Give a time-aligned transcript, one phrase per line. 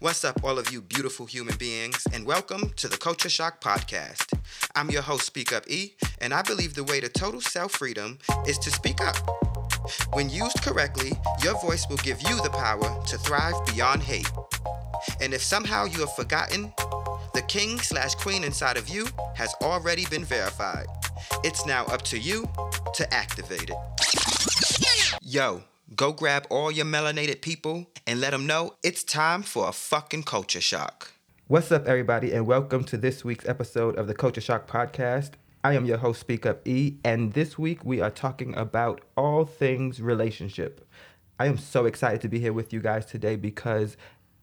[0.00, 4.32] What's up, all of you beautiful human beings, and welcome to the Culture Shock Podcast.
[4.74, 8.18] I'm your host, Speak Up E, and I believe the way to total self freedom
[8.46, 9.16] is to speak up.
[10.14, 14.30] When used correctly, your voice will give you the power to thrive beyond hate.
[15.20, 16.72] And if somehow you have forgotten,
[17.34, 20.86] the king slash queen inside of you has already been verified.
[21.44, 22.48] It's now up to you
[22.94, 24.89] to activate it.
[25.32, 25.62] Yo,
[25.94, 30.24] go grab all your melanated people and let them know it's time for a fucking
[30.24, 31.12] culture shock.
[31.46, 35.34] What's up, everybody, and welcome to this week's episode of the Culture Shock Podcast.
[35.62, 39.44] I am your host, Speak Up E, and this week we are talking about all
[39.44, 40.84] things relationship.
[41.38, 43.96] I am so excited to be here with you guys today because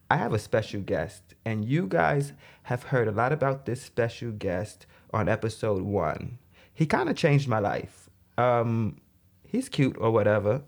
[0.10, 2.32] I have a special guest, and you guys
[2.64, 6.38] have heard a lot about this special guest on episode one.
[6.74, 8.10] He kind of changed my life.
[8.38, 9.02] Um,
[9.48, 10.62] he's cute or whatever.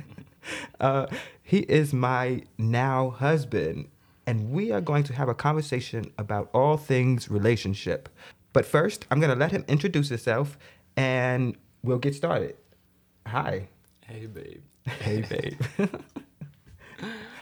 [0.80, 1.06] uh,
[1.42, 3.88] he is my now husband,
[4.26, 8.08] and we are going to have a conversation about all things relationship.
[8.52, 10.58] But first, I'm going to let him introduce himself
[10.96, 12.56] and we'll get started.
[13.26, 13.68] Hi.
[14.06, 14.62] Hey, babe.
[15.00, 15.88] Hey, babe.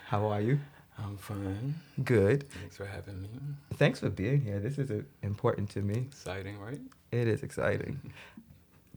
[0.06, 0.58] How are you?
[0.98, 1.74] I'm fine.
[2.04, 2.50] Good.
[2.50, 3.28] Thanks for having me.
[3.74, 4.58] Thanks for being here.
[4.58, 6.06] This is uh, important to me.
[6.08, 6.80] Exciting, right?
[7.12, 8.00] It is exciting.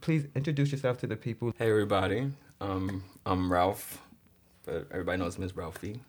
[0.02, 1.54] Please introduce yourself to the people.
[1.60, 2.32] Hey, everybody.
[2.60, 4.02] Um, I'm Ralph,
[4.66, 6.00] but everybody knows me as Ralphie.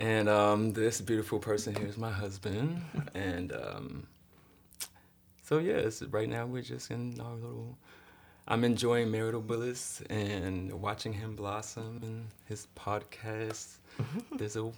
[0.00, 2.82] And um, this beautiful person here is my husband.
[3.14, 4.08] and um,
[5.44, 7.78] so, yes, right now we're just in our little.
[8.48, 13.76] I'm enjoying marital bliss and watching him blossom in his podcast.
[14.36, 14.72] There's a.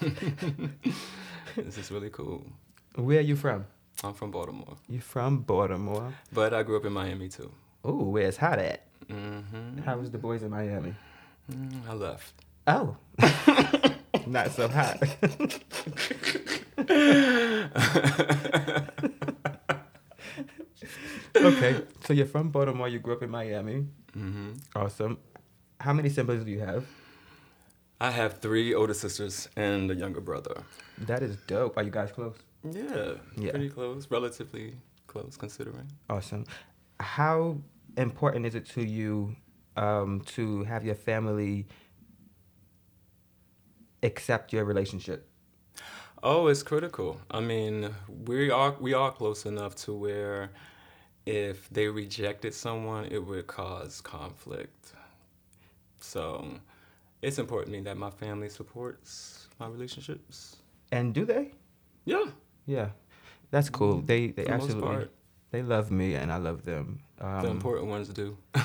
[1.56, 2.44] this is really cool.
[2.96, 3.64] Where are you from?
[4.02, 6.12] I'm from Baltimore, You're from Baltimore?
[6.32, 7.50] but I grew up in Miami too.
[7.84, 8.86] Oh, where's hot at?
[9.08, 9.40] hmm
[9.84, 10.94] How was the boys in Miami?
[11.50, 12.32] Mm, I left.
[12.66, 12.96] Oh,
[14.26, 14.98] not so hot.
[21.36, 22.88] okay, so you're from Baltimore.
[22.88, 23.86] You grew up in Miami.
[24.12, 25.18] hmm Awesome.
[25.80, 26.84] How many siblings do you have?
[28.00, 30.62] I have three older sisters and a younger brother.
[30.98, 31.76] That is dope.
[31.76, 32.36] Are you guys close?
[32.64, 33.50] Yeah, Yeah.
[33.50, 34.74] pretty close, relatively
[35.06, 35.88] close considering.
[36.08, 36.44] Awesome.
[37.00, 37.58] How
[37.96, 39.36] important is it to you
[39.76, 41.66] um, to have your family
[44.02, 45.28] accept your relationship?
[46.22, 47.20] Oh, it's critical.
[47.30, 47.90] I mean,
[48.26, 50.50] we are we are close enough to where
[51.26, 54.92] if they rejected someone, it would cause conflict.
[56.00, 56.46] So,
[57.22, 60.56] it's important to me that my family supports my relationships.
[60.92, 61.52] And do they?
[62.04, 62.24] Yeah,
[62.66, 62.88] Yeah,
[63.50, 64.00] that's cool.
[64.00, 65.08] They they for the absolutely
[65.50, 67.00] they love me and I love them.
[67.18, 68.36] the Um, important ones do.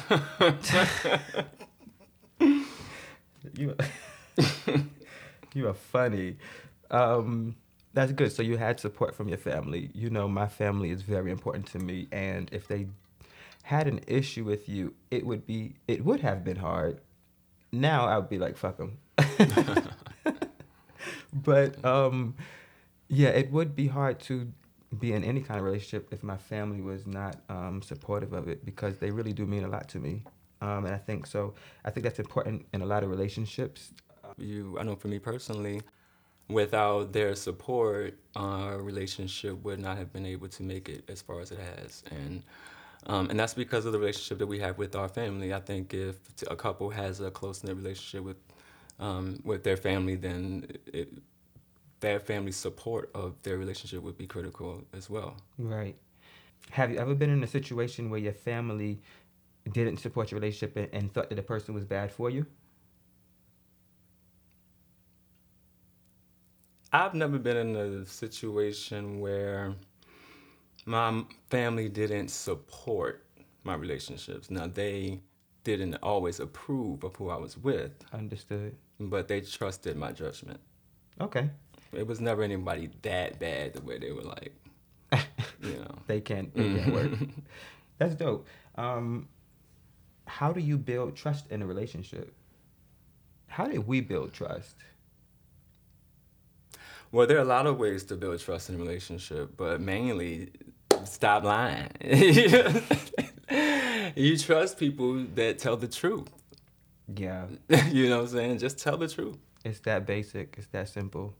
[3.56, 3.76] you
[5.54, 6.38] you are funny.
[6.90, 7.56] Um,
[7.94, 8.32] that's good.
[8.32, 9.90] So you had support from your family.
[9.94, 12.88] You know, my family is very important to me, and if they
[13.64, 17.02] had an issue with you, it would be it would have been hard.
[17.72, 18.98] Now I would be like, fuck them.
[21.34, 22.36] but um,
[23.10, 24.52] yeah, it would be hard to
[25.00, 28.66] be in any kind of relationship if my family was not um, supportive of it
[28.66, 30.24] because they really do mean a lot to me.
[30.62, 31.56] Um, and I think so.
[31.86, 33.94] I think that's important in a lot of relationships.
[34.38, 35.82] you i know for me personally
[36.50, 41.40] without their support our relationship would not have been able to make it as far
[41.42, 42.44] as it has and
[43.08, 45.94] um, and that's because of the relationship that we have with our family i think
[45.94, 46.18] if
[46.50, 48.38] a couple has a close-knit relationship with
[49.00, 51.10] um, with their family then it,
[52.00, 55.96] their family's support of their relationship would be critical as well Right.
[56.72, 59.02] Have you ever been in a situation where your family
[59.72, 62.46] didn't support your relationship and, and thought that the person was bad for you?
[66.92, 69.76] I've never been in a situation where
[70.86, 73.26] my family didn't support
[73.64, 74.50] my relationships.
[74.50, 75.22] Now, they
[75.64, 78.76] didn't always approve of who I was with, Understood.
[79.00, 80.60] but they trusted my judgment.
[81.22, 81.50] Okay.
[81.92, 84.54] It was never anybody that bad the way they were like,
[85.62, 85.96] you know.
[86.08, 86.54] They can't.
[86.54, 87.12] They can't work.
[87.98, 88.48] That's dope.
[88.76, 89.28] Um,
[90.26, 92.34] how do you build trust in a relationship?
[93.48, 94.76] How did we build trust?
[97.12, 100.52] Well, there are a lot of ways to build trust in a relationship, but mainly
[101.06, 101.90] stop lying.
[104.16, 106.30] you trust people that tell the truth.
[107.16, 107.48] Yeah,
[107.90, 108.58] you know what I'm saying?
[108.60, 109.38] Just tell the truth.
[109.66, 110.56] it's that basic.
[110.60, 111.34] It's that simple.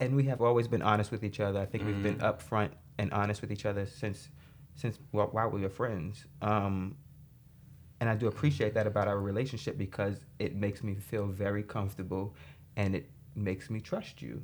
[0.00, 1.60] And we have always been honest with each other.
[1.60, 4.28] I think we've been upfront and honest with each other since,
[4.74, 6.24] since well, while we were friends.
[6.42, 6.96] Um,
[8.00, 12.34] and I do appreciate that about our relationship because it makes me feel very comfortable,
[12.76, 14.42] and it makes me trust you.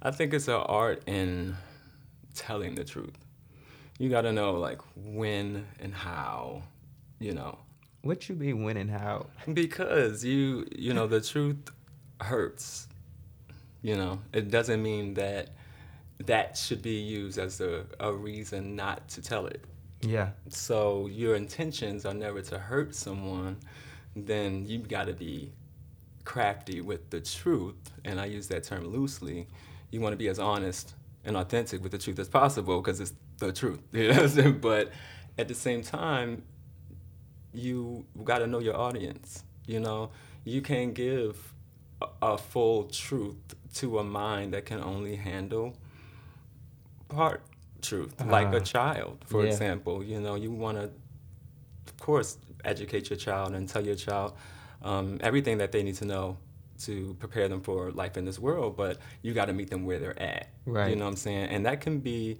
[0.00, 1.56] I think it's an art in
[2.34, 3.16] telling the truth.
[3.98, 6.62] You got to know like when and how,
[7.18, 7.58] you know.
[8.02, 9.26] What you mean when and how?
[9.52, 11.70] Because you you know the truth
[12.20, 12.88] hurts.
[13.84, 15.50] You know, it doesn't mean that
[16.24, 19.62] that should be used as a, a reason not to tell it.
[20.00, 20.30] Yeah.
[20.48, 23.58] So your intentions are never to hurt someone,
[24.16, 25.52] then you've got to be
[26.24, 29.48] crafty with the truth, and I use that term loosely.
[29.90, 33.12] You want to be as honest and authentic with the truth as possible because it's
[33.36, 33.80] the truth.
[34.62, 34.92] But
[35.36, 36.42] at the same time,
[37.52, 39.44] you got to know your audience.
[39.66, 40.10] You know,
[40.44, 41.53] you can't give
[42.22, 43.36] a, full truth
[43.74, 45.76] to a mind that can only handle
[47.08, 47.42] part
[47.82, 48.60] truth, uh, like a uh-huh.
[48.60, 49.50] child, for yeah.
[49.50, 50.02] example.
[50.02, 54.34] You know, you want to, of course, educate your child and tell your child
[54.82, 56.36] um, everything that they need to know
[56.80, 59.98] to prepare them for life in this world, but you got to meet them where
[59.98, 60.48] they're at.
[60.66, 60.90] Right.
[60.90, 61.48] You know what I'm saying?
[61.48, 62.38] And that can be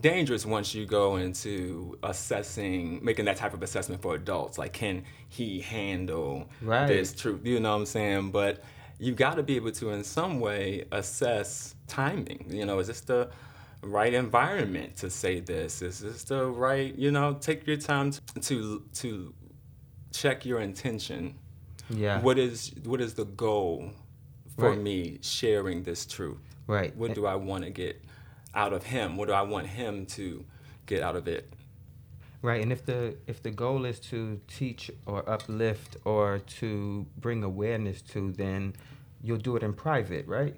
[0.00, 4.58] dangerous once you go into assessing, making that type of assessment for adults.
[4.58, 6.86] Like, can he handle right.
[6.86, 7.40] this truth?
[7.44, 8.30] You know what I'm saying?
[8.30, 8.62] But
[8.98, 12.46] you got to be able to, in some way, assess timing.
[12.48, 13.30] You know, is this the
[13.82, 15.82] right environment to say this?
[15.82, 19.34] Is this the right, you know, take your time to to
[20.12, 21.34] check your intention
[21.90, 22.20] yeah.
[22.20, 23.90] What is what is the goal
[24.56, 24.78] for right.
[24.78, 26.38] me sharing this truth?
[26.66, 26.94] Right.
[26.96, 28.02] What do I want to get
[28.54, 29.16] out of him?
[29.16, 30.44] What do I want him to
[30.86, 31.52] get out of it?
[32.44, 32.60] Right.
[32.60, 38.02] And if the if the goal is to teach or uplift or to bring awareness
[38.12, 38.74] to, then
[39.22, 40.54] you'll do it in private, right?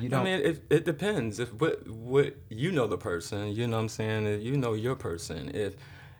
[0.00, 0.22] You don't.
[0.22, 1.38] I mean, it, it depends.
[1.38, 4.26] If what what you know the person, you know what I'm saying.
[4.26, 5.74] If you know your person, if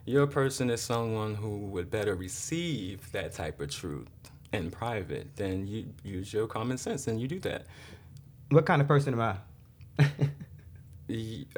[0.05, 4.07] your person is someone who would better receive that type of truth
[4.53, 7.65] in private, then you use your common sense and you do that.
[8.49, 9.37] What kind of person am I?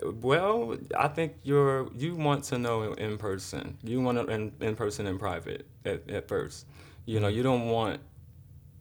[0.03, 3.77] well, I think you're you want to know in person.
[3.83, 6.67] You want to in, in person in private at, at first.
[7.05, 8.01] You know, you don't want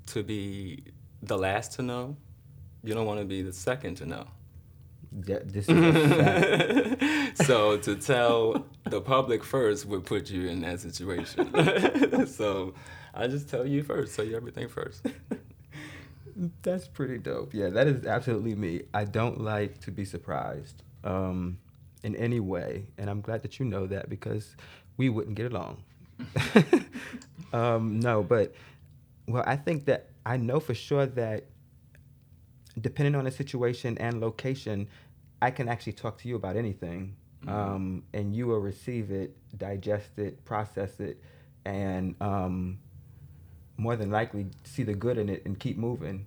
[0.08, 0.84] to be
[1.22, 2.16] the last to know.
[2.84, 4.26] You don't want to be the second to know.
[5.26, 12.26] Yeah, this is so to tell the public first would put you in that situation.
[12.26, 12.74] so
[13.14, 15.06] I just tell you first, tell you everything first.
[16.62, 17.52] That's pretty dope.
[17.52, 18.82] Yeah, that is absolutely me.
[18.94, 21.58] I don't like to be surprised um,
[22.04, 24.54] in any way, and I'm glad that you know that because
[24.96, 25.82] we wouldn't get along.
[27.52, 28.54] um, no, but
[29.26, 31.46] well, I think that I know for sure that
[32.80, 34.88] depending on the situation and location,
[35.42, 37.54] I can actually talk to you about anything, mm-hmm.
[37.54, 41.20] um, and you will receive it, digest it, process it,
[41.64, 42.78] and um,
[43.78, 46.26] more than likely see the good in it and keep moving.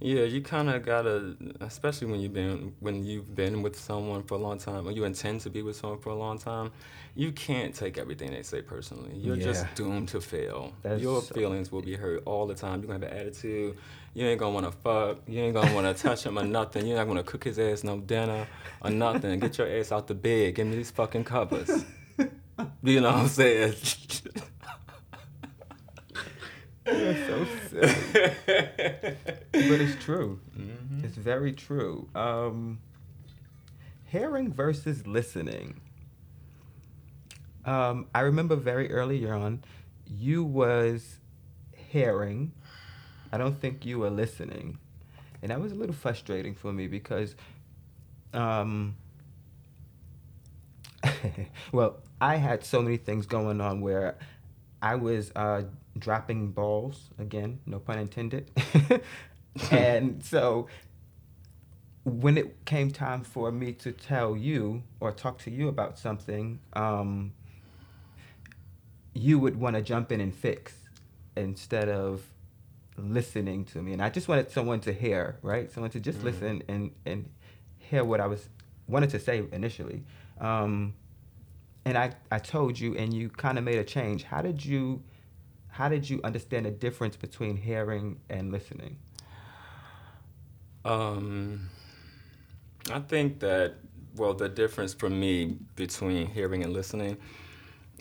[0.00, 4.34] Yeah, you kind of gotta, especially when you've been when you've been with someone for
[4.34, 6.72] a long time, or you intend to be with someone for a long time.
[7.14, 9.16] You can't take everything they say personally.
[9.16, 9.44] You're yeah.
[9.44, 10.72] just doomed to fail.
[10.82, 12.80] That's Your so feelings will be hurt all the time.
[12.82, 13.78] You're gonna have an attitude.
[14.14, 15.20] You ain't gonna wanna fuck.
[15.28, 16.86] You ain't gonna wanna touch him or nothing.
[16.86, 18.48] You're not gonna cook his ass no dinner
[18.82, 19.38] or nothing.
[19.38, 20.56] Get your ass out the bed.
[20.56, 21.84] Give me these fucking covers.
[22.82, 23.74] you know what I'm saying?
[26.86, 27.94] You're so silly.
[28.46, 30.40] but it's true.
[30.56, 31.04] Mm-hmm.
[31.04, 32.08] It's very true.
[32.14, 32.80] Um,
[34.04, 35.80] hearing versus listening.
[37.64, 39.64] Um, I remember very early on,
[40.06, 41.18] you was
[41.74, 42.52] hearing.
[43.32, 44.78] I don't think you were listening,
[45.42, 47.34] and that was a little frustrating for me because,
[48.32, 48.96] um,
[51.72, 54.16] well, I had so many things going on where
[54.80, 55.62] I was uh,
[55.98, 58.50] dropping balls again, no pun intended.
[59.70, 60.68] and so
[62.04, 66.58] when it came time for me to tell you or talk to you about something,
[66.74, 67.32] um,
[69.14, 70.74] you would want to jump in and fix
[71.36, 72.22] instead of
[72.96, 73.92] listening to me.
[73.92, 75.70] And I just wanted someone to hear, right?
[75.70, 76.26] Someone to just mm-hmm.
[76.26, 77.28] listen and, and
[77.78, 78.48] hear what I was
[78.86, 80.04] wanted to say initially.
[80.38, 80.94] Um,
[81.86, 84.24] and I, I told you and you kind of made a change.
[84.24, 85.02] How did you
[85.74, 88.96] how did you understand the difference between hearing and listening?
[90.84, 91.68] Um,
[92.92, 93.74] I think that
[94.14, 97.16] well, the difference for me between hearing and listening,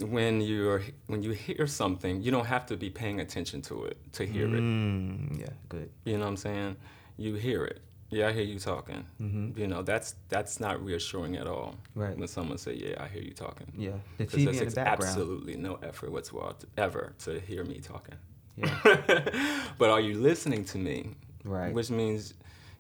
[0.02, 3.98] when you're when you hear something, you don't have to be paying attention to it
[4.14, 5.40] to hear mm, it.
[5.40, 5.90] Yeah, good.
[6.06, 6.76] You know what I'm saying?
[7.18, 7.82] You hear it.
[8.16, 9.06] Yeah, I hear you talking.
[9.22, 9.60] Mm-hmm.
[9.60, 11.76] You know, that's that's not reassuring at all.
[11.96, 12.18] Right.
[12.18, 13.92] When someone say, "Yeah, I hear you talking," Yeah.
[14.18, 15.04] The TV in the background.
[15.04, 18.16] absolutely no effort whatsoever ever to hear me talking.
[18.56, 19.72] Yeah.
[19.78, 21.16] but are you listening to me?
[21.44, 21.74] Right.
[21.74, 22.34] Which means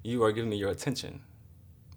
[0.03, 1.21] you are giving me your attention,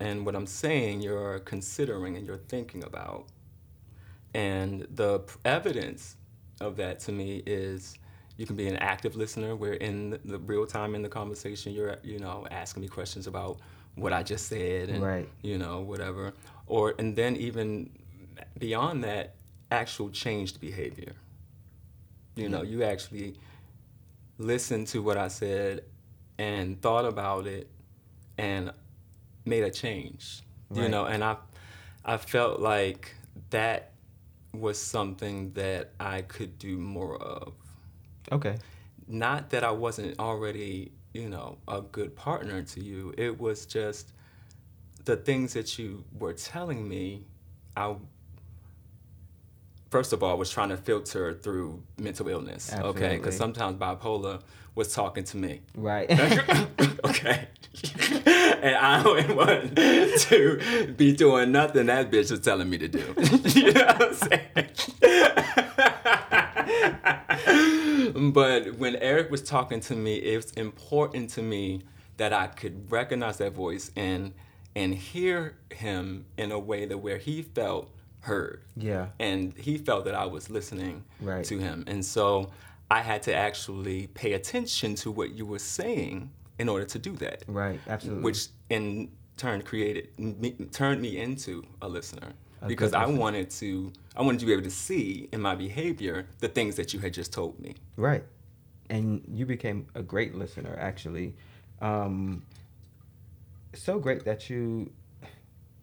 [0.00, 3.26] and what I'm saying, you're considering and you're thinking about.
[4.34, 6.16] And the evidence
[6.60, 7.96] of that to me is
[8.36, 9.56] you can be an active listener.
[9.56, 11.72] Where in the- real time in the conversation.
[11.72, 13.58] You're you know asking me questions about
[13.94, 15.28] what I just said and Right.
[15.42, 16.34] you know whatever.
[16.66, 17.90] Or and then even
[18.58, 19.34] beyond that
[19.70, 21.12] actual changed behavior.
[22.34, 23.34] You know you actually
[24.38, 25.84] listened to what I said
[26.38, 27.70] and thought about it
[28.36, 28.70] and
[29.46, 30.42] made a change
[30.74, 31.04] you know?
[31.06, 31.36] And I
[32.04, 33.14] I felt like
[33.50, 33.92] that
[34.52, 37.52] was something that I could do more of
[38.32, 38.56] Okay.
[39.08, 43.14] not that I wasn't already, you know, a good partner to you.
[43.16, 44.12] It was just
[45.04, 47.24] the things that you were telling me.
[47.76, 47.94] I
[49.90, 52.72] first of all was trying to filter through mental illness.
[52.72, 54.42] Okay, because sometimes bipolar
[54.74, 55.60] was talking to me.
[55.74, 56.10] Right.
[57.04, 57.48] okay.
[58.26, 62.98] and I don't want to be doing nothing that bitch was telling me to do.
[63.44, 64.42] you know what I'm saying?
[68.32, 71.82] but when Eric was talking to me, it was important to me
[72.16, 74.32] that I could recognize that voice and
[74.74, 79.06] and hear him in a way that where he felt heard yeah.
[79.18, 81.44] and he felt that I was listening Right.
[81.46, 81.84] to him.
[81.86, 82.50] And so
[82.90, 87.12] I had to actually pay attention to what you were saying in order to do
[87.16, 87.80] that, Right.
[87.88, 88.22] Absolutely.
[88.24, 92.32] which in turn created me, turned me into a listener
[92.66, 96.48] because I wanted to I wanted to be able to see in my behavior the
[96.48, 97.74] things that you had just told me.
[97.96, 98.24] Right.
[98.88, 101.34] And you became a great listener, actually.
[101.80, 102.42] Um,
[103.74, 104.90] so great that you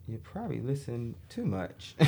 [0.06, 1.94] you probably listen too much.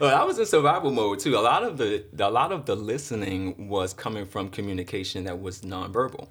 [0.00, 1.36] Well, I was in survival mode too.
[1.36, 5.62] A lot of the a lot of the listening was coming from communication that was
[5.62, 6.28] nonverbal.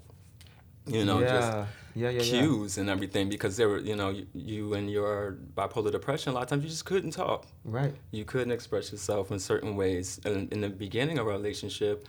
[0.87, 1.65] You know, just yeah.
[1.95, 2.41] yeah, yeah, yeah.
[2.41, 6.35] cues and everything because there were, you know, you, you and your bipolar depression, a
[6.35, 7.45] lot of times you just couldn't talk.
[7.63, 7.93] Right.
[8.11, 10.19] You couldn't express yourself in certain ways.
[10.25, 12.07] And in the beginning of our relationship,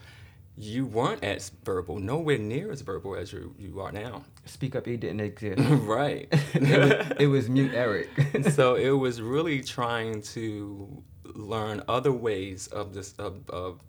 [0.56, 4.22] you weren't as verbal, nowhere near as verbal as you, you are now.
[4.44, 5.60] Speak Up E didn't exist.
[5.82, 6.28] right.
[6.54, 8.08] it, was, it was mute Eric.
[8.50, 11.02] so it was really trying to
[11.34, 13.80] learn other ways of this of, of,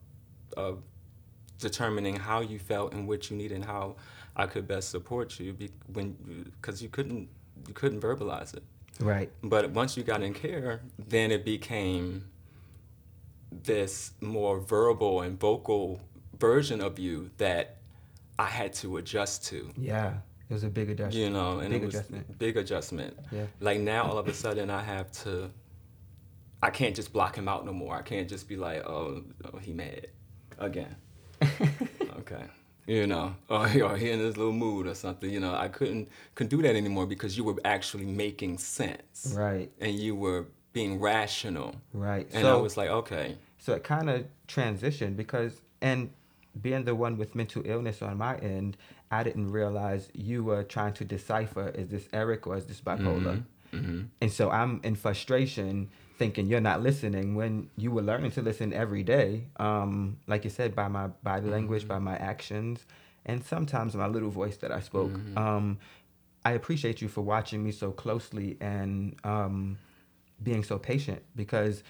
[0.56, 0.84] of
[1.60, 3.96] determining how you felt and what you needed and how
[4.36, 7.30] I could best support you be, when because you couldn't
[7.68, 8.64] you couldn't verbalize it.
[9.00, 9.32] right.
[9.44, 12.26] But once you got in care, then it became
[13.52, 16.02] this more verbal and vocal
[16.40, 17.78] version of you that
[18.40, 19.72] I had to adjust to.
[19.78, 20.16] Yeah.
[20.50, 21.16] It was a big adjustment.
[21.16, 22.38] You know, and Big it was adjustment.
[22.40, 23.18] big adjustment.
[23.32, 23.46] Yeah.
[23.60, 25.50] Like now, all of a sudden, I have to.
[26.62, 27.96] I can't just block him out no more.
[27.96, 30.08] I can't just be like, oh, oh he mad
[30.60, 30.96] again.
[32.20, 32.44] okay.
[32.86, 35.30] You know, or, he- or he in his little mood or something.
[35.30, 39.72] You know, I couldn't couldn't do that anymore because you were actually making sense Right.
[39.80, 41.76] and you were being rational.
[41.94, 42.28] Right.
[42.34, 46.10] And so I was like, okay, So it kind of transitioned because, and
[46.62, 48.76] being the one with mental illness on my end,
[49.12, 53.44] I didn't realize you were trying to decipher is this Eric or is this bipolar?
[53.72, 58.42] hmm And so I'm in frustration thinking you're not listening when you were learning to
[58.42, 59.46] listen every day.
[59.58, 62.86] Um, like you said, by my body language, by my actions,
[63.26, 65.12] and sometimes my little voice that I spoke.
[65.38, 65.80] Um,
[66.46, 69.78] I appreciate you for watching me so closely and um,
[70.42, 71.84] being so patient because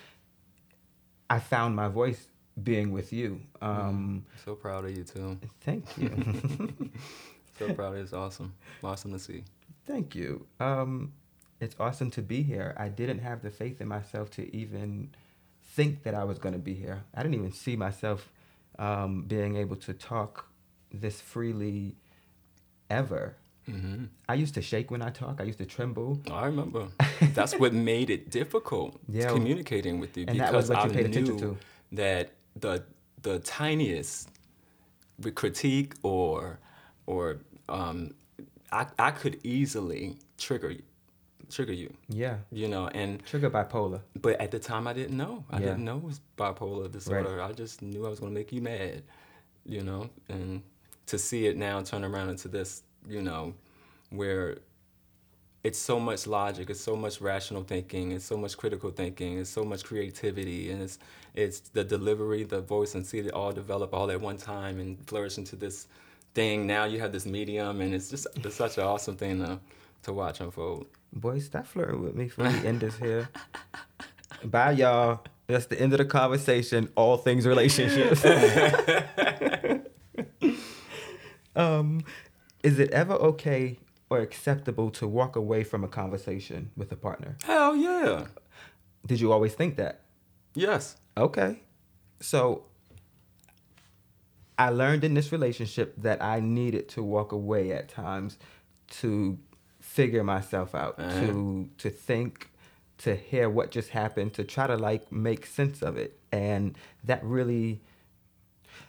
[1.29, 2.27] I found my voice
[2.61, 3.41] being with you.
[3.61, 5.39] Um, so proud of you too.
[5.61, 6.11] Thank you.
[7.59, 7.95] So proud.
[7.97, 8.53] It's awesome.
[8.83, 9.43] Awesome to see.
[9.85, 10.45] Thank you.
[10.59, 11.13] Um,
[11.63, 12.73] it's awesome to be here.
[12.77, 15.09] I didn't have the faith in myself to even
[15.75, 17.03] think that I was going to be here.
[17.15, 18.29] I didn't even see myself
[18.79, 20.47] um, being able to talk
[20.91, 21.95] this freely
[22.89, 23.35] ever.
[23.65, 25.39] hmm I used to shake when I talk.
[25.41, 26.19] I used to tremble.
[26.31, 26.87] I remember.
[27.33, 29.29] That's what made it difficult Yeah.
[29.29, 31.57] communicating with you because was what you I knew
[31.91, 32.83] that the
[33.21, 34.29] the tiniest
[35.35, 36.59] critique or
[37.05, 37.39] or
[37.69, 38.13] um,
[38.71, 40.83] I I could easily trigger you-
[41.53, 42.37] trigger you, Yeah.
[42.51, 44.01] you know, and Trigger bipolar.
[44.21, 45.43] but at the time I didn't know.
[45.49, 45.67] I Yeah.
[45.67, 47.41] didn't know it was bipolar disorder.
[47.41, 49.03] I just knew I was going to make you mad,
[49.65, 50.61] you know, and
[51.07, 53.53] to see it now turn around into this, you know,
[54.09, 54.57] where
[55.63, 59.49] it's so much logic, it's so much rational thinking, it's so much critical thinking, it's
[59.49, 60.99] so much creativity, and it's
[61.35, 64.97] it's the delivery, the voice, and see it all develop all at one time and
[65.07, 65.87] flourish into this
[66.35, 66.67] thing.
[66.67, 69.59] Now you have this medium, and it's just it's such an awesome thing to
[70.03, 70.85] to watch unfold.
[71.13, 73.29] Boy, stop flirting with me for we end this here.
[74.43, 75.23] Bye, y'all.
[75.47, 76.89] That's the end of the conversation.
[76.95, 78.25] All things relationships.
[81.55, 82.01] um,
[82.63, 83.77] is it ever okay
[84.09, 87.37] or acceptable to walk away from a conversation with a partner?
[87.43, 88.25] Hell yeah,
[89.05, 90.01] Did you always think that?
[90.55, 90.95] yes.
[91.15, 91.59] Okay.
[92.19, 92.63] So
[94.57, 98.37] I learned in this relationship that I needed to walk away at times
[99.01, 99.37] to
[99.97, 101.19] figure myself out, Uh-huh.
[101.19, 102.49] to to think,
[103.05, 106.11] to hear what just happened, to try to like make sense of it.
[106.31, 107.81] And that really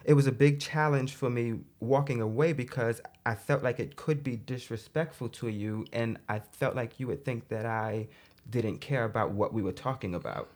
[0.03, 1.45] it was a big challenge for me
[1.79, 6.75] walking away because I felt like it could be disrespectful to you and I felt
[6.75, 8.07] like you would think that I
[8.49, 10.47] didn't care about what we were talking about.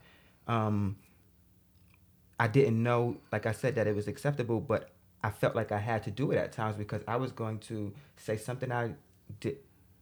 [0.48, 0.98] Um,
[2.40, 4.90] I didn't know, like I said, that it was acceptable, but
[5.24, 7.94] I felt like I had to do it at times because I was going to
[8.18, 8.94] say something I
[9.40, 9.58] did,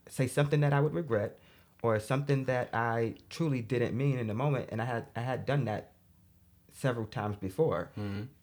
[0.10, 1.40] say something that I would regret,
[1.84, 5.46] or something that I truly didn't mean in the moment, and I had I had
[5.46, 5.92] done that
[6.74, 7.90] several times before,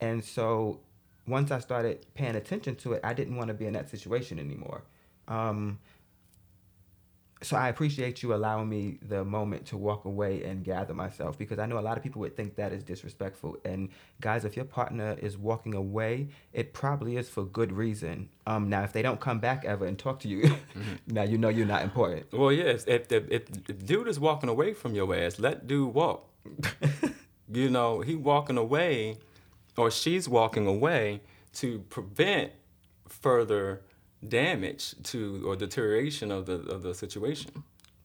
[0.01, 0.81] and so
[1.27, 4.39] once I started paying attention to it, I didn't want to be in that situation
[4.39, 4.83] anymore.
[5.27, 5.79] Um,
[7.45, 11.59] so I appreciate you allowing me the moment to walk away and gather myself because
[11.59, 13.59] I know a lot of people would think that is disrespectful.
[13.65, 18.31] And guys, if your partner is walking away, it probably is for good reason.
[18.47, 20.57] Um, now if they don't come back ever and talk to you,
[21.07, 22.33] now you know you're not important.
[22.33, 22.85] Well, yes.
[22.87, 26.29] If, if, if, if dude is walking away from your ass, let dude walk.
[27.53, 29.19] you know, he walking away,
[29.77, 31.21] or she's walking away
[31.55, 32.53] to prevent
[33.09, 33.83] further
[34.29, 37.51] damage to or deterioration of the of the situation.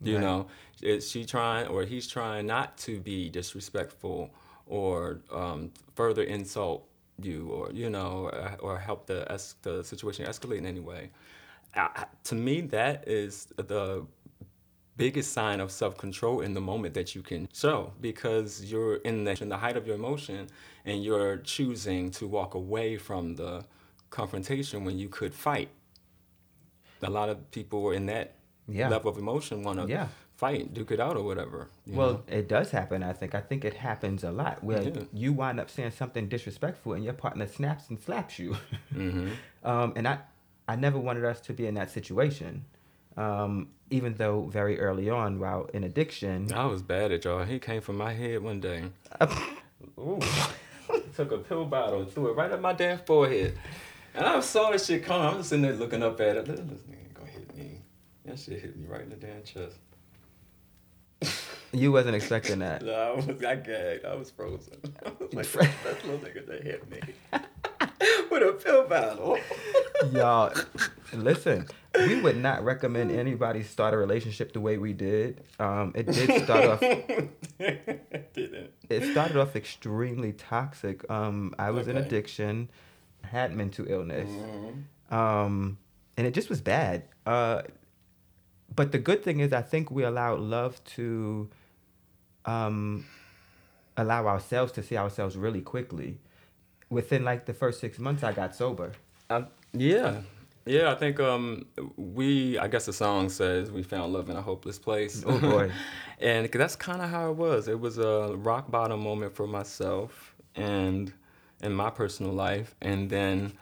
[0.02, 0.22] You Right.
[0.22, 0.48] know,
[0.82, 4.30] is she trying or he's trying not to be disrespectful
[4.66, 6.88] or um, further insult
[7.22, 11.12] you or you know or, or help the es- the situation escalate in any way.
[11.76, 14.06] I, to me, that is the
[14.98, 19.42] biggest sign of self-control in the moment that you can show because you're in the,
[19.42, 20.48] in the height of your emotion
[20.86, 23.64] and you're choosing to walk away from the
[24.10, 25.70] confrontation when you could fight.
[27.02, 28.36] A lot of people in that
[28.68, 28.90] Yeah.
[28.90, 30.08] level of emotion want to Yeah.
[30.36, 31.68] fight, duke it out or whatever.
[31.88, 32.24] Well, know?
[32.28, 33.04] it does happen.
[33.04, 33.34] I think.
[33.36, 35.04] I think it happens a lot where Yeah.
[35.14, 38.58] you wind up saying something disrespectful, and your partner snaps and slaps you.
[38.94, 39.32] Mhm.
[39.64, 40.20] um, and I,
[40.68, 42.66] I never wanted us to be in that situation.
[43.18, 47.44] Um, even though very early on, while in addiction, I was bad at y'all.
[47.44, 48.84] He came from my head one day.
[49.98, 50.20] Ooh.
[51.16, 53.58] Took a pill bottle and threw it right at my damn forehead.
[54.14, 55.28] And I saw this shit coming.
[55.28, 56.46] I'm just sitting there looking up at it.
[56.46, 57.82] This nigga ain't gonna hit me.
[58.26, 59.78] That shit hit me right in the damn chest.
[61.72, 62.82] you wasn't expecting that.
[62.86, 64.06] No, I was I gagged.
[64.06, 64.78] I was frozen.
[65.06, 65.52] I was like,
[65.84, 67.00] that, little nigga that hit me.
[68.32, 69.38] With a pill bottle.
[70.12, 70.54] Y'all,
[71.14, 71.68] listen.
[71.96, 75.44] We would not recommend anybody start a relationship the way we did.
[75.60, 76.80] Um, it did start off.
[76.84, 78.70] it Didn't.
[78.90, 81.10] It started off extremely toxic.
[81.10, 82.70] Um, I was in addiction,
[83.24, 84.30] had mental illness.
[84.30, 84.84] Mhm.
[85.14, 85.78] um,
[86.18, 87.04] and it just was bad.
[87.26, 87.62] Uh,
[88.76, 91.50] but the good thing is, I think we allowed love to
[92.46, 93.06] um,
[93.98, 96.18] allow ourselves to see ourselves really quickly.
[96.90, 98.92] Within like the first six months, I got sober.
[99.30, 100.22] I, yeah.
[100.66, 101.66] Yeah, I think um
[101.98, 105.24] we I guess the song says we found love in a hopeless place.
[105.26, 105.72] Oh, boy.
[106.20, 107.68] and that's kind of how it was.
[107.68, 111.12] It was a rock bottom moment for myself and
[111.62, 113.54] in my personal life and then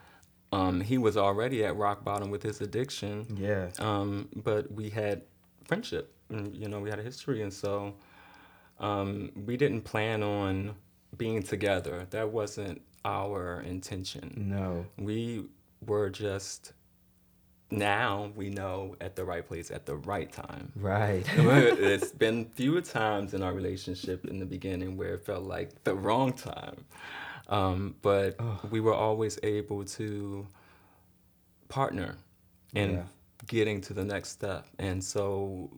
[0.52, 3.26] um he was already at rock bottom with his addiction.
[3.36, 3.68] Yeah.
[3.78, 5.22] Um but we had
[5.64, 7.94] friendship and you know, we had a history and so
[8.80, 10.74] um we didn't plan on
[11.16, 12.06] being together.
[12.10, 14.86] That wasn't our intention No.
[14.98, 15.46] we
[15.86, 16.72] were just
[17.70, 21.24] now we know at the right place at the right time Right.
[21.36, 25.94] it's been fewer times in our relationship in the beginning where it felt like the
[25.94, 26.84] wrong time
[27.48, 28.36] um, but
[28.70, 30.46] we were always able to
[31.68, 32.16] partner
[32.74, 33.02] in Yeah.
[33.46, 35.70] getting to the next step and so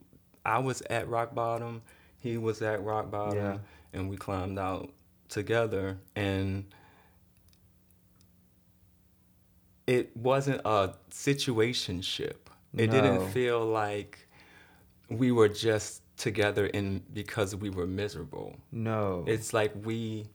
[0.45, 1.83] i was at rock bottom
[2.19, 3.59] he was at rock bottom Yeah.
[3.93, 4.91] and we climbed out
[5.29, 6.65] together and
[9.87, 12.37] it wasn't a situationship.
[12.77, 12.93] It No.
[12.93, 14.29] didn't feel like
[15.09, 18.57] we were just together in because we were miserable.
[18.71, 19.25] no.
[19.27, 20.27] It's like we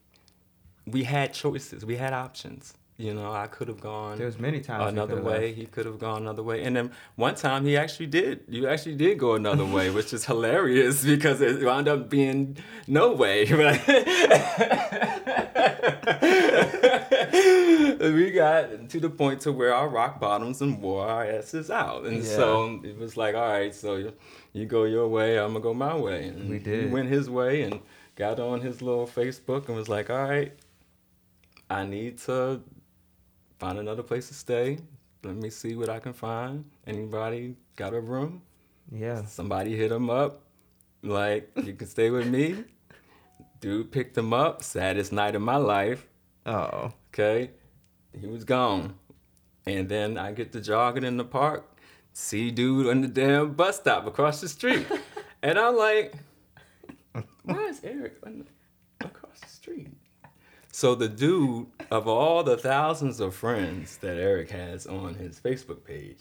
[0.88, 1.86] we had choices.
[1.86, 2.74] We had options.
[2.98, 5.48] You know, I could have gone There was many times another could've way.
[5.48, 5.58] left.
[5.58, 6.64] He could have gone another way.
[6.64, 8.46] And then one time he actually did.
[8.48, 13.12] You actually did go another way, which is hilarious because it wound up being no
[13.12, 13.46] way.
[13.56, 13.82] Right?
[18.14, 22.06] we got to the point to where our rock bottoms and wore our asses out,
[22.06, 22.36] and Yeah.
[22.36, 24.14] so it was like, all right, so you,
[24.54, 26.28] you go your way, I'm gonna go my way.
[26.28, 26.92] And We He did.
[26.92, 27.80] went his way and
[28.16, 30.54] got on his little Facebook and was like, all right,
[31.70, 32.62] I need to
[33.60, 34.80] find another place to stay.
[35.24, 36.66] Let me see what I can find.
[36.86, 38.42] Anybody got a room?
[38.92, 39.26] Yeah.
[39.26, 40.42] Somebody hit him up,
[41.02, 42.64] like, you can stay with me.
[43.60, 46.08] Dude picked him up, saddest night of my life.
[46.46, 46.94] Oh.
[47.10, 47.52] Okay,
[48.20, 48.96] he was gone.
[49.66, 51.66] And then I get to jogging in the park,
[52.12, 54.86] see dude on the damn bus stop across the street.
[55.42, 56.14] and I'm like,
[57.44, 58.46] why is Eric the,
[59.00, 59.95] across the street?
[60.78, 65.86] So the dude, of all the thousands of friends that Eric has on his Facebook
[65.86, 66.18] page,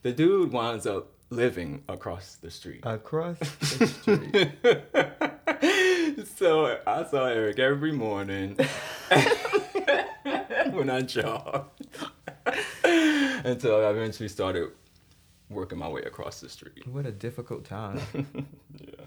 [0.00, 2.80] the dude winds up living across the street.
[2.84, 3.86] Across the
[6.16, 6.28] street.
[6.38, 8.56] so I saw Eric every morning
[10.70, 11.86] when I jogged
[12.46, 14.70] until I eventually started
[15.50, 16.86] working my way across the street.
[16.86, 18.00] what a difficult time.
[18.80, 19.04] Yeah.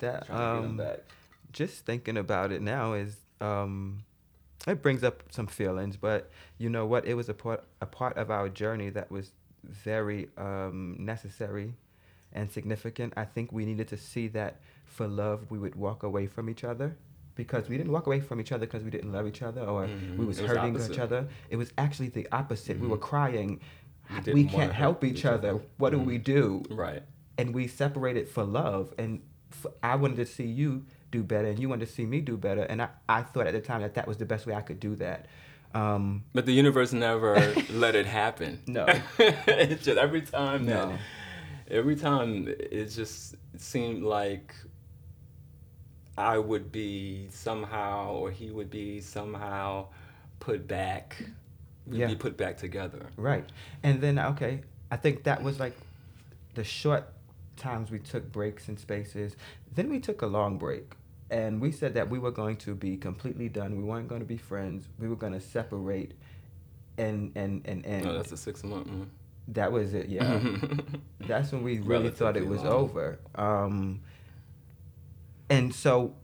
[0.00, 0.98] That Trying to get him um, back.
[1.52, 4.02] just thinking about it now is um
[4.66, 8.16] it brings up some feelings but you know what it was a part a part
[8.16, 9.32] of our journey that was
[9.64, 11.74] very um necessary
[12.32, 16.26] and significant i think we needed to see that for love we would walk away
[16.26, 16.96] from each other
[17.36, 19.86] because we didn't walk away from each other because we didn't love each other or
[19.86, 20.16] Mhm.
[20.16, 20.92] we was was hurting opposite.
[20.92, 23.00] each other it was actually the opposite we were Mhm.
[23.12, 23.60] crying
[24.26, 25.64] We we, can't help each each other other.
[25.78, 26.04] what do Mhm.
[26.04, 27.02] we do Right.
[27.38, 29.20] and we separated for love and
[29.52, 32.36] f- i wanted to see you do better and you wanted to see me do
[32.36, 34.60] better and i, I thought at the time that that was the best way i
[34.60, 35.26] could do that
[35.72, 37.36] um, But the universe never
[37.70, 38.58] let it happen.
[38.66, 38.86] No.
[39.18, 40.98] it's just every time that No.
[41.70, 44.52] every time it just seemed like
[46.18, 49.86] I would be somehow or he would be somehow
[50.40, 51.22] put back
[51.86, 52.06] we'd Yeah.
[52.08, 53.06] be put back together.
[53.16, 53.44] right
[53.82, 55.76] and then okay i think that was like
[56.54, 57.04] the short
[57.56, 59.36] times we took breaks and spaces
[59.74, 60.92] then we took a long break
[61.30, 64.26] and we said that we were going to be completely done we weren't going to
[64.26, 66.12] be friends we were going to separate
[66.98, 69.10] and and and and No, that's a six month one.
[69.48, 70.40] that was it yeah
[71.20, 72.72] that's when we really thought it was long.
[72.72, 73.18] over.
[73.36, 74.00] Um,
[75.48, 76.14] and so,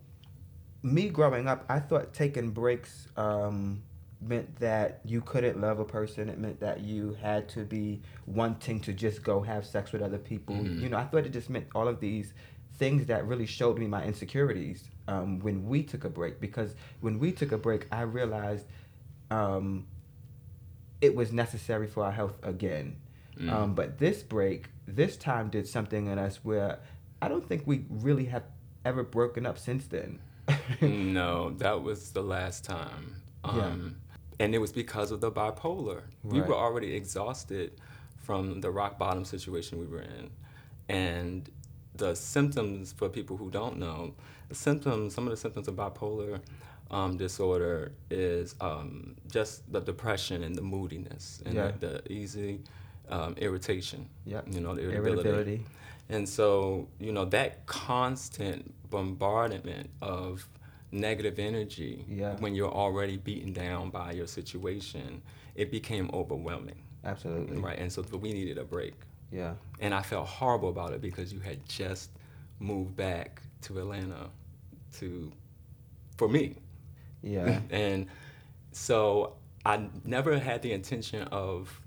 [0.83, 3.83] me growing up, I thought taking breaks um,
[4.21, 6.29] meant that you couldn't love a person.
[6.29, 10.19] It meant that you had to be wanting to just go have sex with other
[10.19, 10.55] people.
[10.55, 10.81] Mhm.
[10.81, 12.35] You know, I thought it just meant all of these
[12.79, 16.41] things that really showed me my insecurities um, when we took a break.
[16.41, 18.67] Because when we took a break, I realized
[19.31, 19.87] um,
[21.01, 22.97] it was necessary for our health again.
[23.39, 23.53] Mm.
[23.53, 26.79] Um, but this break, this time did something in us where
[27.21, 28.45] I don't think we really have
[28.85, 30.21] ever broken up since then.
[30.81, 33.17] no, that was the last time.
[33.45, 33.51] Yeah.
[33.51, 33.97] Um,
[34.39, 36.03] And it was because of the bipolar.
[36.23, 37.81] We were already exhausted
[38.19, 40.31] from the rock bottom situation we were in.
[40.89, 41.49] And
[41.97, 44.15] the symptoms, for people who don't know,
[44.49, 46.41] the symptoms, some of the symptoms of bipolar
[46.91, 51.73] um, disorder is um, just the depression and the moodiness and Yeah.
[51.79, 52.61] the, the easy
[53.09, 54.09] um, irritation.
[54.25, 54.43] Yeah.
[54.51, 55.29] You know, the irritability.
[55.29, 55.67] Irritability.
[56.09, 60.49] And so, you know, that constant bombardment of
[60.93, 62.37] negative energy Yeah.
[62.39, 65.23] when you're already beaten down by your situation,
[65.57, 66.83] it became overwhelming.
[67.05, 67.59] Absolutely.
[67.59, 67.79] Right.
[67.79, 68.95] And so we needed a break.
[69.31, 69.55] Yeah.
[69.81, 72.11] And I felt horrible about it because you had just
[72.59, 74.31] moved back to Atlanta
[74.99, 75.33] to
[76.17, 76.57] for me.
[77.23, 77.61] Yeah.
[77.71, 78.07] and
[78.73, 79.35] so
[79.65, 81.81] I never had the intention of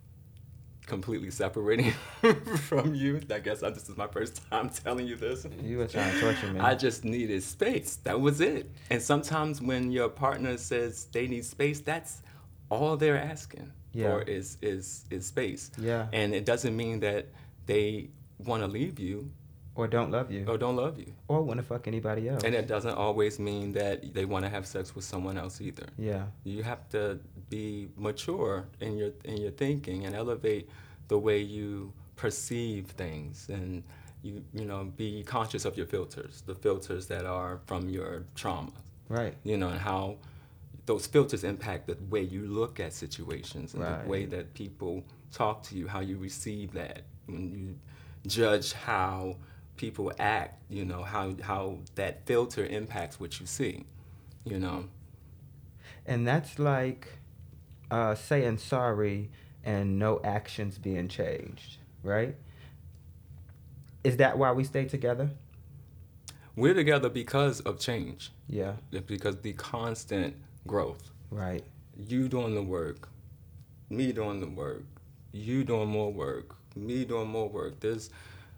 [0.85, 1.91] completely separating
[2.57, 3.21] from you.
[3.31, 5.45] I guess I, this is my first time telling you this.
[5.63, 6.59] you were trying to torture me.
[6.59, 7.97] I just needed space.
[7.97, 8.69] That was it.
[8.89, 12.21] And sometimes when your partner says they need space, that's
[12.69, 14.09] all they're asking Yeah.
[14.09, 15.71] for is is is space.
[15.77, 16.07] Yeah.
[16.13, 17.27] And it doesn't mean that
[17.65, 19.31] they want to leave you
[19.75, 20.45] or don't love you.
[20.47, 21.13] or don't love you.
[21.27, 22.43] Or want to fuck anybody else.
[22.43, 25.87] And it doesn't always mean that they want to have sex with someone else either.
[25.97, 26.25] yeah.
[26.43, 30.69] You have to be mature in your in your thinking and elevate
[31.07, 33.81] the way you perceive things and
[34.21, 38.71] you you know be conscious of your filters, the filters that are from your trauma.
[39.07, 39.33] Right.
[39.43, 40.17] You know, and how
[40.89, 44.01] those filters impact the way you look at situations and Right.
[44.03, 47.75] the way that people talk to you, how you receive that, when you
[48.25, 49.35] judge how
[49.77, 53.85] people act, you know, how how that filter impacts what you see.
[54.45, 54.85] You know.
[56.07, 57.07] And that's like
[57.91, 59.29] uh, saying sorry
[59.63, 62.35] and no actions being changed, right?
[64.03, 65.29] Is that why we stay together?
[66.55, 68.73] We're together because of change, Yeah.
[69.05, 70.35] because the constant
[70.67, 71.09] growth.
[71.31, 71.63] Right.
[71.97, 73.09] You doing the work,
[73.89, 74.83] me doing the work,
[75.31, 77.79] you doing more work, me doing more work.
[77.79, 78.09] There's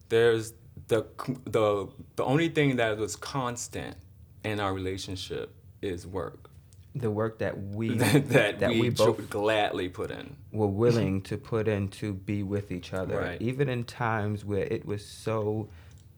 [0.10, 0.54] there's
[0.88, 1.06] the
[1.46, 3.96] the the only thing that was constant
[4.44, 6.50] in our relationship is work.
[6.94, 10.36] The work that we that, that, that we, we both gladly put in.
[10.52, 13.42] We were willing to put in to be with each other, Right.
[13.42, 15.70] even in times where it was so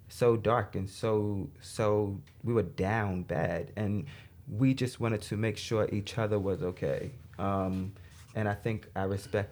[0.09, 4.05] so dark and so so we were down bad, and
[4.47, 7.11] we just wanted to make sure each other was okay.
[7.39, 7.93] Um,
[8.35, 9.51] and I think I respect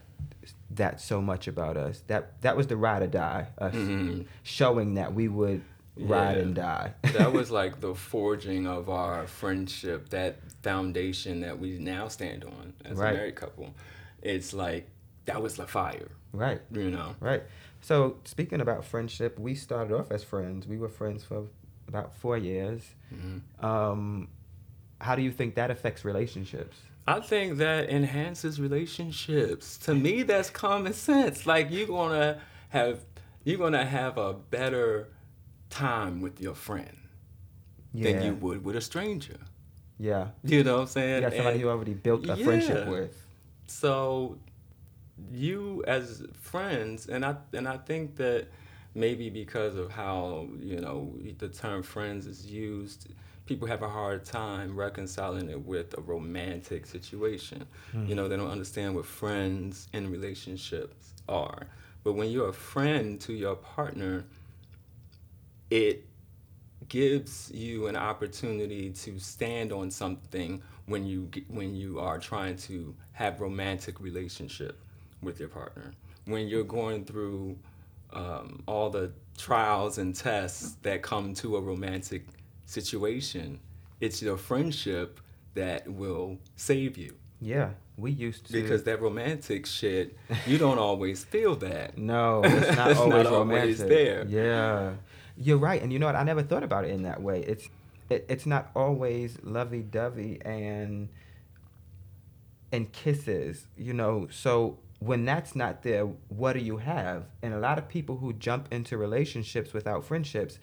[0.72, 2.04] that so much about us.
[2.08, 4.26] That that was the ride or die, us Mhm.
[4.44, 5.62] showing that we would
[5.98, 6.44] ride Yeah.
[6.44, 6.94] and die.
[7.14, 12.74] that was like the forging of our friendship, that foundation that we now stand on
[12.86, 13.14] as Right.
[13.14, 13.74] a married couple.
[14.22, 14.88] It's like
[15.26, 16.62] that was the fire, right.
[16.72, 17.16] you know.
[17.20, 17.44] Right.
[17.82, 20.68] So speaking about friendship, we started off as friends.
[20.68, 21.48] We were friends for
[21.88, 22.96] about four years.
[23.14, 23.64] Mhm.
[23.64, 24.28] Um,
[25.02, 26.78] how do you think that affects relationships?
[27.08, 29.78] I think that enhances relationships.
[29.80, 31.46] To me, that's common sense.
[31.48, 33.00] Like you're gonna have
[33.44, 35.10] you're gonna have a better
[35.70, 36.98] time with your friend
[37.94, 39.38] than you would with a stranger.
[40.00, 40.28] Yeah.
[40.44, 41.22] You know what I'm You saying?
[41.22, 43.18] got somebody And- you already built a friendship with.
[43.68, 44.38] So
[45.32, 48.48] you as friends, and I and I think that
[48.96, 53.08] maybe because of how you know the term friends is used,
[53.46, 57.66] people have a hard time reconciling it with a romantic situation.
[58.08, 61.68] You know, they don't understand what friends and relationships are.
[62.04, 64.26] But when you're a friend to your partner,
[65.70, 66.06] it
[66.90, 72.94] gives you an opportunity to stand on something when you when you are trying to
[73.14, 74.80] have romantic relationship
[75.22, 75.94] with your partner
[76.26, 77.58] when you're going through
[78.14, 82.26] um, all the trials and tests that come to a romantic
[82.72, 83.60] situation
[84.00, 85.20] it's your friendship
[85.54, 87.70] that will save you Yeah.
[87.98, 88.54] We used to.
[88.54, 93.34] because that romantic shit you don't always feel that no, it's not It's always not
[93.34, 94.26] always there.
[94.28, 94.94] Yeah.
[95.38, 95.82] You're right.
[95.82, 96.16] And you know what?
[96.16, 97.42] I never thought about it in that way.
[97.42, 97.68] It's
[98.10, 101.10] it, it's not always lovey dovey and
[102.72, 104.28] and kisses, you know.
[104.32, 107.26] So when that's not there, what do you have?
[107.42, 110.58] And a lot of people who jump into relationships without friendships,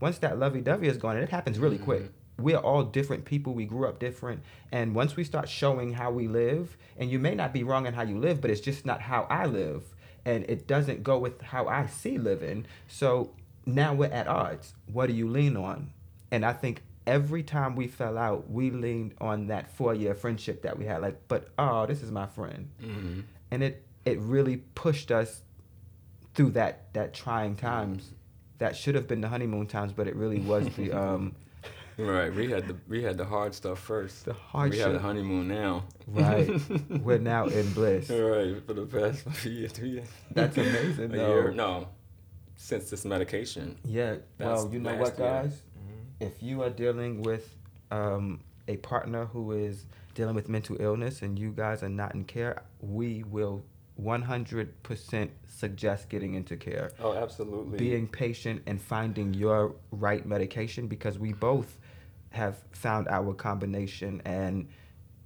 [0.00, 2.12] once that lovey dovey is gone, and it happens really quick.
[2.38, 3.54] We're all different people.
[3.54, 4.42] We grew up different.
[4.70, 7.94] And once we start showing how we live, and you may not be wrong in
[7.94, 9.84] how you live, but it's just not how I live.
[10.26, 12.66] And it doesn't go with how I see living.
[12.88, 13.30] So
[13.64, 14.74] now we're at odds.
[14.92, 15.92] What do you lean on?
[16.30, 20.62] And I think every time we fell out, we leaned on that four year friendship
[20.62, 21.00] that we had.
[21.00, 22.68] Like, but oh, this is my friend.
[22.80, 25.40] hmm And it it really pushed us
[26.34, 28.10] through that that trying times.
[28.58, 31.34] That should have been the honeymoon times, but it really was the um
[31.98, 34.26] Right, we had the we had the hard stuff first.
[34.26, 34.74] The hard.
[34.74, 34.76] Stuff.
[34.88, 35.84] We have the honeymoon now.
[36.06, 36.50] right.
[37.02, 38.10] we're now in bliss.
[38.10, 39.72] right for the past few years.
[39.72, 40.08] Two years.
[40.32, 41.28] That's amazing, A though.
[41.28, 41.88] year, no,
[42.56, 43.78] since this medication.
[43.82, 44.16] Yeah.
[44.36, 45.28] That's well, you know last what, year.
[45.28, 45.62] guys?
[46.20, 47.56] If you are dealing with
[47.90, 52.24] um, a partner who is dealing with mental illness and you guys are not in
[52.24, 53.64] care, we will
[54.00, 56.92] 100% suggest getting into care.
[57.00, 57.78] Oh, absolutely.
[57.78, 61.78] Being patient and finding your right medication because we both
[62.30, 64.68] have found our combination and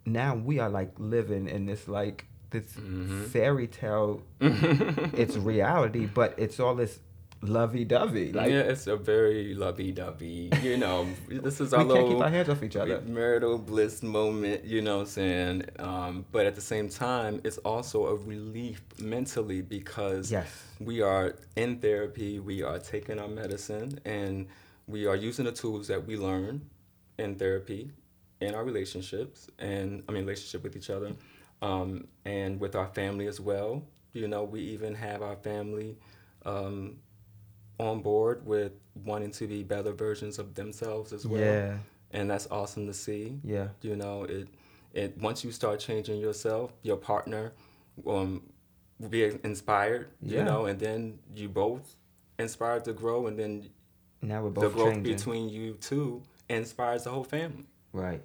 [0.07, 3.27] now we are like living in this like this Mhm.
[3.29, 7.01] fairy tale it's reality but it's all this
[7.43, 10.51] lovey-dovey like yeah, it's a very lovey-dovey.
[10.63, 13.59] You know, this is we our can't keep little our hands off each other marital
[13.59, 14.65] bliss moment.
[14.65, 15.65] You know, what I'm saying.
[15.79, 21.37] Um, but at the same time, it's also a relief mentally because yes we are
[21.57, 24.47] in therapy, we are taking our medicine, and
[24.87, 26.63] we are using the tools that we learn
[27.19, 27.91] in therapy,
[28.41, 31.13] in our relationships, and I mean relationship with each other,
[31.63, 33.85] um, and with our family as well.
[34.13, 35.97] You know, we even have our family
[36.45, 36.97] um,
[37.81, 38.73] on board with
[39.05, 41.77] wanting to be better versions of themselves as well, yeah.
[42.13, 43.39] And that's awesome to see.
[43.45, 43.69] Yeah.
[43.83, 44.49] You know it
[44.93, 47.53] it once you start changing yourself your partner
[48.07, 48.43] um
[48.99, 50.39] will be inspired yeah.
[50.39, 51.95] you know and then you both
[52.41, 53.71] inspired to grow and then
[54.21, 55.15] now we're both the growth changing.
[55.15, 57.67] between you two inspires the whole family.
[57.93, 58.23] Right.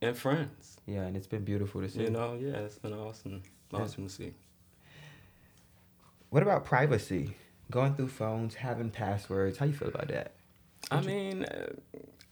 [0.00, 0.78] And friends.
[0.86, 2.02] Yeah and it's been beautiful to see.
[2.02, 3.42] You know yeah it's been awesome.
[3.72, 3.80] Yeah.
[3.80, 4.32] awesome to see.
[6.30, 7.36] What about privacy
[7.70, 9.58] going through phones having passwords.
[9.58, 10.32] How you feel about that?
[10.90, 11.68] I mean uh,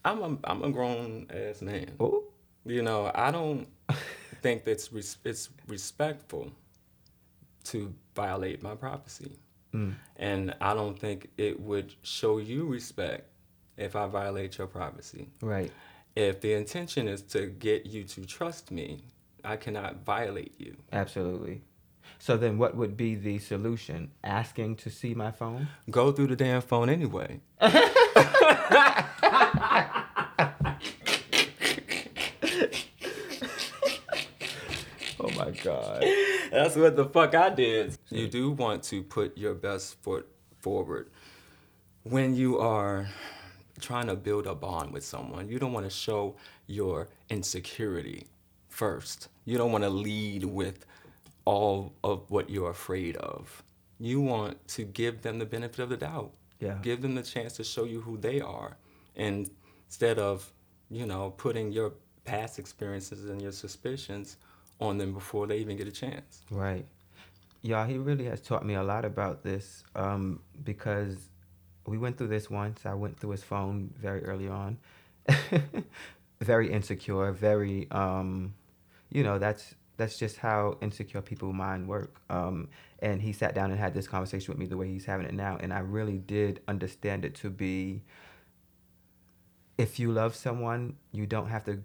[0.05, 1.93] i'm a i'm a grown ass man.
[2.01, 2.25] Oh.
[2.65, 3.69] You know i don't
[4.43, 6.51] think that's res- it's respectful
[7.65, 9.33] to violate my privacy.
[9.75, 9.95] Mm.
[10.17, 13.29] And I don't think it would show you respect
[13.77, 15.29] if I violate your privacy.
[15.43, 15.71] right.
[16.17, 19.05] If the intention is to get you to trust me,
[19.45, 20.77] I cannot violate you.
[20.93, 21.63] absolutely
[22.19, 24.11] So then, what would be the solution?
[24.25, 25.69] Asking to see my phone?
[25.91, 27.41] Go through the damn phone anyway.
[35.21, 36.05] Oh my god.
[36.51, 37.97] That's what the fuck I did.
[38.09, 40.29] You do want to put your best foot
[40.61, 41.11] forward
[42.05, 43.09] when you are
[43.81, 45.49] trying to build a bond with someone.
[45.49, 48.27] You don't want to show your insecurity
[48.69, 49.29] first.
[49.45, 50.85] You don't want to lead with
[51.49, 53.65] all of what you're afraid of.
[53.99, 56.33] You want to give them the benefit of the doubt.
[56.61, 56.77] Yeah.
[56.83, 58.77] Give them the chance to show you who they are.
[59.17, 59.49] And
[59.87, 60.53] instead of,
[60.91, 61.95] you know, putting your
[62.27, 64.37] past experiences and your suspicions
[64.79, 66.43] on them before they even get a chance.
[66.51, 66.85] Right.
[67.63, 71.17] Yeah, he really has taught me a lot about this um, because
[71.87, 72.85] we went through this once.
[72.85, 74.77] I went through his phone very early on.
[76.43, 78.53] very insecure, very, um,
[79.11, 82.21] you know, that's that's just how insecure people mind work.
[82.31, 82.69] Um,
[83.01, 85.35] and he sat down and had this conversation with me the way he's having it
[85.35, 88.03] now, and I really did understand it to be.
[89.77, 91.83] If you love someone, you don't have to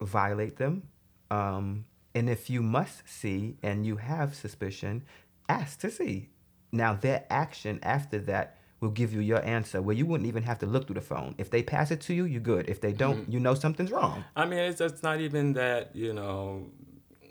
[0.00, 0.84] violate them.
[1.30, 5.04] Um, and if you must see and you have suspicion,
[5.48, 6.30] ask to see.
[6.72, 10.58] Now, their action after that will give you your answer where you wouldn't even have
[10.60, 11.34] to look through the phone.
[11.36, 12.70] If they pass it to you, you're good.
[12.70, 13.32] If they don't, Mm-hmm.
[13.32, 14.24] you know something's wrong.
[14.34, 16.70] I mean, it's, it's not even that, you know,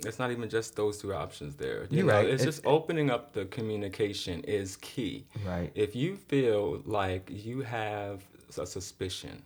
[0.05, 1.83] it's not even just those two options there.
[1.89, 2.25] You You're know, right.
[2.25, 5.25] It's It's- just opening up the communication is key.
[5.45, 5.71] Right.
[5.75, 8.23] If you feel like you have
[8.57, 9.43] a suspicion,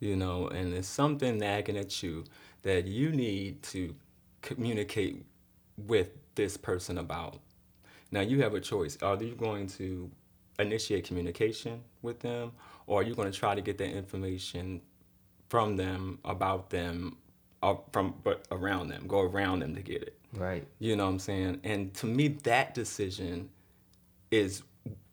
[0.00, 2.24] you know, and there's something nagging at you
[2.62, 3.94] that you need to
[4.42, 5.24] communicate
[5.76, 7.38] with this person about.
[8.10, 8.98] Now you have a choice.
[9.02, 10.10] Are you going to
[10.58, 12.52] initiate communication with them
[12.86, 14.80] or are you going to try to get that information
[15.48, 17.16] from them about them
[17.92, 20.64] from but around them go around them to get it Right.
[20.78, 23.48] you know what i'm saying and to me that decision
[24.30, 24.62] is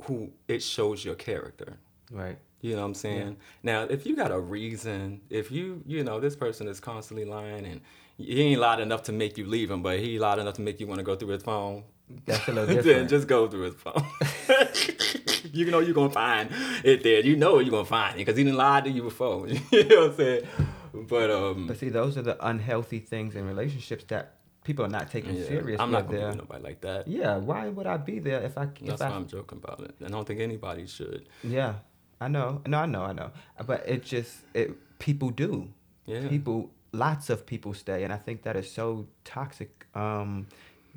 [0.03, 1.77] who it shows your character
[2.11, 2.37] Right.
[2.61, 6.19] you know what i'm saying now if you got a reason if you you know
[6.19, 7.81] this person is constantly lying and
[8.17, 10.79] he ain't lied enough to make you leave him but he lied enough to make
[10.79, 11.83] you want to go through his phone
[12.25, 13.09] That's a little then different.
[13.09, 14.03] just go through his phone.
[15.53, 16.49] you know you're gonna find
[16.83, 17.21] it there.
[17.21, 19.47] You know you're gonna find it because he didn't lie to you before.
[19.71, 20.41] you know what I'm saying?
[20.93, 25.09] But um, But see, those are the unhealthy things in relationships that people are not
[25.09, 25.79] taking yeah, serious.
[25.79, 27.07] I'm not gonna be nobody like that.
[27.07, 29.81] Yeah, why would I be there if I if That's I why I'm joking about
[29.81, 29.95] it.
[30.05, 31.27] I don't think anybody should.
[31.43, 31.75] Yeah,
[32.19, 32.61] I know.
[32.67, 33.31] No, I know, I know.
[33.65, 35.69] But it just it people do.
[36.05, 36.27] Yeah.
[36.27, 39.85] People, lots of people stay, and I think that is so toxic.
[39.95, 40.47] Um,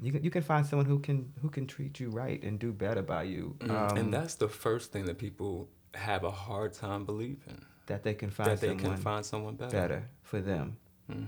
[0.03, 2.73] you can you can find someone who can who can treat you right and do
[2.73, 3.57] better by you.
[3.63, 8.03] Um, Mm, and that's the first thing that people have a hard time believing that
[8.03, 9.71] they can find that they someone can find someone better.
[9.73, 10.77] better for them.
[11.11, 11.25] hmm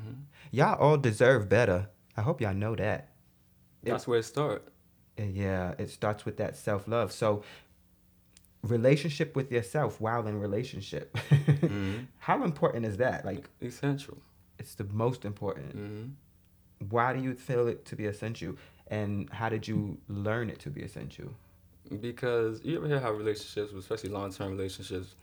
[0.50, 1.88] Y'all all deserve better.
[2.16, 3.10] I hope y'all know that.
[3.82, 4.70] That's where it starts.
[5.18, 7.12] Yeah, it starts with that self love.
[7.12, 7.42] So,
[8.62, 11.14] relationship with yourself while in relationship.
[11.30, 12.06] Mhm.
[12.18, 13.24] How important is that?
[13.24, 14.18] Like, Essential.
[14.58, 15.72] it's the most important.
[15.72, 16.04] hmm
[16.90, 18.54] Why do you feel it to be essential?
[18.88, 21.30] And how did you learn it to be essential?
[22.00, 25.14] Because you ever hear how relationships, especially long term relationships,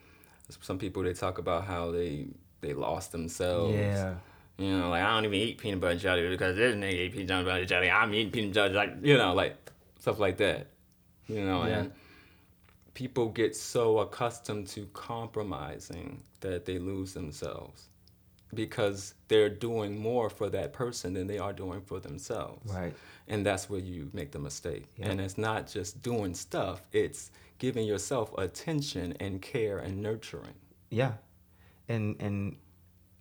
[0.62, 2.28] some people they talk about how they
[2.62, 3.74] they lost themselves.
[3.76, 4.16] Yeah.
[4.58, 7.46] You know, like I don't even eat peanut butter jelly because this nigga eat peanut
[7.46, 7.90] butter jelly.
[7.90, 8.94] I'm eating peanut butter jelly.
[9.10, 9.56] You know, like
[10.00, 10.68] stuff like that.
[11.28, 11.80] You know, Yeah.
[11.80, 11.92] and
[12.94, 17.88] people get so accustomed to compromising that they lose themselves
[18.54, 22.72] because they're doing more for that person than they are doing for themselves.
[22.72, 22.94] Right.
[23.28, 24.86] And that's where you make the mistake.
[24.98, 25.10] Yeah.
[25.10, 27.32] And it's not just doing stuff, it's
[27.64, 30.56] giving yourself attention and care and nurturing.
[30.90, 31.14] Yeah.
[31.88, 32.58] And and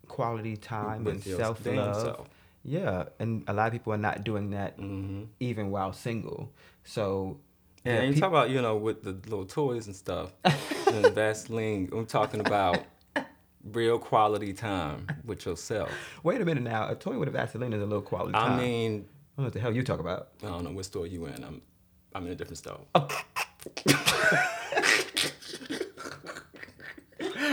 [0.08, 2.26] quality time with and self love.
[2.64, 3.04] Yeah.
[3.20, 6.52] And a lot of people are not doing that hmm even while single.
[6.82, 7.38] So
[7.84, 11.14] And yeah, you peop- talk about, you know, with the little toys and stuff, and
[11.20, 11.88] Vaseline.
[11.92, 12.80] I'm talking about
[13.78, 15.90] real quality time with yourself.
[16.24, 16.88] wait a minute now.
[16.88, 18.56] A toy with a Vaseline is a little quality I time.
[18.56, 20.22] mean, I don't know what the hell you talk about.
[20.42, 21.44] I don't know what store you in.
[21.44, 21.62] I'm
[22.14, 22.80] I'm in a different store.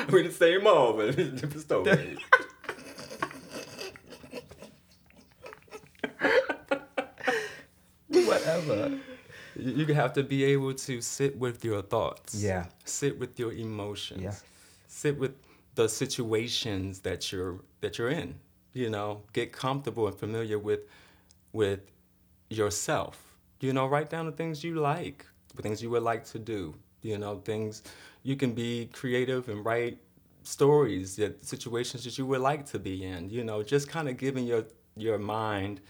[0.09, 1.85] We're the same mall, but it's a different store.
[8.07, 8.99] Whatever.
[9.55, 12.35] you have to be able to sit with your thoughts.
[12.35, 12.65] Yeah.
[12.85, 14.23] Sit with your emotions.
[14.23, 14.43] Yes.
[14.87, 15.35] Sit with
[15.75, 18.35] the situations that you're that you're in.
[18.73, 20.81] You know, get comfortable and familiar with
[21.53, 21.81] with
[22.49, 23.35] yourself.
[23.59, 25.25] You know, write down the things you like,
[25.61, 26.75] things you would like to do.
[27.01, 27.83] You know, things
[28.23, 29.99] you can be creative and write
[30.43, 33.29] stories, that situations that you would like to be in.
[33.29, 34.65] You know, just kind of giving your
[34.97, 35.81] your mind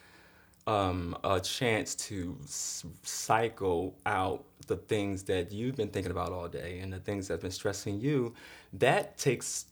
[0.67, 6.47] um, a chance to s- cycle out the things that you've been thinking about all
[6.47, 8.36] day and the things that have been stressing you,
[8.74, 9.65] that takes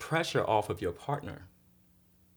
[0.00, 1.46] pressure off of your partner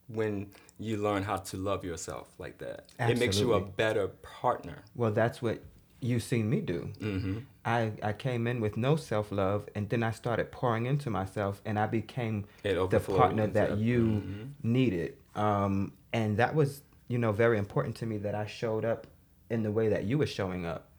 [0.08, 2.86] when you learn how to love yourself like that.
[3.00, 4.84] It makes you a better partner.
[4.96, 5.62] Well, that's what
[6.00, 6.90] you've seen me do.
[7.00, 7.40] Mm-hmm.
[7.66, 11.62] I, I came in with no self love, and then I started pouring into myself,
[11.66, 12.46] and I became
[12.88, 14.50] the partner that you Mhm.
[14.64, 15.16] needed.
[15.36, 19.08] Um, and that was, you know, very important to me that I showed up
[19.50, 20.90] in the way that you were showing up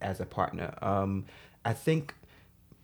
[0.00, 0.74] as a partner.
[0.82, 1.24] Um,
[1.64, 2.14] I think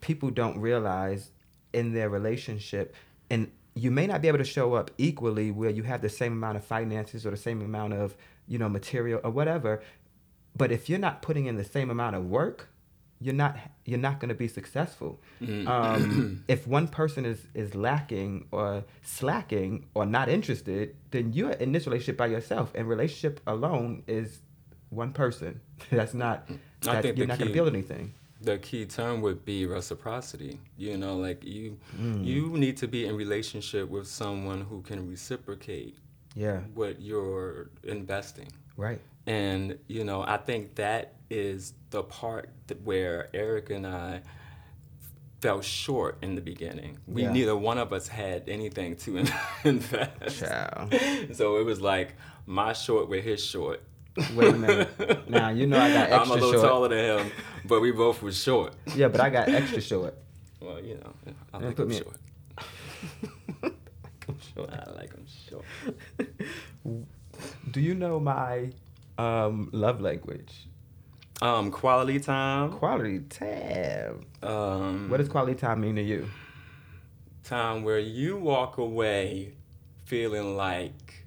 [0.01, 1.31] people don't realize
[1.73, 2.95] in their relationship,
[3.31, 6.33] and you may not be able to show up equally where you have the same
[6.33, 8.17] amount of finances or the same amount of,
[8.47, 9.83] you know, material or whatever.
[10.57, 12.69] But if you're not putting in the same amount of work,
[13.21, 15.21] you're not you're not going to be successful.
[15.43, 15.67] Mm.
[15.67, 21.73] Um, if one person is is lacking or slacking or not interested, then you're in
[21.73, 22.73] this relationship by yourself.
[22.75, 24.41] And relationship alone is
[24.91, 25.61] one person.
[25.91, 26.49] That's not.
[26.87, 28.13] I think you're the not going to key- build anything.
[28.43, 32.23] the key term would be reciprocity you know like you Mm.
[32.31, 35.95] you need to be in relationship with someone who can reciprocate
[36.45, 36.59] Yeah.
[36.75, 39.01] what you're investing Right.
[39.27, 44.21] And you know i think that is the part that where eric and i
[45.41, 47.33] fell short in the beginning we Yeah.
[47.33, 49.17] neither one of us had anything to
[49.65, 50.89] invest Ciao.
[51.33, 52.15] so it was like
[52.47, 53.83] my short with his short
[54.37, 55.29] Wait a minute.
[55.29, 56.21] Now you know I got extra.
[56.21, 56.65] i'm a little short.
[56.65, 57.33] taller than him
[57.67, 60.15] but we both were short Yeah, but I got extra short.
[60.61, 61.13] Well, you know,
[61.53, 62.17] I like me- short.
[64.57, 65.65] I like them short.
[67.71, 68.71] Do you know my
[69.19, 70.69] um, love language?
[71.43, 72.73] Um, quality time.
[72.73, 74.21] Quality time.
[74.43, 76.29] Um, What does quality time mean to you?
[77.43, 79.53] time where you walk away
[80.07, 81.27] feeling like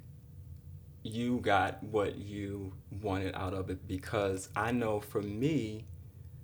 [1.04, 2.74] you got what you
[3.04, 5.86] wanted out of it because I know for me,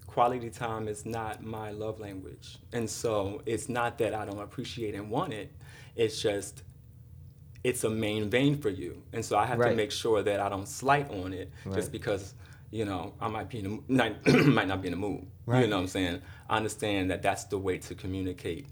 [0.06, 2.60] quality time is not my love language.
[2.72, 5.52] And so it's not that I don't appreciate and want it,
[5.96, 6.62] it's just
[7.64, 9.01] it's a main vein for you.
[9.14, 11.76] And so I have to make sure that I don't slight on it Right.
[11.76, 12.34] just because,
[12.72, 15.26] you know, I might be in the, not, might not be in the mood.
[15.47, 16.22] You know what I'm saying?
[16.49, 18.68] I understand that that's the way to communicate.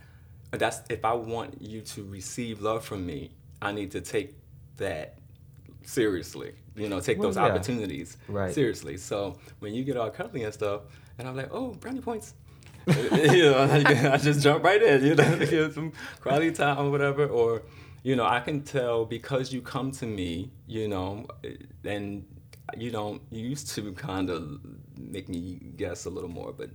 [0.52, 3.32] That's if I want you to receive love from me,
[3.62, 4.36] I need to take
[4.78, 5.18] that
[5.84, 6.54] seriously.
[6.76, 7.44] You know, take Well, those yeah.
[7.46, 8.54] opportunities Right.
[8.54, 8.98] seriously.
[8.98, 10.82] So when you get all cuddly and stuff,
[11.18, 12.34] and I'm like, oh, brownie points.
[12.88, 13.68] you know,
[14.14, 15.06] I just jump right in.
[15.06, 17.26] You know, get some quality time or whatever.
[17.28, 17.62] Or,
[18.04, 21.28] you know, I can tell because you come to me, you know,
[21.84, 22.26] and
[22.78, 23.22] you don't.
[23.30, 24.60] You used to kind of
[24.98, 26.70] make me guess a little more, but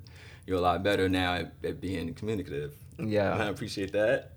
[0.47, 2.75] you're a lot better now at, at being communicative.
[2.99, 3.33] Yeah.
[3.33, 4.33] And I appreciate that.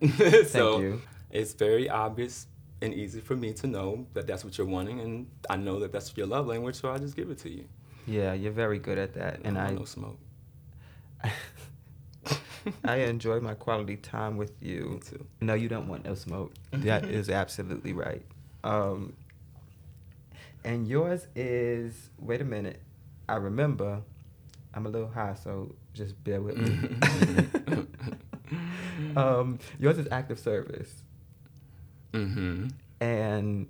[0.50, 1.02] so you.
[1.32, 2.48] it's very obvious
[2.82, 5.92] and easy for me to know that that's what you're wanting, and I know that
[5.92, 7.66] that's your love language, so I just give it to you.
[8.08, 10.18] Yeah, you're very good at that, and I I don't no smoke.
[12.84, 15.00] I enjoy my quality time with Me you.
[15.06, 15.26] too.
[15.42, 16.54] No, you don't want no smoke.
[16.72, 18.24] That is absolutely right.
[18.64, 19.14] Um,
[20.64, 22.82] and yours is wait a minute.
[23.28, 24.02] I remember.
[24.74, 27.86] I'm a little high, so just bear with me.
[29.16, 31.04] um, yours is active service,
[32.14, 32.68] Mm-hmm.
[33.02, 33.68] and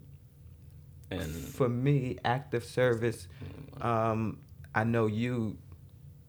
[1.12, 3.28] And for me, active service.
[3.82, 4.40] Um,
[4.76, 5.58] I know you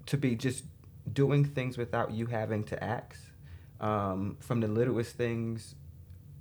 [0.06, 0.64] to be just
[1.12, 3.16] doing things without you having to ask.
[3.80, 5.74] Um, from the littlest things,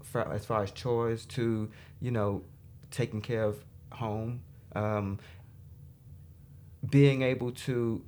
[0.03, 1.70] for, as far as chores to
[2.01, 2.43] you know,
[2.91, 3.63] taking care of
[3.93, 4.41] home,
[4.76, 5.20] um,
[6.89, 8.03] being able to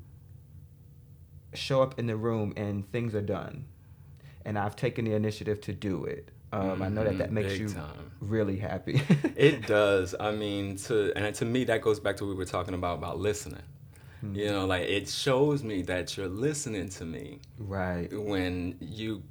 [1.54, 3.66] show up in the room and things are done,
[4.46, 6.30] and I've taken the initiative to do it.
[6.54, 8.12] Um, I know that that Mhm, makes big you time.
[8.20, 9.02] really happy.
[9.36, 10.14] it does.
[10.20, 12.98] I mean, to and to me, that goes back to what we were talking about
[12.98, 13.62] about listening.
[14.22, 14.36] Hmm.
[14.36, 19.24] You know, like it shows me that you're listening to me right, when you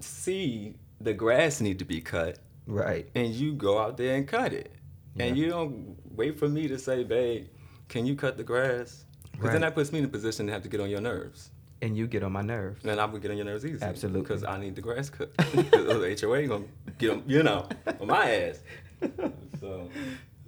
[0.00, 3.08] see the grass need to be cut, right.
[3.14, 4.72] and you go out there and cut it,
[5.18, 7.46] and you don't wait for me to say, "Babe,
[7.88, 9.52] can you cut the grass?" Because Right.
[9.52, 11.50] then that puts me in a position to have to get on your nerves.
[11.80, 12.84] And you get on my nerves.
[12.84, 13.82] And I would get on your nerves easy.
[13.82, 14.20] Absolutely.
[14.20, 15.34] Because I need the grass cut.
[15.52, 16.66] Because the HOA gonna
[16.98, 17.68] get on, you know,
[18.00, 18.60] on my ass.
[19.58, 19.88] So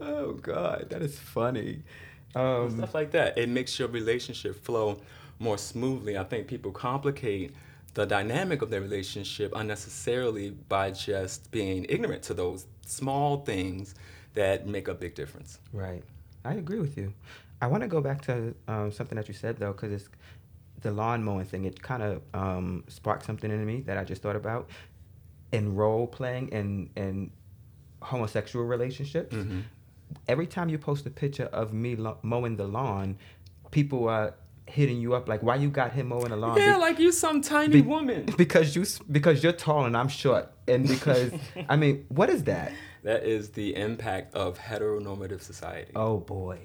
[0.00, 1.82] Oh God, that is funny.
[2.34, 3.38] Um, stuff like that.
[3.38, 5.00] It makes your relationship flow
[5.38, 6.16] more smoothly.
[6.18, 7.54] I think people complicate
[7.94, 13.94] the dynamic of their relationship unnecessarily by just being ignorant to those small things
[14.34, 15.58] that make a big difference.
[15.72, 16.02] right.
[16.46, 17.14] I agree with you.
[17.62, 20.08] I want to go back to um, something that you said though, because it's
[20.82, 21.64] the lawn mowing thing.
[21.64, 24.68] It kind of um, sparked something in me that I just thought about.
[25.52, 27.30] In role playing and and
[28.02, 29.62] homosexual relationships, Mhm.
[30.28, 33.16] Every time you post a picture of me lo- mowing the lawn,
[33.70, 34.34] people are
[34.66, 37.12] hitting you up like, "Why you got him mowing the lawn?" Yeah, Be- like you
[37.12, 38.26] some tiny be- woman.
[38.38, 41.32] because you because you're tall and I'm short, and because
[41.68, 42.72] I mean, what is that?
[43.02, 46.58] That is the impact of heteronormative society Oh boy.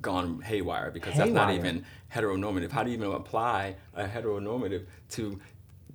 [0.00, 2.70] gone haywire because that's not even heteronormative.
[2.72, 5.38] How do you even apply a heteronormative to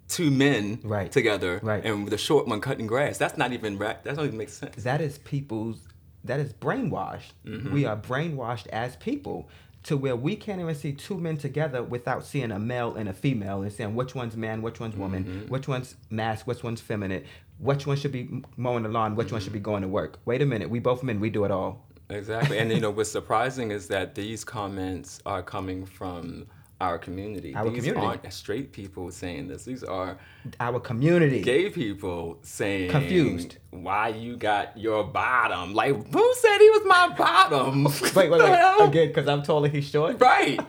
[0.08, 1.12] two men Right.
[1.12, 1.84] together Right.
[1.84, 3.18] and the short one cutting grass?
[3.18, 4.84] That's not even ra- that doesn't even make sense.
[4.84, 5.80] that is people's
[6.24, 7.74] that is brainwashed Mm-hmm.
[7.74, 9.50] we are brainwashed as people
[9.84, 13.14] to where we can't even see two men together without seeing a male and a
[13.14, 15.48] female and saying which one's man which one's woman Mm-hmm.
[15.54, 17.24] which one's mask which one's feminine
[17.60, 19.66] which one should be mowing the lawn which one should be Mm-hmm.
[19.66, 22.58] going to work wait a minute we both men we do it all Exactly.
[22.58, 26.48] And you know what's surprising is that these comments are coming from
[26.80, 27.56] our community.
[27.56, 28.06] Our these community.
[28.06, 29.66] aren't straight people saying this.
[29.66, 30.18] These are
[30.60, 33.58] our community gay people saying Confused.
[33.72, 35.74] why you got your bottom.
[35.74, 37.84] Like who said he was my bottom?
[38.16, 38.84] wait wait wait hell?
[38.88, 40.60] again because i'm taller he's short Right.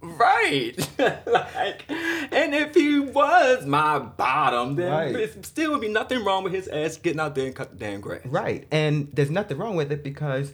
[0.00, 0.76] Right.
[1.26, 5.14] like and if he was my bottom, then Right.
[5.14, 7.76] it still would be nothing wrong with his ass getting out there and cut the
[7.76, 8.20] damn grass.
[8.24, 8.66] Right.
[8.70, 10.52] And there's nothing wrong with it because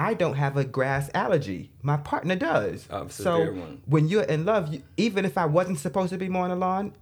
[0.00, 1.72] I don't have a grass allergy.
[1.82, 2.88] My partner does.
[3.08, 3.82] So one.
[3.84, 6.94] when you're in love, you, even if I wasn't supposed to be mowing the lawn,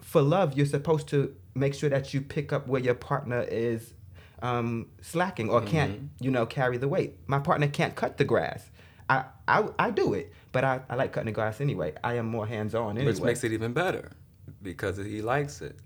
[0.00, 3.92] for love, you're supposed to make sure that you pick up where your partner is
[4.40, 6.24] um, slacking or can't, Mm-hmm.
[6.24, 7.16] you know, carry the weight.
[7.26, 8.70] My partner can't cut the grass.
[9.10, 11.94] I, I, I do it, but I, I like cutting the grass anyway.
[12.04, 13.12] I am more hands on anyway.
[13.12, 14.12] Which makes it even better
[14.62, 15.76] because he likes it.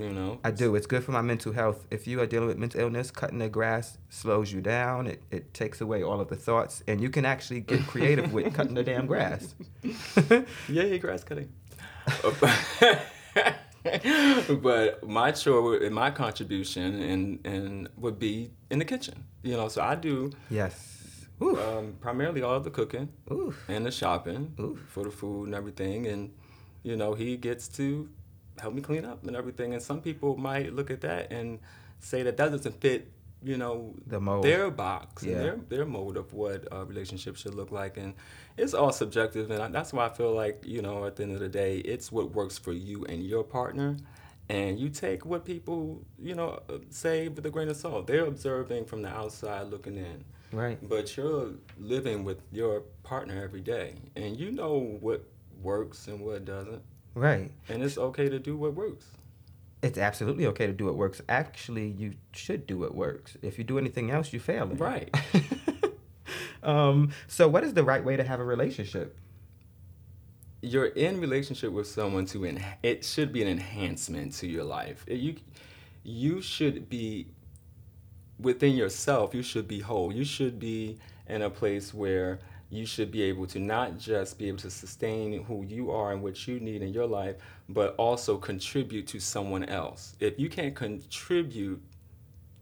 [0.00, 0.40] You know?
[0.44, 0.74] I do.
[0.74, 1.86] It's good for my mental health.
[1.90, 5.06] If you are dealing with mental illness, cutting the grass slows you down.
[5.06, 8.54] It, it takes away all of the thoughts, and you can actually get creative with
[8.54, 9.54] cutting the damn grass.
[10.68, 11.52] Yay, grass cutting.
[14.62, 19.24] but my chore and my contribution and and would be in the kitchen.
[19.42, 21.26] You know, so I do Yes.
[21.40, 23.54] Um, primarily all of the cooking Ooh.
[23.68, 24.80] and the shopping Oof.
[24.88, 26.32] for the food and everything, and
[26.82, 28.08] you know he gets to
[28.60, 29.72] help me clean up and everything.
[29.74, 31.58] And some people might look at that and
[32.00, 33.12] say that that doesn't fit.
[33.40, 34.42] You know The mold.
[34.44, 35.36] their box Yeah.
[35.36, 38.14] and their their mold of what a relationship should look like, and
[38.56, 39.48] it's all subjective.
[39.52, 41.76] And I, that's why I feel like you know at the end of the day,
[41.78, 43.96] it's what works for you and your partner.
[44.48, 48.06] And you take what people, you know, say with a grain of salt.
[48.08, 50.24] They're observing from the outside looking in.
[50.50, 50.78] Right.
[50.88, 55.22] But you're living with your partner every day, and you know what
[55.62, 56.82] works and what doesn't,
[57.14, 57.50] Right.
[57.68, 59.06] and it's okay to do what works.
[59.82, 61.20] It's absolutely okay to do what works.
[61.28, 63.36] Actually, you should do what works.
[63.42, 64.66] If you do anything else, you fail.
[64.66, 65.14] Right.
[66.62, 67.10] um.
[67.28, 69.16] So, what is the right way to have a relationship?
[70.60, 75.04] You're in relationship with someone to en- it should be an enhancement to your life.
[75.06, 75.36] It- You
[76.02, 77.28] you should be
[78.40, 79.34] within yourself.
[79.34, 80.12] You should be whole.
[80.12, 80.98] You should be
[81.28, 82.40] in a place where
[82.70, 86.22] you should be able to not just be able to sustain who you are and
[86.22, 87.36] what you need in your life,
[87.68, 90.14] but also contribute to someone else.
[90.20, 91.82] If you can't contribute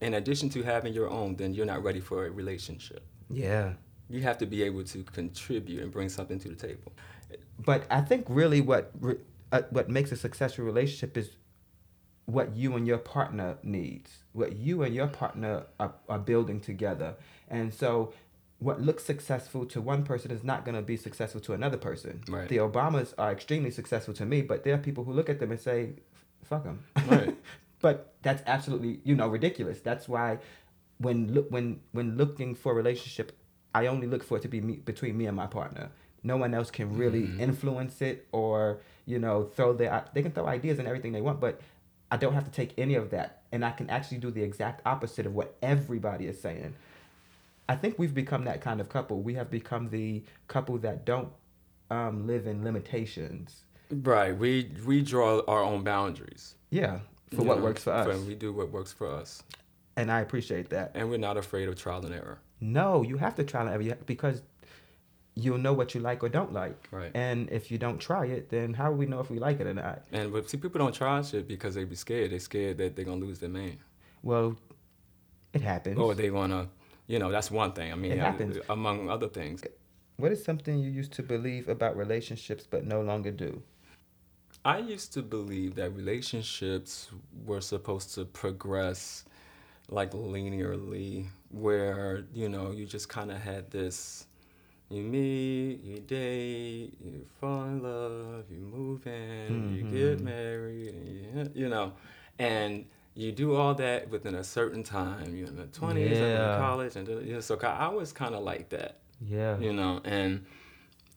[0.00, 3.02] in addition to having your own, then you're not ready for a relationship.
[3.28, 3.72] Yeah.
[4.08, 6.92] You have to be able to contribute and bring something to the table.
[7.64, 9.18] But I think really what re-
[9.50, 11.30] uh, what makes a successful relationship is
[12.26, 17.14] what you and your partner needs, what you and your partner are, are building together.
[17.48, 18.12] And so
[18.58, 22.22] what looks successful to one person is not going to be successful to another person.
[22.28, 22.48] Right.
[22.48, 25.50] The Obamas are extremely successful to me, but there are people who look at them
[25.50, 25.94] and say,
[26.44, 26.84] fuck them.
[27.06, 27.36] Right.
[27.80, 29.80] but that's absolutely, you know, ridiculous.
[29.80, 30.38] That's why
[30.98, 33.36] when look when when looking for a relationship,
[33.74, 35.90] I only look for it to be me, between me and my partner.
[36.22, 37.40] No one else can really mm-hmm.
[37.40, 41.40] influence it or you know throw their they can throw ideas and everything they want,
[41.40, 41.60] but
[42.10, 44.80] I don't have to take any of that, and I can actually do the exact
[44.86, 46.74] opposite of what everybody is saying.
[47.68, 49.20] I think we've become that kind of couple.
[49.22, 51.28] We have become the couple that don't
[51.90, 53.64] um, live in limitations.
[53.90, 54.36] Right.
[54.36, 56.54] We we draw our own boundaries.
[56.70, 57.00] Yeah,
[57.30, 59.42] for you what know, works for us, And we do what works for us,
[59.96, 60.92] and I appreciate that.
[60.94, 62.38] and we're not afraid of trial and error.
[62.60, 64.42] No, you have to try and every because
[65.34, 66.88] you'll know what you like or don't like.
[66.90, 67.10] Right.
[67.14, 69.66] And if you don't try it, then how will we know if we like it
[69.66, 70.02] or not?
[70.10, 72.30] And but see, people don't try shit because they be scared.
[72.32, 73.76] They scared that they're gonna lose their man,
[74.22, 74.56] Well,
[75.52, 75.98] it happens.
[75.98, 76.68] or they wanna,
[77.06, 77.92] you know, that's one thing.
[77.92, 78.58] I mean, It happens.
[78.68, 79.62] among other things.
[80.16, 83.62] what is something you used to believe about relationships but no longer do?
[84.64, 87.08] I used to believe that relationships
[87.44, 89.24] were supposed to progress
[89.88, 94.26] like linearly, where you know you just kind of had this.
[94.88, 100.24] You meet, you date, you fall in love, you move in, you get mm-hmm.
[100.24, 101.92] married, and you, you know,
[102.38, 102.86] and
[103.16, 105.34] you do all that within a certain time.
[105.34, 108.42] You're in the twenties, I'm in college, and you know, so I was kind of
[108.44, 109.58] like that, Yeah.
[109.58, 110.00] you know.
[110.04, 110.44] And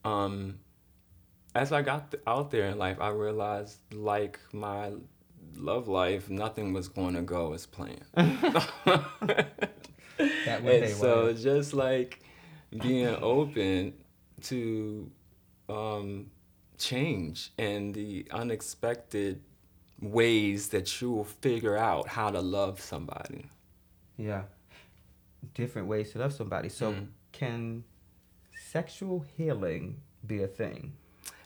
[0.06, 0.60] um,
[1.54, 4.94] as I got th- out there in life, I realized, like my
[5.56, 8.06] love life, nothing was going to go as planned.
[10.46, 11.34] That way and so were.
[11.34, 12.22] just like
[12.82, 13.94] being open
[14.44, 15.10] to
[15.70, 16.30] um,
[16.78, 19.42] change and the unexpected
[20.02, 23.46] ways that you will figure out how to love somebody.
[24.18, 24.44] Yeah.
[25.54, 26.70] Different ways to love somebody.
[26.70, 27.08] So Mm.
[27.32, 27.84] can
[28.72, 30.94] sexual healing be a thing?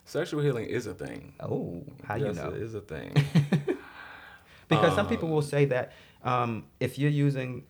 [0.06, 1.34] Sexual healing is a thing.
[1.40, 2.50] Oh, how yes, you know?
[2.50, 3.14] it is a thing.
[4.70, 5.92] Because some people Um, will say that
[6.24, 7.66] um, if you're using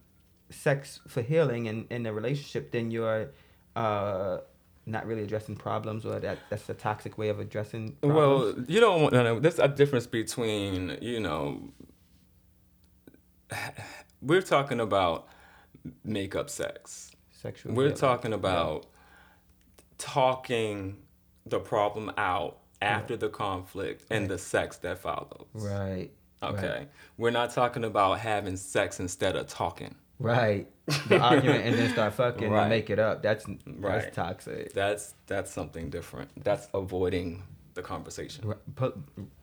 [0.50, 3.32] sex for healing in, in a relationship, then you're
[3.76, 4.38] uh,
[4.86, 8.56] not really addressing problems, or that that's a toxic way of addressing problems.
[8.56, 9.14] Well, you don't want.
[9.14, 11.70] No, no, there's a difference between you know.
[14.22, 15.28] We're talking about
[16.04, 17.12] makeup sex.
[17.32, 17.74] sexual.
[17.74, 18.88] We're talking about
[19.98, 20.98] talking
[21.46, 25.48] the problem out after the conflict and the sex that follows.
[25.54, 26.10] Right.
[26.42, 26.88] Okay.
[27.18, 29.96] We're not talking about having sex instead of talking.
[30.20, 30.68] Right.
[31.08, 32.62] The argument and then start fucking Right.
[32.62, 33.22] and make it up.
[33.24, 34.02] That's Right.
[34.02, 34.74] that's toxic.
[34.74, 36.30] That's that's something different.
[36.44, 37.44] That's avoiding
[37.74, 38.48] the conversation.
[38.48, 38.96] Right, put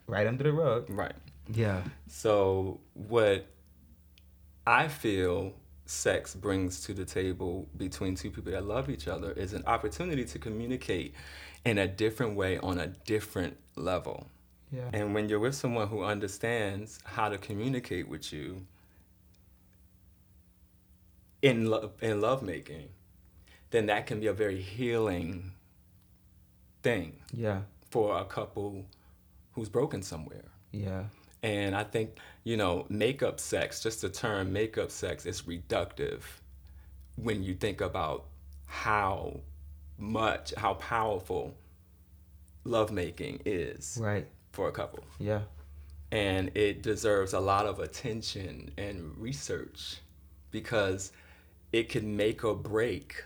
[0.06, 0.86] right under the rug.
[0.88, 1.14] Right.
[1.52, 1.82] Yeah.
[2.06, 3.46] So what
[4.66, 5.54] I feel
[5.86, 10.24] sex brings to the table between two people that love each other is an opportunity
[10.24, 11.14] to communicate
[11.64, 14.28] in a different way on a different level.
[14.70, 14.88] Yeah.
[14.92, 18.64] And when you're with someone who understands how to communicate with you
[21.42, 22.88] in love in lovemaking,
[23.70, 25.52] then that can be a very healing
[26.82, 27.60] thing yeah.
[27.90, 28.84] for a couple
[29.52, 30.44] who's broken somewhere.
[30.72, 31.04] Yeah.
[31.42, 36.20] And I think, you know, makeup sex, just the term makeup sex is reductive
[37.16, 38.26] when you think about
[38.66, 39.40] how
[39.98, 41.54] much, how powerful
[42.64, 44.26] lovemaking is Right.
[44.52, 45.04] for a couple.
[45.18, 45.42] Yeah.
[46.12, 49.98] And it deserves a lot of attention and research
[50.50, 51.12] because
[51.72, 53.24] it can make or break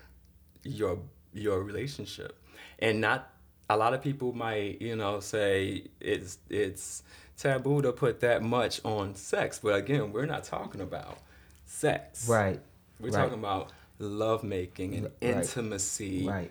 [0.62, 0.98] your
[1.32, 2.38] your relationship.
[2.78, 3.30] And not
[3.70, 7.02] a lot of people might, you know, say it's it's
[7.36, 9.58] taboo to put that much on sex.
[9.62, 11.18] But again, we're not talking about
[11.66, 12.28] sex.
[12.28, 12.60] Right.
[13.00, 13.22] We're right.
[13.22, 15.12] talking about lovemaking and Right.
[15.20, 16.50] intimacy Right.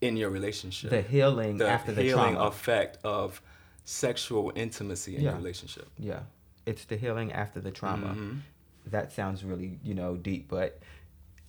[0.00, 0.90] in your relationship.
[0.90, 3.40] The healing the after the healing effect of
[3.84, 5.88] sexual intimacy in your relationship.
[5.98, 6.20] Yeah.
[6.66, 8.14] It's the healing after the trauma.
[8.14, 8.40] Mhm.
[8.86, 10.80] That sounds really, you know, deep, but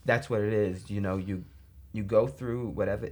[0.06, 0.90] that's what it is.
[0.90, 1.44] You know, you
[1.94, 3.10] you go through whatever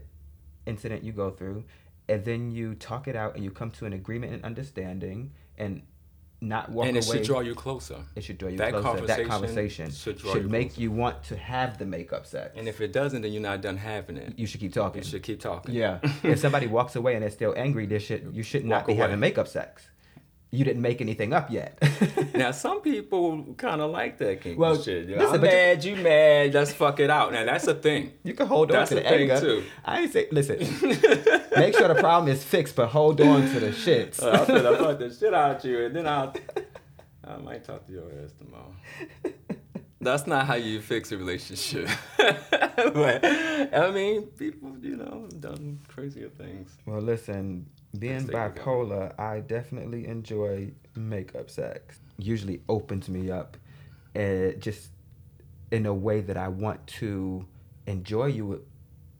[0.65, 1.63] incident you go through,
[2.07, 5.83] and then you talk it out and you come to an agreement and understanding and
[6.43, 7.17] not walk and it away.
[7.17, 8.03] should draw you closer.
[8.15, 9.05] it should draw you that closer.
[9.05, 10.81] That conversation conversation should should, you make closer.
[10.81, 12.53] you want to have the makeup sex.
[12.57, 14.33] And if it doesn't, then you're not done having it.
[14.37, 15.01] you should keep talking.
[15.01, 15.73] You should keep talking.
[15.73, 15.99] Yeah.
[16.23, 18.93] if somebody walks away and they're still angry, they should you should not Walk be
[18.93, 19.01] away.
[19.01, 19.87] having makeup sex.
[20.53, 21.81] You didn't make anything up yet.
[22.35, 25.07] Now some people kind of like that kinky Well, shit.
[25.07, 26.53] You know, listen, I'm you- mad, you mad.
[26.55, 27.31] Let's fuck it out.
[27.31, 28.11] Now that's a thing.
[28.23, 29.39] You can hold on That's to the anger.
[29.39, 29.63] too.
[29.85, 30.57] I ain't say listen.
[31.55, 34.21] make sure the problem is fixed, but hold on to the shits.
[34.21, 36.33] Uh, I'm gonna fuck the shit out of you, and then I'll,
[37.23, 38.73] I might talk to your ass tomorrow.
[40.01, 41.87] That's not how you fix a relationship.
[42.17, 46.71] but I mean, people, you know, done crazier things.
[46.85, 47.67] well, listen,
[47.97, 51.99] being Let's take it bipolar, I definitely enjoy makeup sex.
[52.17, 53.57] Usually opens me up,
[54.15, 54.89] uh, just
[55.71, 57.45] in a way that I want to
[57.87, 58.63] enjoy you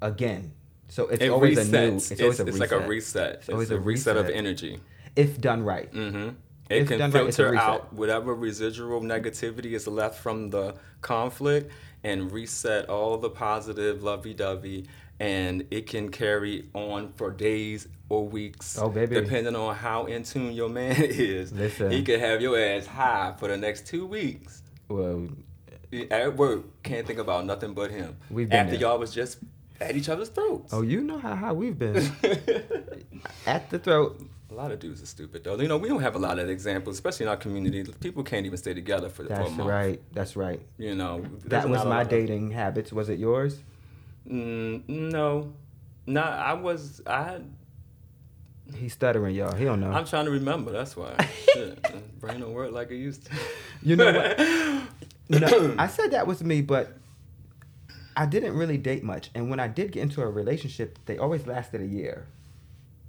[0.02, 0.54] again.
[0.90, 1.74] So it's It always resets.
[1.74, 1.96] a new.
[1.96, 2.72] It's, It's, always a it's reset.
[2.72, 3.34] like a reset.
[3.36, 4.80] It's, always a, a reset of energy.
[5.16, 5.90] if done right.
[5.92, 6.30] hmm
[6.70, 7.68] It If can right, filter reset.
[7.68, 11.72] out whatever residual negativity is left from the conflict
[12.04, 14.86] and reset all the positive lovey-dovey
[15.20, 19.16] and it can carry on for days or weeks Oh, baby.
[19.16, 21.92] depending on how in tune your man is Listen.
[21.92, 25.28] he could have your ass high for the next two weeks Well,
[26.12, 28.82] at work can't think about nothing but him We've been after there.
[28.82, 29.38] y'all was just
[29.80, 31.96] at each other's throats oh, you know how high we've been
[33.46, 34.22] at the throat.
[34.50, 35.56] A lot of dudes are stupid though.
[35.60, 37.84] You know, we don't have a lot of examples, especially in our community.
[38.00, 40.02] People can't even stay together for, for a That's right.
[40.12, 40.62] That's right.
[40.78, 42.94] You know, That was my dating habits.
[42.94, 43.60] Was it yours?
[44.30, 45.54] Mm, no,
[46.06, 46.22] no.
[46.22, 47.02] I was.
[47.06, 47.42] I.
[48.76, 49.56] He's stuttering, y'all.
[49.56, 49.92] He don't know.
[49.92, 50.72] I'm trying to remember.
[50.72, 51.16] That's why.
[51.54, 53.32] Shit, brain don't work like it used to.
[53.82, 54.40] You know what?
[55.30, 56.98] no, I said that was me, but
[58.16, 59.30] I didn't really date much.
[59.36, 62.28] And when I did get into a relationship, they always lasted a year.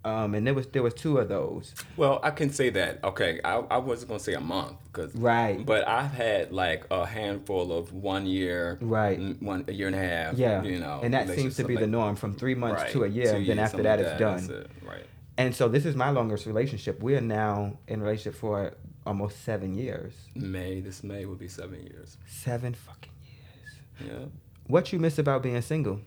[0.05, 1.75] Um, and there was there was two of those.
[1.97, 3.03] Well, I can say that.
[3.03, 5.65] Okay, I, I wasn't gonna say a month because Right.
[5.65, 9.19] But I've had like a handful of one year, Right.
[9.41, 10.35] one a year and a half.
[10.37, 13.05] Yeah, you know, and that seems to be the norm from three months Right, to
[13.05, 13.35] a year.
[13.35, 14.57] and then after that, like it's That's done.
[14.61, 15.07] it, Right.
[15.39, 17.03] And so this is my longest relationship.
[17.03, 18.75] We are now in relationship for
[19.07, 20.13] almost seven years.
[20.35, 22.19] May this May will be seven years.
[22.27, 24.11] Seven fucking years.
[24.13, 24.27] Yeah.
[24.67, 26.01] What you miss about being single?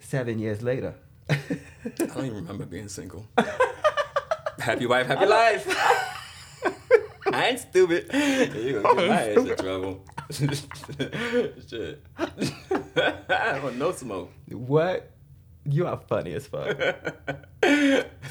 [0.00, 0.94] Seven years later.
[1.28, 1.36] I
[1.96, 3.26] don't even remember being single.
[4.58, 5.66] happy wife, happy life.
[7.32, 8.06] I ain't stupid.
[8.54, 10.04] You gonna get my ass in trouble.
[11.68, 12.02] Shit.
[12.18, 14.30] I want no smoke.
[14.50, 15.10] what?
[15.66, 16.76] You are funny as fuck.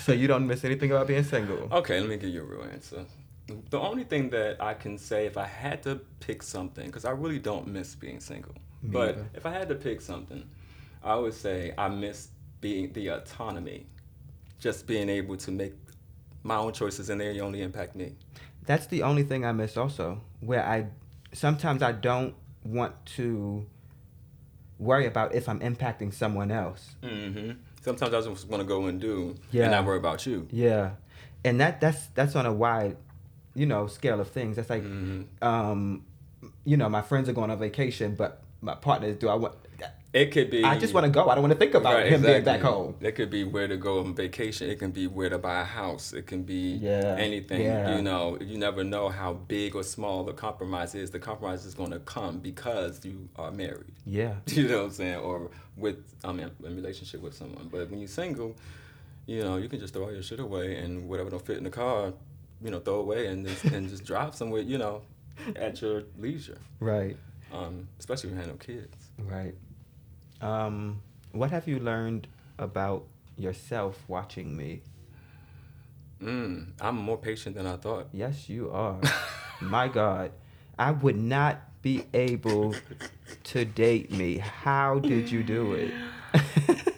[0.02, 1.68] so you don't miss anything about being single?
[1.72, 3.06] Okay, let me give you a real answer.
[3.72, 7.12] The only thing that I can say, if I had to pick something, because I
[7.12, 9.26] really don't miss being single, Me but either.
[9.34, 10.44] if I had to pick something,
[11.04, 12.28] I would say I miss
[12.64, 13.86] being the autonomy,
[14.58, 15.74] just being able to make
[16.44, 18.14] my own choices and they only impact me.
[18.66, 20.22] That's the only thing I miss also.
[20.40, 20.88] Where I
[21.34, 22.34] sometimes I don't
[22.64, 23.66] want to
[24.80, 26.96] worry about if I'm impacting someone else.
[27.04, 27.52] Mm-hmm.
[27.82, 29.64] Sometimes I just want to go and do Yeah.
[29.64, 30.48] and not worry about you.
[30.50, 30.92] Yeah.
[31.44, 32.96] And that that's that's on a wide,
[33.56, 34.56] you know, scale of things.
[34.56, 35.26] That's like Mhm.
[35.42, 36.06] um
[36.66, 39.56] you know, my friends are going on vacation, but my partner do I want
[40.14, 40.64] It could be.
[40.64, 41.28] I just want to go.
[41.28, 42.96] I don't want to think about Right, him being back home.
[43.02, 44.70] It could be where to go on vacation.
[44.70, 46.14] It can be where to buy a house.
[46.14, 47.64] It can be Yeah, anything.
[47.64, 47.96] yeah.
[47.96, 51.10] You know, you never know how big or small the compromise is.
[51.10, 53.94] The compromise is going to come because you are married.
[54.06, 54.36] Yeah.
[54.48, 55.16] You know what I'm saying?
[55.16, 57.70] Or with um in, in relationship with someone.
[57.72, 58.56] But when you're single,
[59.26, 61.64] you know, you can just throw all your shit away and whatever don't fit in
[61.64, 62.14] the car,
[62.64, 64.62] you know, throw away and just, and just drive somewhere.
[64.62, 65.02] You know,
[65.56, 66.60] at your leisure.
[66.80, 67.18] Right.
[67.52, 68.96] Um, especially when you have no kids.
[69.18, 69.56] Right.
[70.42, 72.28] Um, what have you learned
[72.58, 73.06] about
[73.38, 74.82] yourself watching me?
[76.22, 78.08] Mm, I'm more patient than I thought.
[78.14, 79.00] Yes, you are.
[79.62, 80.32] My God,
[80.78, 82.76] I would not be able
[83.44, 84.38] to date me.
[84.38, 85.94] How did you do it?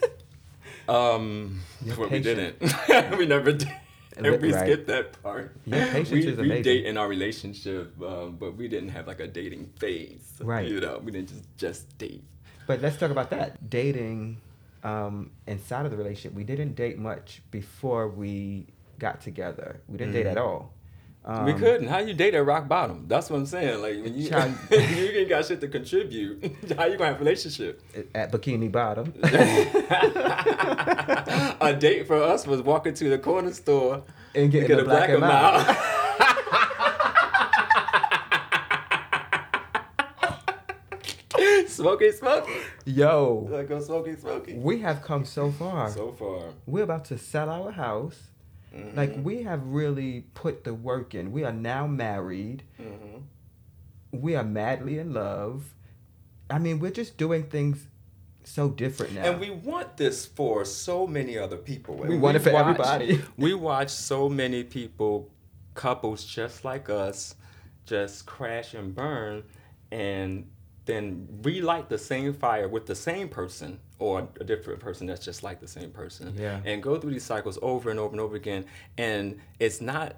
[0.88, 2.62] Um, You're but we didn't.
[3.18, 3.72] we never did.
[4.18, 4.66] And we Right.
[4.66, 5.56] skipped that part.
[5.66, 9.20] Your patience we, is we date in our relationship, um, but we didn't have like
[9.20, 10.34] a dating phase.
[10.40, 10.70] Right.
[10.70, 12.24] You know, we didn't just just date.
[12.68, 13.70] But let's talk about that.
[13.70, 14.42] Dating
[14.84, 16.34] um, inside of the relationship.
[16.34, 18.68] We didn't date much before we
[19.00, 19.82] got together.
[19.88, 20.32] We didn't date Mhm.
[20.32, 20.74] at all.
[21.28, 21.88] Um, we couldn't.
[21.88, 23.06] How you date at rock bottom?
[23.08, 23.82] That's what I'm saying.
[23.82, 26.44] Like when you Child- you ain't got shit to contribute.
[26.78, 27.82] How you gonna have a relationship?
[28.14, 29.12] At Bikini Bottom.
[31.62, 34.04] a date for us was walking to the corner store
[34.36, 35.66] And getting get a black and mild.
[41.76, 42.62] Smoking, smoking.
[42.86, 44.64] Yo, Like go smoking, smoking.
[44.64, 45.90] we have come so far.
[45.92, 46.54] So far.
[46.66, 48.20] We're about to sell our house.
[48.76, 48.98] Mm-hmm.
[48.98, 51.32] Like we have really put the work in.
[51.32, 52.64] We are now married.
[52.82, 53.24] Mhm.
[54.12, 55.74] We are madly in love.
[56.50, 57.88] I mean, we're just doing things
[58.44, 59.24] so different now.
[59.32, 61.96] And we want this for so many other people.
[61.96, 63.22] We And want it for watch- everybody.
[63.38, 65.30] We watch so many people,
[65.74, 67.36] couples just like us,
[67.86, 69.44] just crash and burn,
[69.92, 70.48] and
[70.86, 75.42] then relight the same fire with the same person or a different person that's just
[75.44, 76.34] like the same person.
[76.38, 76.60] Yeah.
[76.64, 78.66] And go through these cycles over and over and over again.
[78.98, 80.18] And it's not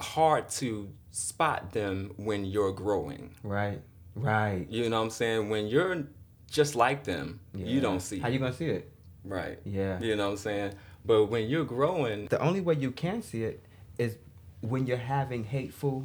[0.00, 3.34] hard to spot them when you're growing.
[3.42, 3.80] right,
[4.16, 4.66] right.
[4.68, 5.50] You know what I'm saying?
[5.50, 6.04] When you're
[6.50, 7.66] just like them, Yeah.
[7.66, 8.92] you don't see How you gonna see it?
[9.24, 9.58] Right.
[9.64, 10.00] Yeah.
[10.00, 10.72] You know what I'm saying?
[11.04, 13.64] But when you're growing, The only way you can see it
[13.98, 14.16] is
[14.60, 16.04] when you're having hateful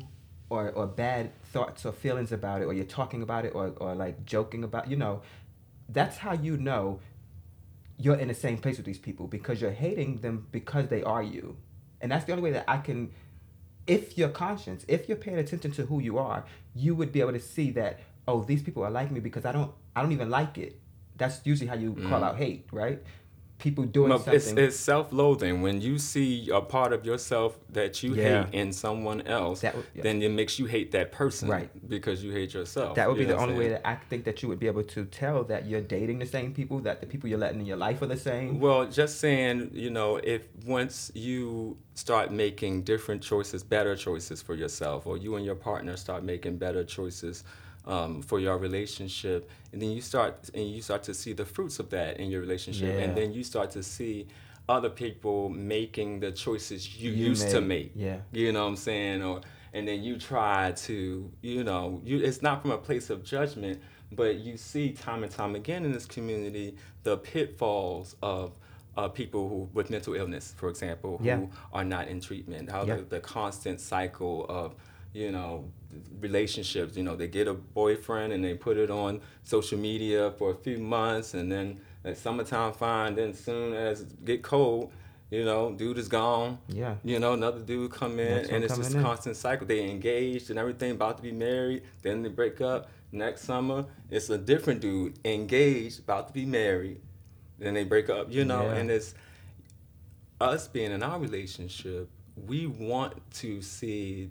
[0.50, 3.96] or, or bad thoughts or feelings about it, or you're talking about it, or, or
[3.96, 5.22] like joking about, you know,
[5.88, 7.00] that's how you know
[7.98, 11.22] you're in the same place with these people because you're hating them because they are
[11.22, 11.58] you.
[12.02, 13.12] And that's the only way that I can,
[13.88, 17.34] if your conscience if you're paying attention to who you are, you would be able
[17.34, 20.30] to see that, oh, these people are like me because I don't, I don't even
[20.30, 20.80] like it.
[21.18, 22.24] That's usually how you call mm.
[22.24, 23.04] out hate, right?
[23.60, 24.36] People doing Well, something.
[24.36, 28.46] it's, it's self-loathing when you see a part of yourself that you Yeah.
[28.46, 29.62] hate in someone else.
[29.62, 29.74] Yeah.
[29.96, 31.70] Then it makes you hate that person, Right.
[31.90, 32.96] Because you hate yourself.
[32.96, 35.04] That would be the only way that I think that you would be able to
[35.06, 38.02] tell that you're dating the same people, that the people you're letting in your life
[38.02, 38.62] are the same.
[38.62, 44.56] Well, just saying, you know, if once you start making different choices, better choices for
[44.56, 47.44] yourself, or you and your partner start making better choices
[47.86, 51.80] um, for your relationship, and then you start and you start to see the fruits
[51.80, 53.04] of that in your relationship, Yeah.
[53.04, 54.28] and then you start to see
[54.68, 57.92] other people making the choices you, You used to make.
[57.96, 58.20] yeah.
[58.32, 59.24] You know what I'm saying?
[59.24, 59.42] Or
[59.74, 63.82] and then you try to, you know, you it's not from a place of judgment,
[64.12, 68.58] but you see time and time again in this community the pitfalls of
[68.98, 71.46] uh, people who with mental illness, for example, who Yeah.
[71.74, 72.70] are not in treatment.
[72.70, 72.98] How Yeah.
[72.98, 74.76] the, the constant cycle of
[75.14, 75.72] you know
[76.20, 76.96] relationships.
[76.98, 80.56] You know, they get a boyfriend and they put it on social media for a
[80.56, 83.16] few months, and then at summertime fine.
[83.16, 84.92] Then soon as it get cold,
[85.32, 86.58] you know, dude is gone.
[86.68, 86.96] Yeah.
[87.04, 89.02] You know, another dude come in, Next and it's in.
[89.02, 89.68] constant cycle.
[89.68, 91.84] They engaged and everything, about to be married.
[92.02, 92.90] Then they break up.
[93.12, 97.02] Next summer, it's a different dude engaged, about to be married.
[97.58, 98.32] Then they break up.
[98.32, 98.76] You know, Yeah.
[98.76, 99.16] and it's
[100.40, 102.10] us being in our relationship.
[102.48, 104.30] We want to see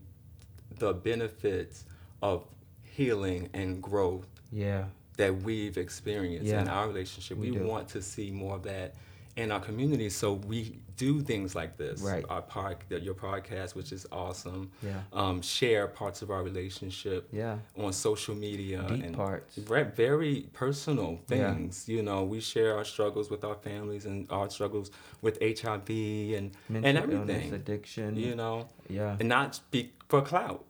[0.79, 1.85] the benefits
[2.22, 2.45] of
[2.83, 4.85] healing and growth Yeah.
[5.16, 7.39] that we've experienced Yeah, in our relationship.
[7.39, 8.95] we We, want to see more of that
[9.37, 10.11] in our community.
[10.11, 12.01] So we do things like this.
[12.03, 12.24] Right.
[12.29, 14.68] Our park, your podcast, which is awesome.
[14.83, 15.01] Yeah.
[15.12, 17.29] Um, share parts of our relationship.
[17.33, 17.59] Yeah.
[17.76, 19.55] On social media Deep and parts.
[19.55, 21.55] ve- very personal Yeah.
[21.55, 21.89] things.
[21.89, 24.91] You know, we share our struggles with our families and our struggles
[25.22, 27.55] with HIV and Mental and illness, everything.
[27.55, 28.16] addiction.
[28.16, 29.16] You know, Yeah.
[29.20, 30.64] and not speak for clout.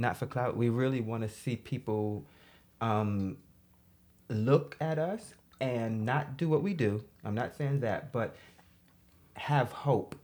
[0.00, 0.56] Not for clout.
[0.56, 2.24] We really want to see people
[2.80, 3.36] um,
[4.28, 7.04] look at us and not do what we do.
[7.24, 8.34] I'm not saying that, but
[9.34, 10.16] have hope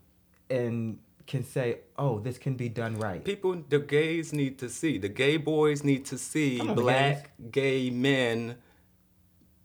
[0.49, 4.99] and can say, "Oh, this can be done right." People, the gays need to see.
[4.99, 8.57] The gay boys need to see black gay men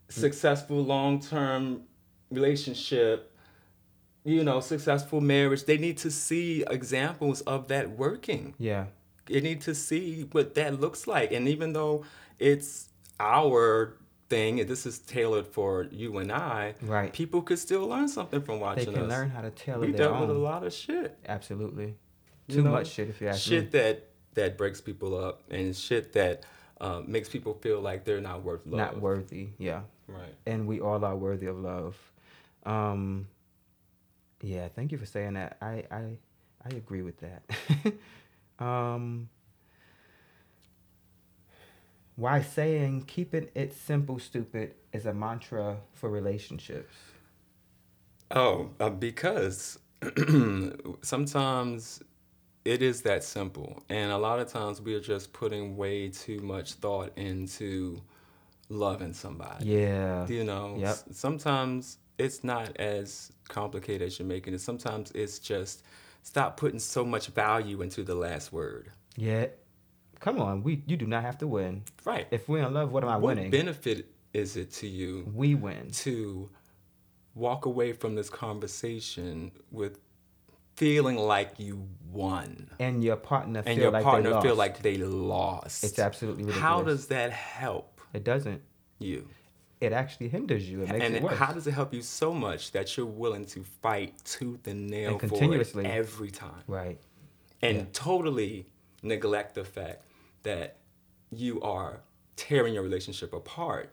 [0.09, 1.83] successful long-term
[2.29, 3.27] relationship.
[4.23, 5.63] You know, successful marriage.
[5.65, 8.53] They need to see examples of that working.
[8.59, 8.85] Yeah,
[9.25, 11.31] They need to see what that looks like.
[11.31, 12.03] And even though
[12.39, 13.97] it's our
[14.29, 17.11] thing, and this is tailored for you and I, Right.
[17.13, 18.85] People could still learn something from watching.
[18.85, 19.17] they watching can us.
[19.17, 21.17] learn how to tailor we dealt with a lot of shit.
[21.27, 21.95] Absolutely,
[22.47, 22.71] you too know?
[22.71, 23.79] much shit if you ask shit me.
[23.79, 26.45] that that breaks people up and shit that
[26.79, 28.77] um, makes people feel like they're not worth love.
[28.77, 29.49] Not worthy.
[29.59, 30.33] Yeah, Right.
[30.47, 31.95] and we all are worthy of love.
[32.65, 33.27] Um,
[34.41, 35.57] yeah, thank you for saying that.
[35.61, 36.17] I I
[36.65, 37.43] I agree with that.
[38.61, 39.29] um,
[42.15, 46.95] why saying keeping it simple, stupid is a mantra for relationships?
[48.31, 49.79] Oh, uh, because
[51.01, 52.01] sometimes
[52.63, 56.39] it is that simple, and a lot of times we are just putting way too
[56.39, 58.01] much thought into
[58.69, 59.65] loving somebody.
[59.65, 60.27] Yeah.
[60.27, 60.89] You know, Yep.
[60.89, 64.61] s- sometimes it's not as complicated as you're making it.
[64.61, 65.83] Sometimes it's just
[66.21, 68.91] stop putting so much value into the last word.
[69.15, 69.47] Yeah.
[70.19, 71.83] Come on, we you do not have to win.
[72.05, 72.27] Right.
[72.31, 73.45] If we're in love, what am I what winning?
[73.45, 75.89] What benefit is it to you we win.
[75.91, 76.49] to
[77.33, 79.99] walk away from this conversation with
[80.75, 84.57] feeling like you won And your partner and feel your like partner they feel lost.
[84.57, 85.83] like they lost?
[85.83, 86.61] It's absolutely ridiculous.
[86.61, 88.61] How does that help it doesn't.
[88.99, 89.27] you?
[89.81, 90.83] It actually hinders you.
[90.83, 91.37] It makes and it worse.
[91.37, 95.11] how does it help you so much that you're willing to fight tooth and nail
[95.11, 95.85] And for continuously.
[95.85, 96.99] it every time right.
[97.63, 97.83] and Yeah.
[97.91, 98.67] totally
[99.03, 100.03] neglect the fact
[100.43, 100.77] that
[101.31, 102.01] you are
[102.35, 103.91] tearing your relationship apart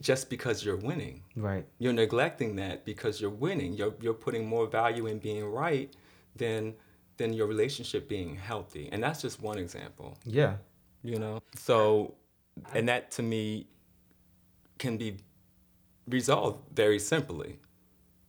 [0.00, 1.22] just because you're winning.
[1.36, 1.64] Right.
[1.78, 3.74] You're neglecting that because you're winning.
[3.74, 5.92] You're, you're putting more value in being right
[6.36, 6.74] than
[7.18, 8.88] than your relationship being healthy.
[8.90, 10.56] And that's just one example Yeah.
[11.04, 12.14] you know so
[12.74, 13.66] and that to me
[14.78, 15.16] can be
[16.08, 17.58] resolved very simply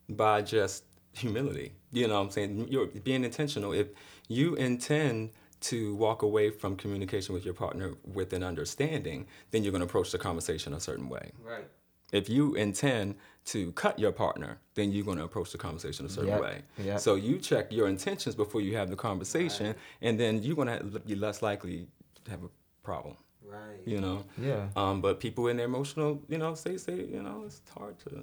[0.08, 3.88] by just humility you know what i'm saying you're being intentional if
[4.28, 9.72] you intend to walk away from communication with your partner with an understanding then you're
[9.72, 11.64] going to approach the conversation a certain way Right.
[12.12, 13.16] if you intend
[13.46, 16.62] to cut your partner, then you're going to approach the conversation a certain Yep, way.
[16.82, 16.98] yep.
[16.98, 20.98] So you check your intentions before you have the conversation, and then you're going to
[21.00, 21.86] be less likely
[22.24, 22.48] to have a
[22.82, 23.16] problem.
[23.54, 23.80] Right.
[23.86, 24.24] You know.
[24.40, 24.68] Yeah.
[24.76, 28.22] Um, but people in their emotional, you know, say say, you know, it's hard to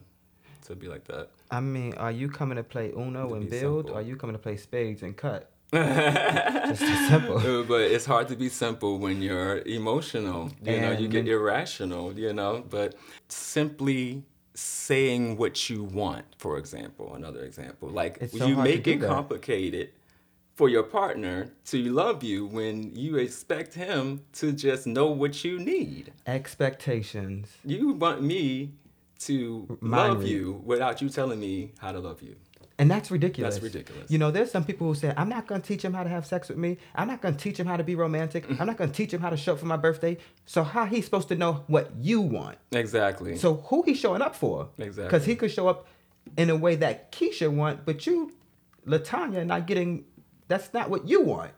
[0.68, 1.30] to be like that.
[1.50, 3.92] I mean, are you coming to play Uno To and build, simple.
[3.96, 5.50] or are you coming to play spades and cut?
[5.74, 7.64] Just simple.
[7.64, 10.52] But it's hard to be simple when you're emotional.
[10.64, 12.96] You know, you get irrational, you know, but
[13.30, 14.24] simply
[14.54, 17.90] saying what you want, for example, another example.
[17.90, 19.08] Like It's so you hard to make do it that.
[19.10, 19.90] complicated
[20.56, 25.60] for your partner to love you when you expect him to just know what you
[25.60, 26.12] need.
[26.28, 27.48] Expectations.
[27.66, 28.74] You want me
[29.20, 30.30] to Remind love me.
[30.30, 32.36] you without you telling me how to love you.
[32.80, 33.56] And that's ridiculous.
[33.56, 34.10] That's ridiculous.
[34.10, 36.10] You know, there's some people who say, I'm not going to teach him how to
[36.10, 36.78] have sex with me.
[36.96, 38.44] I'm not going to teach him how to be romantic.
[38.60, 40.18] I'm not going to teach him how to show up for my birthday.
[40.48, 42.58] So how he supposed to know what you want?
[42.72, 43.38] Exactly.
[43.38, 44.70] So who he showing up for?
[44.80, 45.04] Exactly.
[45.04, 45.86] Because he could show up
[46.38, 48.32] in a way that Keisha want, but you,
[48.88, 50.06] Latanya, not getting.
[50.52, 51.52] That's not what you want.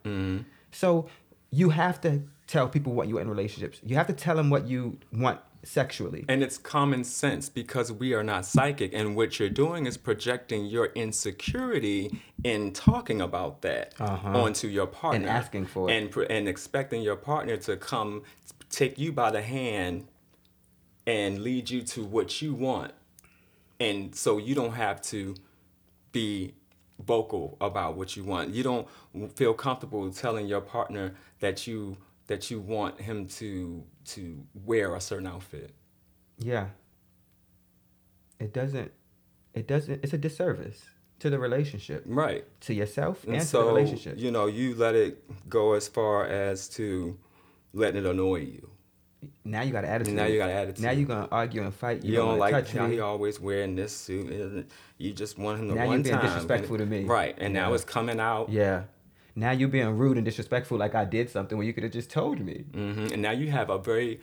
[0.72, 1.08] So
[1.52, 2.12] you have to
[2.48, 3.80] tell people what you want in relationships.
[3.86, 6.26] You have to tell them what you want sexually.
[6.28, 8.94] And it's common sense because we are not psychic.
[8.94, 14.44] And what you're doing is projecting your insecurity in talking about that Uh-huh.
[14.44, 15.28] onto your partner.
[15.28, 15.94] And asking for it.
[15.96, 18.24] And, and expecting your partner to come
[18.70, 20.08] take you by the hand
[21.08, 22.92] and lead you to what you want.
[23.80, 25.36] And so you don't have to
[26.12, 26.54] be
[27.06, 28.54] vocal about what you want.
[28.54, 28.88] You don't
[29.36, 31.98] feel comfortable telling your partner that you
[32.28, 35.74] that you want him to to wear a certain outfit.
[36.38, 36.68] Yeah.
[38.40, 38.92] It doesn't.
[39.54, 40.04] It doesn't.
[40.04, 40.84] It's a disservice
[41.20, 42.44] to the relationship, Right.
[42.62, 44.18] to yourself, and, And to the so relationship.
[44.18, 47.18] you know, you let it go as far as to
[47.72, 48.70] letting it annoy you.
[49.44, 50.14] Now you got an attitude.
[50.16, 50.84] Now you got an attitude.
[50.84, 52.04] Now you're gonna argue and fight.
[52.04, 52.94] You You're don't like me.
[52.94, 54.70] he always wearing this suit.
[54.98, 56.26] You just want him to Now you one being time.
[56.26, 57.04] disrespectful to me.
[57.04, 57.36] Right.
[57.38, 57.76] And now Yeah.
[57.76, 58.50] it's coming out.
[58.50, 58.84] Yeah.
[59.36, 62.10] Now you're being rude and disrespectful, like I did something where you could have just
[62.12, 62.66] told me.
[62.74, 64.20] hmm And now you have a very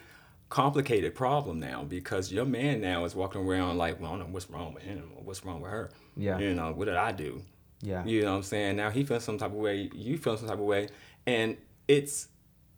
[0.49, 4.33] complicated problem now because your man now is walking around like, well, I don't know
[4.35, 5.91] what's wrong with him or what's wrong with her.
[6.17, 6.39] Yeah.
[6.39, 7.43] You know, what did I do?
[7.83, 8.05] Yeah.
[8.05, 8.77] You know what I'm saying?
[8.77, 10.89] Now he feels some type of way, you feel some type of way,
[11.27, 11.57] and
[11.89, 12.29] it's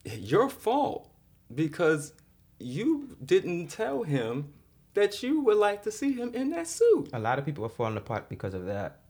[0.04, 1.08] your fault
[1.54, 2.12] because
[2.58, 4.52] you didn't tell him
[4.94, 7.08] that you would like to see him in that suit.
[7.12, 9.00] A lot of people are falling apart because of that.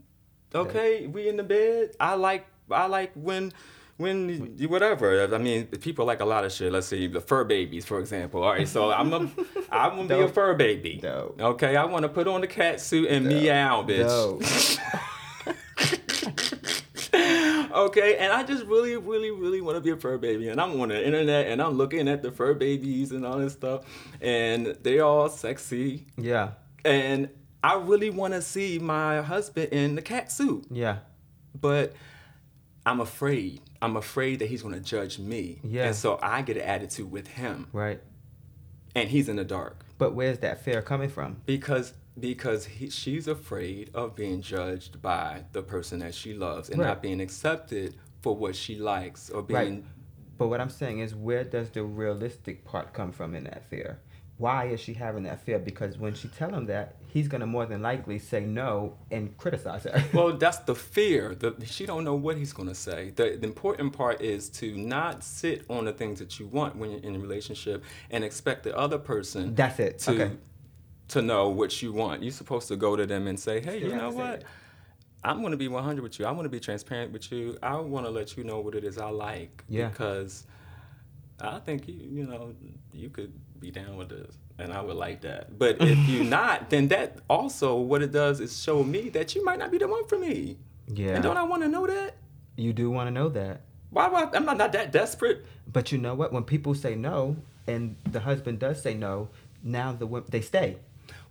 [0.54, 1.96] Okay, we in the bed.
[1.98, 3.52] I like I like when
[3.96, 5.34] when you whatever.
[5.34, 6.72] I mean, people like a lot of shit.
[6.72, 8.42] Let's see, the fur babies, for example.
[8.42, 9.30] All right, so I'm a
[9.70, 10.98] I'm gonna be a fur baby.
[11.00, 11.40] Dope.
[11.40, 14.78] Okay, I want to put on the cat suit and meow, bitch.
[14.78, 14.98] No.
[17.72, 20.78] Okay, and I just really, really, really want to be a fur baby, and I'm
[20.80, 23.84] on the internet and I'm looking at the fur babies and all this stuff,
[24.20, 26.50] and they all sexy, yeah.
[26.84, 27.28] and
[27.64, 30.66] I really want to see my husband in the cat suit.
[30.70, 30.98] Yeah.
[31.58, 31.92] but
[32.84, 33.60] I'm afraid.
[33.80, 35.60] I'm afraid that he's going to judge me.
[35.62, 35.86] Yeah.
[35.86, 38.00] And so I get an attitude with him, Right.
[38.94, 41.42] and he's in the dark But where's that fear coming from?
[41.46, 46.78] because because he, she's afraid of being judged by the person that she loves and
[46.80, 46.88] Right.
[46.88, 49.56] not being accepted for what she likes or being.
[49.58, 49.84] Right.
[50.38, 54.00] But what I'm saying is, where does the realistic part come from in that fear?
[54.38, 55.58] Why is she having that fear?
[55.58, 59.84] Because when she tell him that, he's gonna more than likely say no and criticize
[59.84, 60.02] her.
[60.12, 61.34] Well, that's the fear.
[61.36, 63.10] The, she don't know what he's gonna say.
[63.14, 66.90] The, the important part is to not sit on the things that you want when
[66.90, 69.98] you're in a relationship and expect the other person That's it.
[70.00, 70.36] to Okay.
[71.12, 72.22] To know what you want.
[72.22, 74.34] You're supposed to go to them and say, "Hey, You have know what?
[74.40, 74.44] it.
[75.24, 76.26] I'm going to be 100 with you.
[76.26, 77.56] I want to be transparent with you.
[77.62, 79.88] I want to let you know what it is I like Yeah.
[79.88, 80.46] because
[81.40, 82.54] I think you you know
[82.92, 85.58] you could be down with this." And I would like that.
[85.58, 89.44] But if you're not, then that also what it does is show me that you
[89.44, 90.56] might not be the one for me.
[90.88, 91.14] Yeah.
[91.14, 92.16] And don't I want to know that?
[92.56, 93.62] You do want to know that.
[93.90, 95.44] Why, why I'm not, not that desperate.
[95.72, 96.32] But you know what?
[96.32, 97.36] When people say no,
[97.66, 99.28] and the husband does say no,
[99.62, 100.76] now the they stay.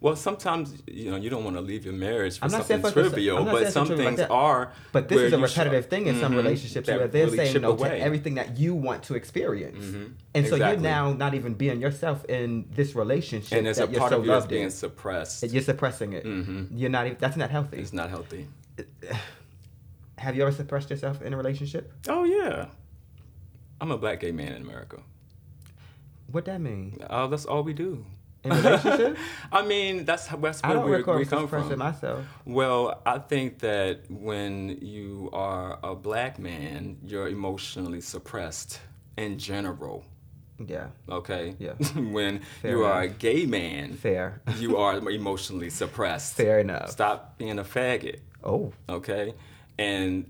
[0.01, 3.45] Well, sometimes you know you don't want to leave your marriage for something for- trivial,
[3.45, 4.31] not but some for like things that.
[4.31, 4.71] are.
[4.91, 6.37] But this is a repetitive thing in some Mhm.
[6.37, 7.89] relationships That where they're really saying no away.
[7.89, 9.77] to everything that you want to experience.
[9.85, 10.13] Mhm.
[10.33, 10.57] And so Exactly.
[10.83, 14.17] you're now not even being yourself in this relationship and there's a you're part so
[14.19, 14.71] of you that's loved being in.
[14.71, 15.43] suppressed.
[15.43, 16.25] You're suppressing it.
[16.25, 16.69] Mhm.
[16.73, 17.77] You're not even, that's not healthy.
[17.77, 18.47] It's not healthy.
[20.17, 21.93] Have you ever suppressed yourself in a relationship?
[22.07, 22.67] Oh yeah,
[23.79, 24.97] I'm a black gay man in America.
[26.31, 26.97] What that mean?
[27.09, 28.05] Oh, that's all we do.
[28.43, 29.17] In relationship?
[29.51, 31.77] I mean, that's how- that's I where don't we, recall we come from.
[31.77, 32.25] myself.
[32.45, 38.79] Well, I think that when you are a black man, you're emotionally suppressed
[39.17, 40.05] in general.
[40.67, 41.55] Yeah, Okay.
[41.59, 41.73] Yeah.
[41.95, 44.41] when Fair you are a gay man, fair.
[44.57, 46.35] you are emotionally suppressed.
[46.35, 46.89] fair enough.
[46.91, 48.19] Stop being a faggot.
[48.43, 49.33] Oh, Okay.
[49.79, 50.25] And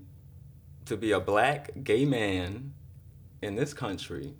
[0.85, 2.73] to be a black gay man
[3.41, 4.33] in this country,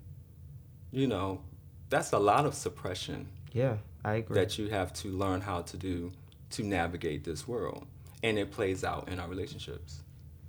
[0.92, 1.42] you know,
[1.90, 4.36] that's a lot of suppression yeah, I agree.
[4.36, 6.12] that you have to learn how to do
[6.52, 7.86] to navigate this world.
[8.24, 10.02] And it plays out in our relationships.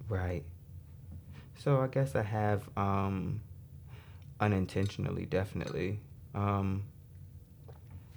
[0.08, 0.44] Right.
[1.58, 3.40] So I guess I have um
[4.40, 6.00] unintentionally definitely.
[6.34, 6.84] Um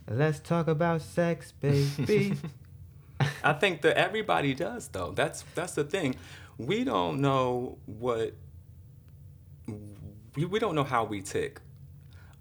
[0.07, 2.37] Let's talk about sex, baby.
[3.43, 5.11] I think that everybody does though.
[5.11, 6.15] That's that's the thing.
[6.57, 8.33] We don't know what
[10.35, 11.61] we, we don't know how we tick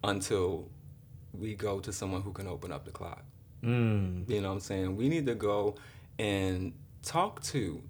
[0.03, 0.69] until
[1.39, 3.25] we go to someone who can open up the clock.
[3.63, 4.29] mm.
[4.29, 4.97] You know what I'm saying?
[4.97, 5.77] We need to go
[6.19, 6.73] and
[7.03, 7.83] talk to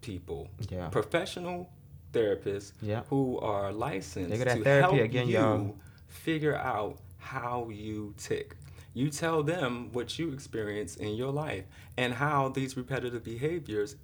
[0.00, 0.88] people, Yeah.
[0.88, 1.70] professional
[2.12, 3.02] therapists Yeah.
[3.08, 5.76] who are licensed They got that to help again, you y'all.
[6.08, 8.56] figure out how you tick.
[8.92, 11.64] You tell them what you experience in your life
[11.96, 13.94] and how these repetitive behaviors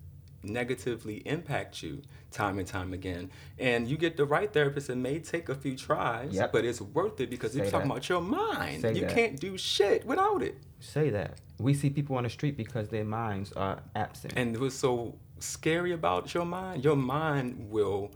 [0.47, 3.31] negatively impact you time and time again.
[3.59, 6.53] And you get the right therapist, it may take a few tries, Yep.
[6.53, 7.95] but it's worth it because Say you're talking that.
[7.95, 8.83] about your mind.
[8.83, 9.11] Say you that.
[9.15, 10.57] can't do shit without it.
[10.81, 11.39] Say that.
[11.59, 14.35] We see people on the street because their minds are absent.
[14.37, 18.13] And what's so scary about your mind, your mind will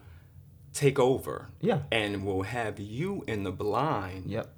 [0.73, 1.49] take over.
[1.61, 1.81] Yeah.
[1.91, 4.55] And will have you in the blind yep.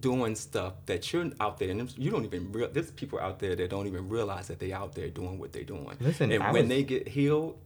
[0.00, 3.54] Doing stuff that you're out there and you don't even real there's people out there
[3.56, 5.96] that don't even realize that they out there doing what they're doing.
[6.00, 7.58] Listen, and I when was- they get healed,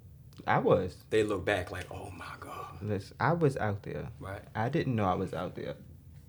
[0.46, 0.96] I was.
[1.10, 2.76] they look back like, oh my God.
[2.82, 4.08] Listen, I was out there.
[4.20, 4.42] Right.
[4.54, 5.74] I didn't know I was out there.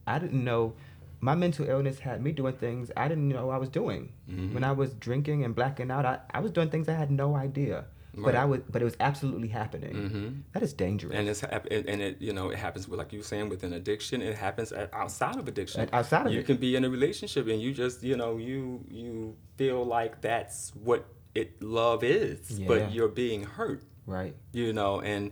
[0.07, 0.73] I didn't know
[1.21, 4.13] my mental illness had me doing things I didn't know I was doing.
[4.29, 4.53] Mm-hmm.
[4.53, 7.35] When I was drinking and blacking out, I, I was doing things I had no
[7.35, 7.85] idea.
[8.23, 8.49] But I Right.
[8.49, 9.93] was but it was absolutely happening.
[9.93, 10.41] Mhm.
[10.53, 11.15] That is dangerous.
[11.17, 13.73] And it's and it you know it happens with like you were saying with an
[13.73, 14.21] addiction.
[14.21, 15.81] It happens outside of addiction.
[15.81, 16.45] And outside of you it.
[16.45, 20.71] can be in a relationship and you just you know you you feel like that's
[20.75, 21.05] what
[21.35, 22.67] it love is, Yeah.
[22.67, 23.83] but you're being hurt.
[24.05, 24.35] right.
[24.53, 25.31] You know, and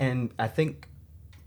[0.00, 0.88] And I think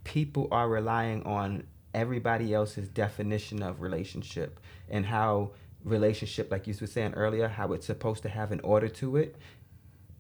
[0.04, 1.64] people are relying on
[1.94, 4.60] everybody else's definition of relationship
[4.90, 5.52] and how
[5.84, 9.36] relationship, like you were saying earlier, how it's supposed to have an order to it.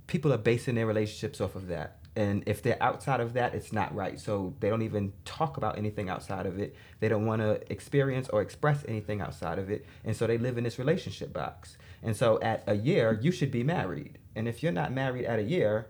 [0.07, 1.97] People are basing their relationships off of that.
[2.15, 4.19] And if they're outside of that, it's not right.
[4.19, 6.75] So they don't even talk about anything outside of it.
[6.99, 9.85] They don't want to experience or express anything outside of it.
[10.03, 11.77] And so they live in this relationship box.
[12.01, 14.17] And so at a year, you should be married.
[14.35, 15.87] And if you're not married at a year,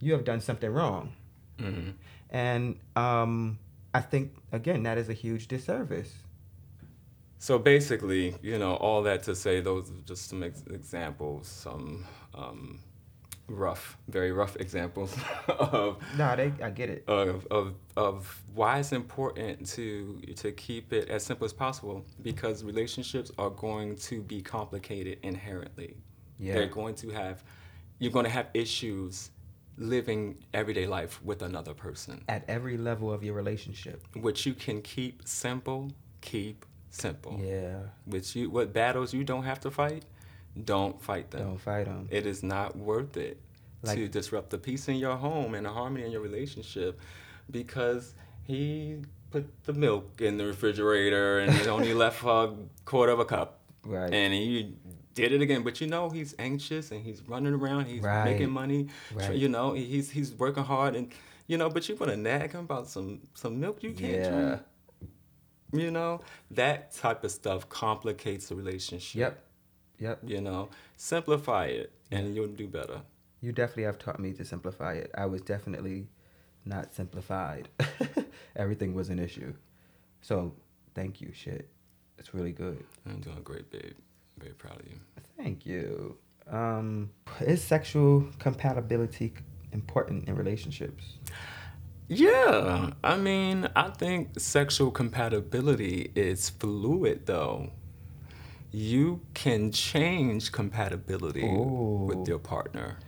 [0.00, 1.12] you have done something wrong.
[1.58, 1.94] mhm.
[2.30, 3.58] And um,
[3.94, 6.12] I think again that is a huge disservice.
[7.38, 12.04] So basically, you know, all that to say, those are just some ex- examples, some
[12.34, 12.80] um,
[13.48, 15.16] rough, very rough examples
[15.48, 17.04] of, No, they I get it.
[17.08, 22.62] of, of, of why it's important to, to keep it as simple as possible because
[22.64, 25.96] relationships are going to be complicated inherently.
[26.38, 26.54] Yeah.
[26.54, 27.42] They're going to have,
[27.98, 29.30] you're going to have issues
[29.76, 32.22] living everyday life with another person.
[32.28, 34.02] At every level of your relationship.
[34.14, 35.90] which you can keep simple,
[36.20, 37.40] keep simple.
[37.42, 37.78] Yeah.
[38.04, 40.04] Which you, what battles you don't have to fight,
[40.64, 41.42] don't fight them.
[41.46, 42.08] Don't fight them.
[42.10, 43.40] It is not worth it
[43.84, 47.00] to disrupt the peace in your home and the harmony in your relationship
[47.50, 48.96] because he
[49.30, 52.52] put the milk in the refrigerator and it only left a
[52.84, 53.60] quarter of a cup.
[53.84, 54.12] Right.
[54.12, 54.74] And he
[55.14, 58.24] did it again, but you know he's anxious and he's running around, he's Right.
[58.24, 59.34] making money, Right.
[59.34, 61.12] you know he's he's working hard and
[61.46, 64.30] you know, but you want to nag him about some some milk you can't Yeah.
[64.30, 64.60] drink.
[65.72, 66.20] You know
[66.50, 69.18] that type of stuff complicates the relationship.
[69.20, 69.44] Yep.
[69.98, 70.20] Yep.
[70.26, 73.02] You know, simplify it and you'll do better.
[73.40, 75.10] You definitely have taught me to simplify it.
[75.16, 76.08] I was definitely
[76.64, 77.68] not simplified.
[78.56, 79.54] Everything was an issue.
[80.20, 80.54] So
[80.94, 81.68] thank you, shit.
[82.18, 82.84] It's really good.
[83.06, 83.94] I'm doing great, babe.
[84.38, 84.98] Very proud of you.
[85.36, 86.16] Thank you.
[86.50, 89.34] Um, is sexual compatibility
[89.72, 91.18] important in relationships?
[92.08, 97.70] Yeah, I mean, I think sexual compatibility is fluid though.
[98.70, 102.06] You can change compatibility Ooh.
[102.08, 102.98] with your partner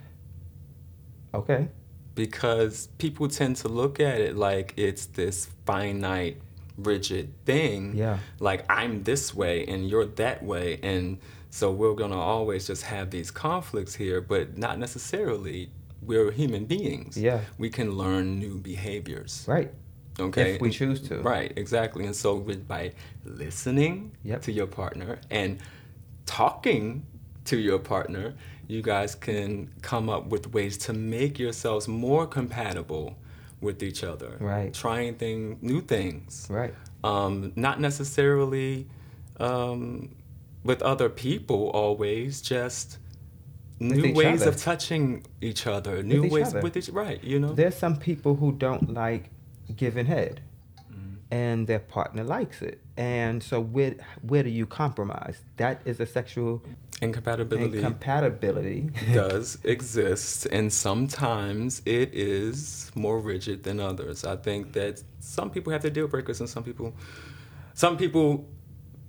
[1.34, 1.68] Okay.
[2.14, 6.40] because people tend to look at it like it's this finite,
[6.78, 7.94] rigid thing.
[7.94, 8.18] Yeah.
[8.38, 10.80] Like I'm this way and you're that way.
[10.82, 11.18] And
[11.50, 15.70] so we're going to always just have these conflicts here, but not necessarily.
[16.02, 17.18] We're human beings.
[17.18, 17.40] Yeah.
[17.58, 19.44] We can learn new behaviors.
[19.46, 19.70] Right.
[20.20, 20.54] Okay.
[20.54, 21.18] If we choose to.
[21.20, 22.06] Right, exactly.
[22.06, 22.92] And so with, by
[23.24, 24.42] listening Yep.
[24.42, 25.58] to your partner and
[26.26, 27.04] talking
[27.46, 28.34] to your partner,
[28.68, 33.16] you guys can come up with ways to make yourselves more compatible
[33.60, 34.36] with each other.
[34.40, 34.72] Right.
[34.72, 36.46] Trying thing, new things.
[36.48, 36.74] Right.
[37.02, 38.86] Um, not necessarily
[39.38, 40.14] um,
[40.64, 42.98] with other people always, just
[43.80, 44.50] new ways other.
[44.50, 46.60] of touching each other, new each ways other.
[46.60, 47.52] with each right, you know?
[47.52, 49.30] There's some people who don't like
[49.70, 50.40] giving head,
[50.92, 51.14] Mm-hmm.
[51.30, 52.80] and their partner likes it.
[52.96, 55.38] And so, where where do you compromise?
[55.56, 56.62] That is a sexual
[57.02, 57.78] Incompatibility.
[57.78, 58.90] incompatibility.
[59.14, 64.24] does exist, and sometimes it is more rigid than others.
[64.24, 66.92] I think that some people have their deal breakers, and some people,
[67.74, 68.44] some people,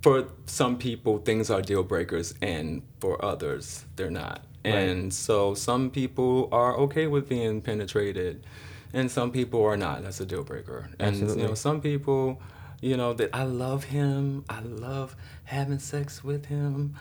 [0.02, 4.46] for some people, things are deal breakers, and for others, they're not.
[4.64, 4.76] Right.
[4.76, 8.46] And so some people are okay with being penetrated,
[8.94, 10.04] and some people are not.
[10.04, 10.90] That's a deal breaker.
[11.00, 12.42] And you know, some people,
[12.82, 16.96] you know, that I love him, I love having sex with him,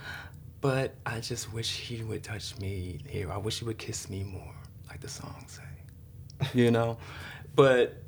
[0.61, 3.31] but I just wish he would touch me here.
[3.31, 4.55] I wish he would kiss me more,
[4.89, 6.51] like the song say.
[6.55, 6.99] You know?
[7.57, 8.01] But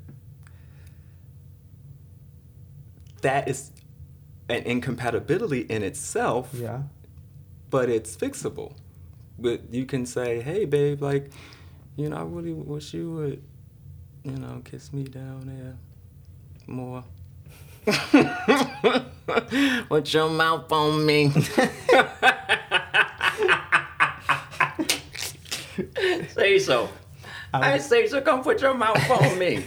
[3.21, 3.71] that is
[4.47, 6.83] an incompatibility in itself, yeah.
[7.69, 8.73] but it's fixable
[9.39, 11.31] but you can say, "Hey, babe, like,
[11.95, 13.43] you know, I really wish you would,
[14.23, 15.75] you know, kiss me down there
[16.67, 17.03] more."
[19.89, 21.29] Put your mouth on me.
[26.29, 26.89] say so.
[27.53, 28.21] I say so.
[28.21, 29.65] Come put your mouth on me.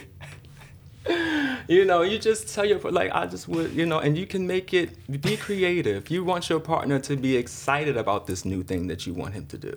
[1.68, 4.46] you know, you just tell your like I just would, you know, and you can
[4.46, 6.10] make it be creative.
[6.10, 9.46] You want your partner to be excited about this new thing that you want him
[9.46, 9.76] to do.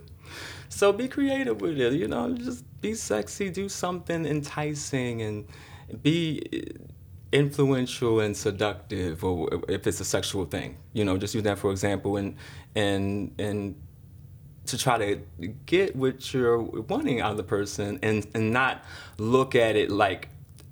[0.69, 5.45] So be creative with it, you know, just be sexy, do something enticing and
[6.01, 6.63] be
[7.31, 10.77] influential and seductive or if it's a sexual thing.
[10.93, 12.35] You know, just use that for example and
[12.75, 13.75] and and
[14.65, 15.19] to try to
[15.65, 18.83] get what you're wanting out of the person and, and not
[19.17, 20.29] look at it like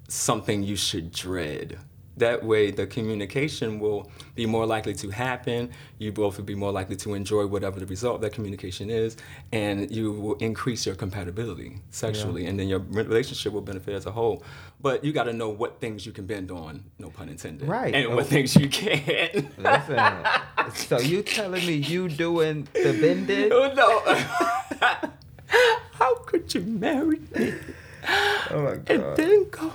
[0.08, 1.80] something you should dread.
[2.18, 5.70] That way, the communication will be more likely to happen.
[6.00, 9.18] You both will be more likely to enjoy whatever the result of that communication is,
[9.52, 12.50] and you will increase your compatibility sexually, yeah.
[12.50, 14.44] and then your relationship will benefit as a whole.
[14.82, 17.94] But you got to know what things you can bend on, no pun intended, right?
[17.94, 18.16] And oh.
[18.16, 19.58] what things you can't.
[19.60, 20.26] Listen,
[20.74, 23.52] so you telling me you doing the bending?
[23.52, 25.10] Oh no!
[25.94, 27.54] How could you marry me?
[28.52, 28.90] Oh my god!
[28.90, 29.74] And then go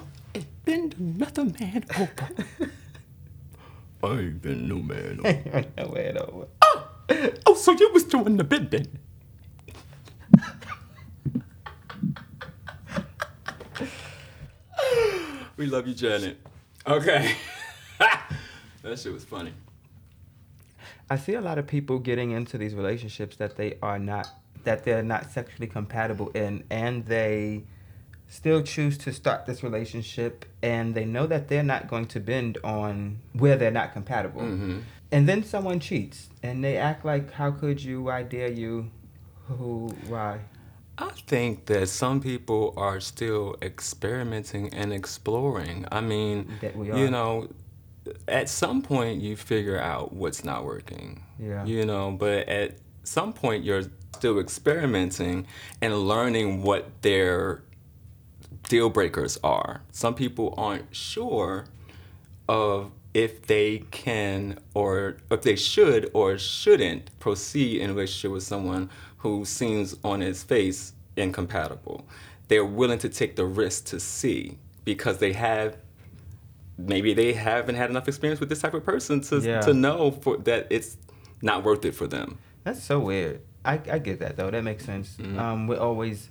[0.64, 2.28] bend another man over.
[4.04, 5.64] I ain't been no man over.
[5.76, 6.46] no man over.
[6.62, 6.88] Oh,
[7.46, 8.86] oh, so you was doing the bending.
[15.56, 16.38] we love you, Janet.
[16.86, 17.36] Okay.
[17.98, 19.52] that shit was funny.
[21.10, 24.28] I see a lot of people getting into these relationships that they are not
[24.64, 27.64] that they're not sexually compatible in and they
[28.32, 32.56] still choose to start this relationship and they know that they're not going to bend
[32.64, 34.40] on where they're not compatible.
[34.40, 34.78] Mm-hmm.
[35.10, 38.04] And then someone cheats and they act like, how could you?
[38.04, 38.90] Why dare you?
[39.48, 39.88] Who?
[40.08, 40.40] Why?
[40.96, 45.84] I think that some people are still experimenting and exploring.
[45.92, 47.50] I mean, you know,
[48.28, 51.22] at some point you figure out what's not working.
[51.38, 51.66] Yeah.
[51.66, 53.84] You know, but at some point you're
[54.16, 55.46] still experimenting
[55.82, 57.62] and learning what their
[58.72, 59.82] deal breakers are.
[59.90, 61.66] Some people aren't sure
[62.48, 68.44] of if they can or if they should or shouldn't proceed in a relationship with
[68.44, 68.88] someone
[69.18, 72.06] who seems on his face incompatible.
[72.48, 75.76] They're willing to take the risk to see because they have
[76.78, 79.60] maybe they haven't had enough experience with this type of person to yeah.
[79.60, 80.96] to know for, that it's
[81.42, 82.38] not worth it for them.
[82.64, 83.42] That's so weird.
[83.66, 84.50] I, I get that though.
[84.50, 85.18] That makes sense.
[85.18, 85.38] Mm-hmm.
[85.38, 86.30] Um, we always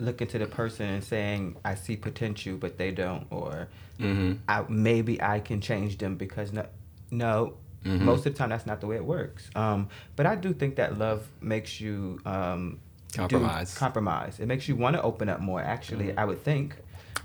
[0.00, 3.68] looking to the person and saying I see potential, but they don't, or
[3.98, 4.34] mm-hmm.
[4.48, 6.66] I, maybe I can change them because no,
[7.10, 7.54] no.
[7.84, 8.04] Mm-hmm.
[8.04, 9.48] Most of the time, that's not the way it works.
[9.54, 12.78] Um, but I do think that love makes you um,
[13.14, 13.76] compromise.
[13.76, 14.38] compromise.
[14.38, 15.60] It makes you want to open up more.
[15.60, 16.18] Actually, mm-hmm.
[16.18, 16.76] I would think.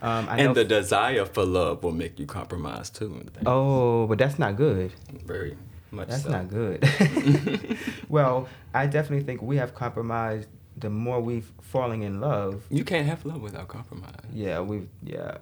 [0.01, 3.25] Um, I and the f- desire for love will make you compromise too.
[3.45, 4.93] Oh, but that's not good.
[5.25, 5.57] Very
[5.91, 6.07] much.
[6.07, 6.29] That's so.
[6.29, 6.87] not good.
[8.09, 12.63] well, I definitely think we have compromised the more we've falling in love.
[12.69, 14.13] You can't have love without compromise.
[14.33, 15.37] Yeah, we yeah.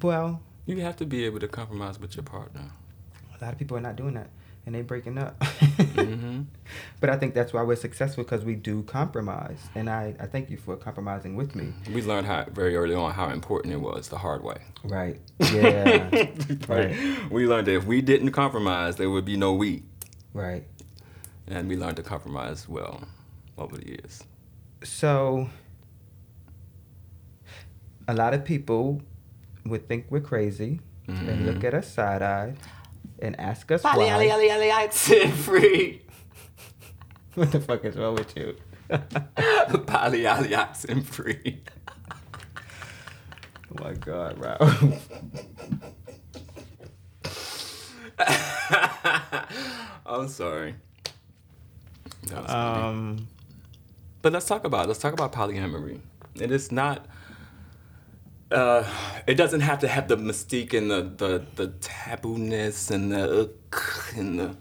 [0.00, 2.70] Well, you have to be able to compromise with your partner.
[3.38, 4.28] A lot of people are not doing that,
[4.64, 5.38] and they're breaking up.
[5.40, 6.42] mm-hmm.
[7.00, 10.50] But I think that's why we're successful because we do compromise, and I, I thank
[10.50, 11.72] you for compromising with me.
[11.92, 14.58] We learned how very early on how important it was the hard way.
[14.84, 15.20] Right.
[15.52, 16.08] Yeah.
[16.68, 17.30] right.
[17.30, 19.84] We learned that if we didn't compromise, there would be no we.
[20.32, 20.64] Right.
[21.46, 23.04] And we learned to compromise well
[23.56, 24.24] over the years
[24.82, 25.48] so
[28.08, 29.00] a lot of people
[29.64, 31.28] would think we're crazy mm-hmm.
[31.28, 32.56] and look at us side eyed
[33.20, 34.10] and ask us why.
[34.10, 36.02] Ali, Ali, Ali, free.
[37.34, 38.56] what the fuck is wrong with you?
[38.90, 41.62] Polyoxin free.
[43.70, 44.56] oh my god, bro.
[50.06, 50.76] I'm sorry.
[52.46, 53.26] Um,
[54.22, 54.88] but let's talk about it.
[54.88, 56.00] let's talk about polyamory.
[56.34, 57.06] It is not.
[58.50, 58.84] Uh,
[59.26, 63.50] it doesn't have to have the mystique and the the, the tabooness and the
[64.16, 64.56] and the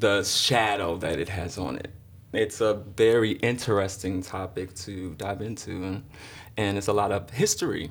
[0.00, 1.90] the shadow that it has on it.
[2.32, 6.04] It's a very interesting topic to dive into, and
[6.56, 7.90] and it's a lot of history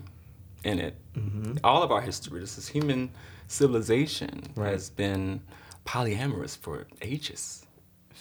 [0.63, 0.95] in it.
[1.15, 1.57] Mm-hmm.
[1.63, 3.11] All of our history, this is human
[3.47, 4.71] civilization right.
[4.71, 5.41] has been
[5.85, 7.62] polyamorous for ages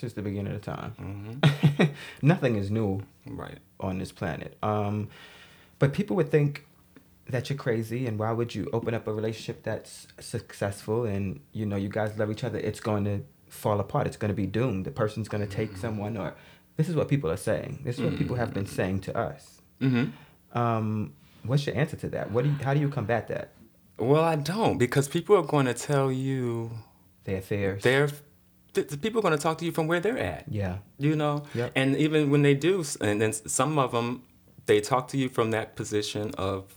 [0.02, 0.94] since the beginning of time.
[1.00, 1.84] Mm-hmm.
[2.26, 3.58] Nothing is new right.
[3.80, 4.56] on this planet.
[4.62, 5.08] Um,
[5.78, 6.66] but people would think
[7.28, 11.64] that you're crazy and why would you open up a relationship that's successful and you
[11.64, 14.44] know you guys love each other it's going to fall apart it's going to be
[14.44, 15.80] doomed the person's going to take mm-hmm.
[15.80, 16.34] someone or
[16.76, 17.80] this is what people are saying.
[17.84, 19.60] This is what people have been saying to us.
[19.80, 20.58] Mm-hmm.
[20.58, 21.12] Um,
[21.44, 22.30] what's your answer to that?
[22.30, 23.50] What do you, how do you combat that?
[23.98, 26.70] Well, I don't because people are going to tell you
[27.24, 27.82] Their affairs.
[27.82, 28.08] they're
[28.74, 30.44] th- the people are going to talk to you from where they're at.
[30.48, 30.78] yeah.
[30.98, 31.72] You know, Yep.
[31.74, 34.22] and even when they do, and then some of them,
[34.66, 36.74] they talk to you from that position of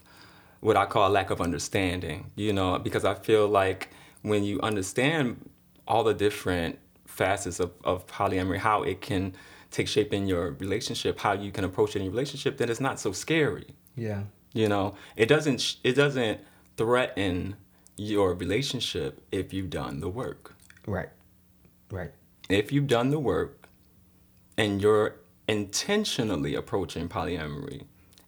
[0.62, 2.32] what I call a lack of understanding.
[2.36, 3.90] You know, because I feel like
[4.24, 5.50] when you understand
[5.88, 9.34] all the different facets of, of polyamory, how it can
[9.72, 12.80] take shape in your relationship, how you can approach it in your relationship, then it's
[12.82, 13.68] not so scary.
[13.96, 14.24] Yeah.
[14.54, 16.40] You know, it doesn't sh- it doesn't
[16.78, 17.56] threaten
[17.98, 20.54] your relationship if you've done the work.
[20.88, 21.10] Right.
[21.92, 22.12] Right.
[22.50, 23.68] If you've done the work
[24.58, 25.16] and you're
[25.48, 27.84] intentionally approaching polyamory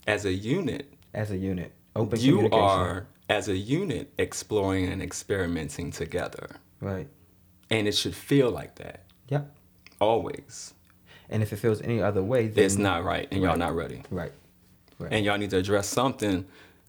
[0.05, 1.71] as a unit, As a unit.
[1.95, 6.57] Open you are as a unit exploring and experimenting together.
[6.79, 7.07] Right.
[7.69, 9.53] And it should feel like that Yep.
[9.99, 10.73] always.
[11.29, 14.03] And if it feels any other way, then It's not right and y'all not ready.
[14.11, 14.31] Right.
[14.99, 15.11] Right.
[15.13, 16.45] and y'all need to address something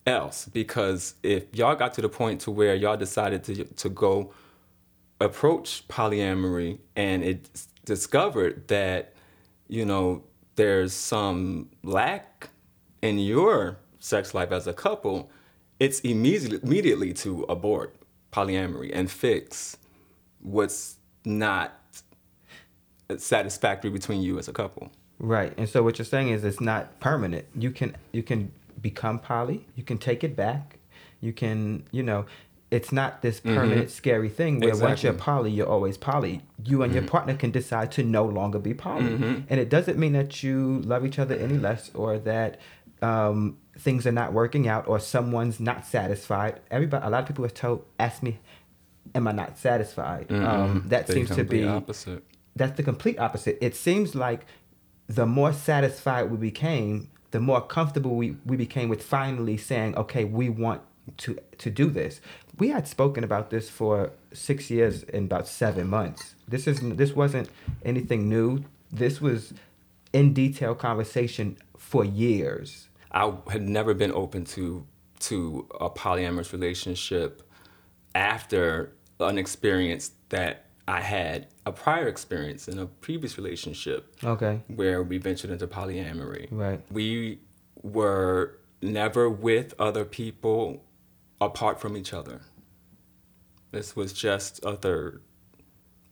[0.07, 4.33] else because if y'all got to the point to where y'all decided to to go
[5.21, 7.49] approach polyamory and it
[7.85, 9.15] discovered that
[9.69, 10.23] you know
[10.57, 12.51] there's some lack
[13.03, 15.31] in your sex life as a couple
[15.81, 17.97] it's immediately immediately to abort
[18.33, 19.77] polyamory and fix
[20.41, 21.75] what's not
[23.17, 25.53] satisfactory between you as a couple Right.
[25.57, 27.47] And so what you're saying is it's not permanent.
[27.55, 30.79] You can you can become poly, you can take it back.
[31.21, 32.27] You can, you know,
[32.71, 36.43] it's not this permanent scary thing where once you're poly, you're always poly.
[36.65, 39.15] You and your partner can decide to no longer be poly.
[39.49, 42.61] And it doesn't mean that you love each other any less or that
[43.01, 46.61] um, things are not working out or someone's not satisfied.
[46.71, 48.39] Everybody a lot of people have told ask me,
[49.15, 50.31] Am I not satisfied?
[50.31, 52.23] Um, that They seems to be opposite
[52.59, 53.57] that's the complete opposite.
[53.61, 54.45] It seems like
[55.07, 60.25] the more satisfied we became, the more comfortable we, we became with finally saying, okay,
[60.25, 60.83] we want
[61.19, 62.21] to to do this.
[62.59, 66.35] We had spoken about this for six years in about seven months.
[66.47, 67.49] This is this wasn't
[67.85, 68.65] anything new.
[68.93, 69.53] This was
[70.13, 72.89] in detail conversation for years.
[73.13, 74.87] I had never been open to
[75.21, 77.43] to a polyamorous relationship
[78.15, 84.61] after an experience that I had a prior experience in a previous relationship Okay.
[84.69, 86.49] where we ventured into polyamory.
[86.51, 86.81] Right.
[86.91, 87.41] We
[87.83, 90.83] were never with other people
[91.41, 92.41] apart from each other.
[93.71, 95.21] This was just a third.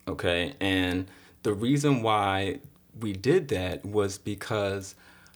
[0.09, 0.55] Okay.
[0.61, 1.07] And
[1.43, 2.61] the reason why
[3.01, 4.95] we did that was because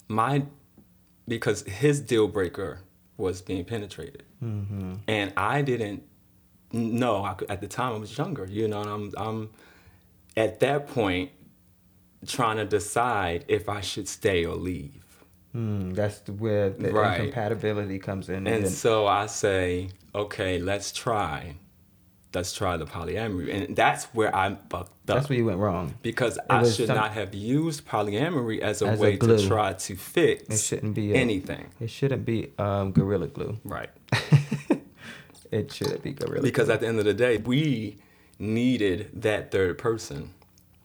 [0.08, 0.44] my
[1.28, 2.80] because his deal breaker
[3.16, 4.24] was being penetrated.
[4.42, 6.02] And I didn't
[6.72, 9.50] know I could, at the time I was younger, you know, and I'm I'm
[10.36, 11.30] at that point
[12.26, 15.04] trying to decide if I should stay or leave.
[15.52, 17.18] Hmm, that's the- where the Right.
[17.20, 18.46] incompatibility comes in.
[18.46, 21.56] And then- so I say, okay, let's try.
[22.32, 23.52] Let's try the polyamory.
[23.52, 24.88] And that's where I fucked up.
[25.04, 25.94] that's where you went wrong.
[26.02, 29.36] because I should some- not have used polyamory as a As way glue.
[29.38, 31.66] to try to fix It shouldn't be a- anything.
[31.80, 33.58] It shouldn't be um, gorilla glue.
[33.64, 33.90] Right.
[35.50, 36.74] It shouldn't be gorilla Because glue.
[36.74, 37.96] at the end of the day, we
[38.38, 40.30] needed that third person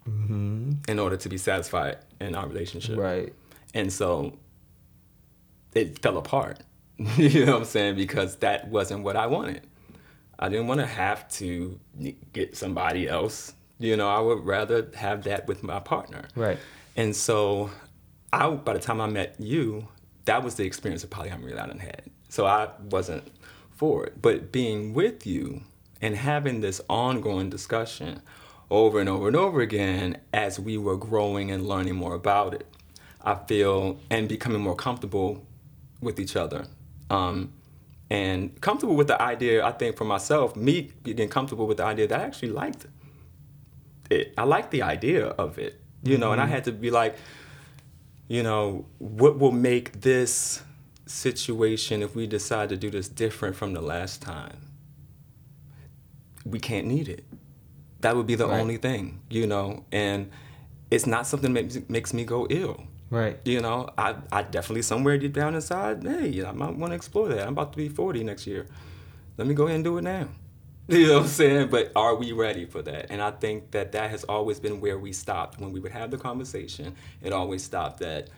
[0.08, 2.94] in order to be satisfied in our relationship.
[2.96, 3.02] Mm-hmm.
[3.02, 3.34] Right.
[3.76, 4.38] And so
[5.76, 6.62] it fell apart.
[6.98, 7.96] you know what I'm saying?
[7.96, 9.62] Because that wasn't what I wanted.
[10.40, 11.80] I didn't want to have to
[12.34, 13.53] get somebody else.
[13.80, 16.28] You know, I would rather have that with my partner.
[16.36, 16.57] Right.
[16.95, 17.70] And so
[18.32, 19.88] I by the time I met you,
[20.26, 22.03] that was the experience of polyamory that I done had.
[22.30, 23.32] So I wasn't
[23.72, 24.22] for it.
[24.22, 25.62] But being with you
[26.02, 28.22] and having this ongoing discussion
[28.70, 32.68] over and over and over again as we were growing and learning more about it,
[33.24, 35.45] I feel and becoming more comfortable
[36.02, 36.66] with each other.
[37.10, 37.53] Um,
[38.10, 42.07] and comfortable with the idea, I think for myself, me getting comfortable with the idea
[42.07, 42.86] that I actually liked
[44.10, 44.34] it.
[44.38, 46.53] I liked the idea of it, you know, and I mm-hmm.
[46.53, 47.18] had to be like,
[48.27, 50.61] you know, what will make this
[51.06, 54.57] situation if we decide to do this different from the last time?
[56.44, 57.26] We can't need it.
[58.02, 58.60] That would be the Right.
[58.60, 60.30] only thing, you know, and
[60.91, 62.84] it's not something that makes, makes me go ill.
[63.10, 63.40] Right.
[63.45, 66.91] You know, I, I definitely somewhere deep down inside, hey, you know, I might want
[66.91, 67.41] to explore that.
[67.41, 68.65] I'm about to be 40 next year.
[69.38, 70.27] Let me go ahead and do it now.
[70.88, 71.69] You know what I'm saying?
[71.69, 73.07] But are we ready for that?
[73.10, 75.60] And I think that that has always been where we stopped.
[75.60, 78.30] When we would have the conversation, it always stopped at,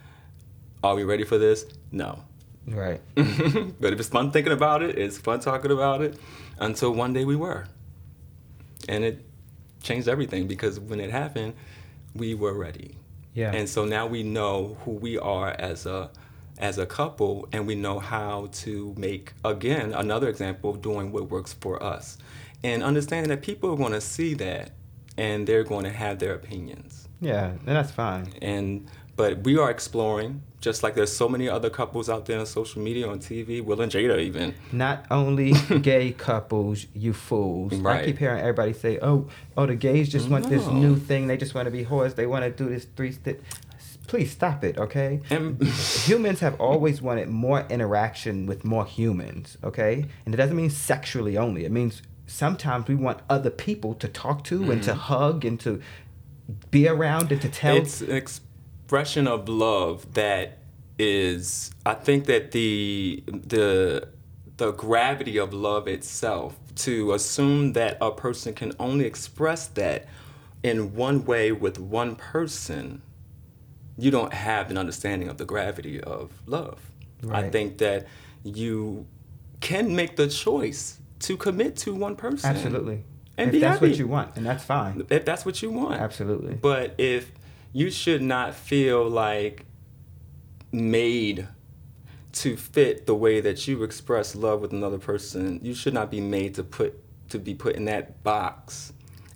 [0.82, 1.66] are we ready for this?
[1.92, 2.24] No.
[2.66, 3.02] Right.
[3.16, 6.18] but if it's fun thinking about it, it's fun talking about it
[6.58, 7.66] until one day we were.
[8.88, 9.26] And it
[9.84, 11.54] changed everything because when it happened,
[12.16, 12.96] we were ready.
[13.38, 13.52] Yeah.
[13.54, 16.10] And so now we know who we are as a
[16.58, 21.30] as a couple and we know how to make again another example of doing what
[21.30, 22.18] works for us.
[22.64, 24.72] And understanding that people are going to see that
[25.20, 27.08] and they're going to have their opinions.
[27.22, 28.34] Yeah, and that's fine.
[28.42, 32.46] And but we are exploring just like there's so many other couples out there on
[32.46, 34.54] social media, on TV, Will and Jada even.
[34.72, 37.74] Not only gay couples, you fools.
[37.86, 41.28] I keep hearing everybody say, "Oh, oh, the gays just want this new thing.
[41.28, 42.16] They just want to be whores.
[42.16, 43.42] They want to do this three step."
[44.08, 45.20] Please stop it, okay?
[45.30, 45.62] And
[46.08, 50.06] humans have always wanted more interaction with more humans, okay?
[50.26, 51.66] And it doesn't mean sexually only.
[51.66, 55.00] It means sometimes we want other people to talk to and to mm-hmm.
[55.00, 55.82] hug and to
[56.72, 57.76] be around and to tell.
[57.76, 58.40] it's
[58.88, 60.60] expression of love that
[60.98, 64.08] is I think that the the
[64.56, 70.08] the gravity of love itself to assume that a person can only express that
[70.64, 73.02] in one way with one person
[73.98, 76.80] you don't have an understanding of the gravity of love.
[77.30, 78.08] I think that
[78.46, 79.06] you
[79.60, 82.56] can make the choice to commit to one person.
[82.56, 83.04] Absolutely.
[83.38, 85.06] And if be that's what you want, and that's fine.
[85.10, 86.00] If that's what you want.
[86.00, 86.54] Absolutely.
[86.56, 87.32] But if
[87.74, 89.66] you should not feel like
[90.72, 91.48] made
[92.34, 96.22] to fit the way that you express love with another person, you should not be
[96.22, 97.00] made to put
[97.30, 98.94] to be put in that box.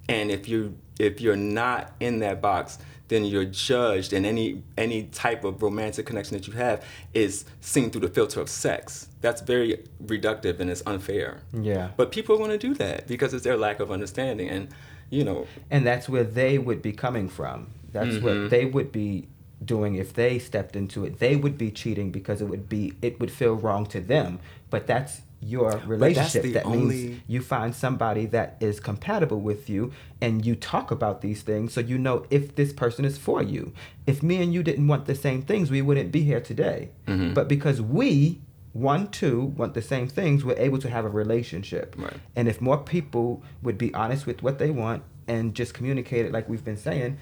[0.07, 2.77] And if you if you're not in that box,
[3.07, 7.89] then you're judged and any any type of romantic connection that you have is seen
[7.89, 9.07] through the filter of sex.
[9.21, 11.41] That's very reductive and it's unfair.
[11.53, 11.89] Yeah.
[11.97, 14.69] But people want to do that because it's their lack of understanding and
[15.09, 17.67] you know, and that's where they would be coming from.
[17.91, 18.21] That's Mhm.
[18.23, 19.27] what they would be
[19.63, 21.19] doing if they stepped into it.
[21.19, 24.39] They would be cheating because it would be it would feel wrong to them.
[24.69, 26.43] But that's your relationship.
[26.43, 29.91] the that means you find somebody that is compatible with you
[30.21, 33.71] and you talk about these things so you know if this person is for you.
[34.05, 36.89] If me and you didn't want the same things, we wouldn't be here today.
[37.07, 37.33] Mhm.
[37.33, 38.39] But because we
[38.73, 41.93] one, two, want the same things, we're able to have a relationship.
[41.97, 42.13] Right.
[42.37, 46.31] And if more people would be honest with what they want and just communicate it
[46.31, 47.17] like we've been saying,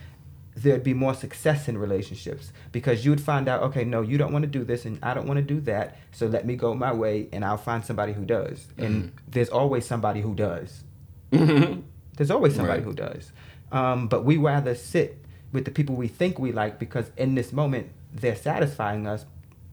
[0.63, 4.31] there'd be more success in relationships because you would find out, okay, no, you don't
[4.33, 5.97] want to do this and I don't want to do that.
[6.11, 8.67] So let me go my way and I'll find somebody who does.
[8.77, 10.83] And there's always somebody who does.
[11.31, 12.83] There's always somebody Right.
[12.83, 13.31] who does.
[13.71, 17.53] Um, but we rather sit with the people we think we like because in this
[17.53, 19.25] moment they're satisfying us.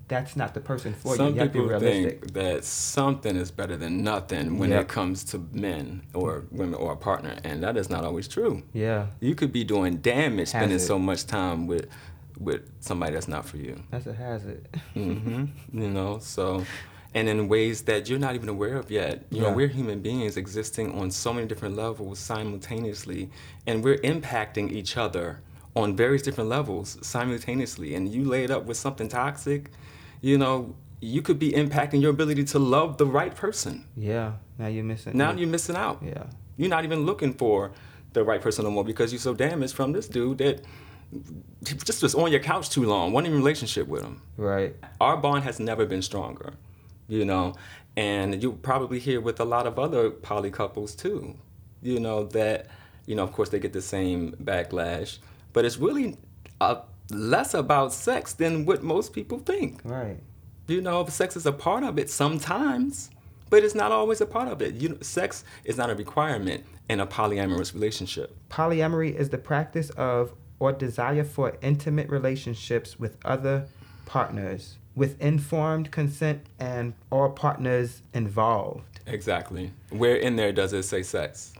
[0.08, 1.32] That's not the person for Some you.
[1.32, 4.82] Some have to be people think that something is better than nothing when Yep.
[4.82, 8.62] it comes to men or women or a partner, and that is not always true.
[8.72, 11.86] Yeah, You could be doing damage spending so much time with
[12.38, 13.82] with somebody that's not for you.
[13.90, 14.68] that's a hazard.
[14.94, 15.46] mm-hmm.
[15.82, 16.64] You know, so
[17.14, 19.24] and in ways that you're not even aware of yet.
[19.30, 23.30] You know, we're human beings existing on so many different levels simultaneously,
[23.66, 25.40] and we're impacting each other
[25.74, 27.94] on various different levels simultaneously.
[27.94, 29.70] And you lay it up with something toxic,
[30.20, 33.84] you know, you could be impacting your ability to love the right person.
[33.96, 35.16] Yeah, now you're missing.
[35.16, 36.02] Now you're missing out.
[36.02, 36.24] Yeah.
[36.56, 37.72] You're not even looking for
[38.14, 40.62] the right person no more because you're so damaged from this dude that
[41.64, 44.74] just was on your couch too long, wasn't in a relationship with him Right.
[45.00, 46.54] our bond has never been stronger,
[47.08, 47.54] you know,
[47.96, 51.36] and you probably hear with a lot of other poly couples too,
[51.82, 52.66] you know, that,
[53.06, 55.18] you know, of course they get the same backlash,
[55.52, 56.16] but it's really
[56.60, 56.76] uh,
[57.10, 59.80] less about sex than what most people think.
[59.84, 60.18] Right.
[60.68, 63.10] You know, sex is a part of it sometimes,
[63.50, 64.74] but it's not always a part of it.
[64.74, 68.36] You know, sex is not a requirement in a polyamorous relationship.
[68.50, 73.66] Polyamory is the practice of or desire for intimate relationships with other
[74.06, 79.00] partners with informed consent and all partners involved.
[79.06, 79.70] Exactly.
[79.90, 81.52] Where in there does it say sex?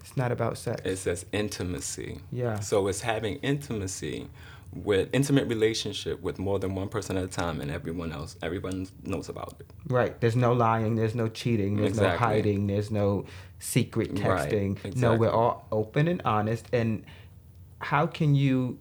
[0.00, 0.80] It's not about sex.
[0.84, 2.20] It says intimacy.
[2.30, 2.60] Yeah.
[2.60, 4.28] So it's having intimacy
[4.74, 8.86] with intimate relationship with more than one person at a time and everyone else everyone
[9.04, 9.66] knows about it.
[9.88, 10.20] Right.
[10.20, 10.96] There's no lying.
[10.96, 11.76] There's no cheating.
[11.76, 12.66] There's no hiding.
[12.66, 13.26] There's no
[13.58, 14.96] secret texting Right, texting.
[14.96, 16.66] No, we're all open and honest.
[16.72, 17.04] And
[17.78, 18.78] how can you,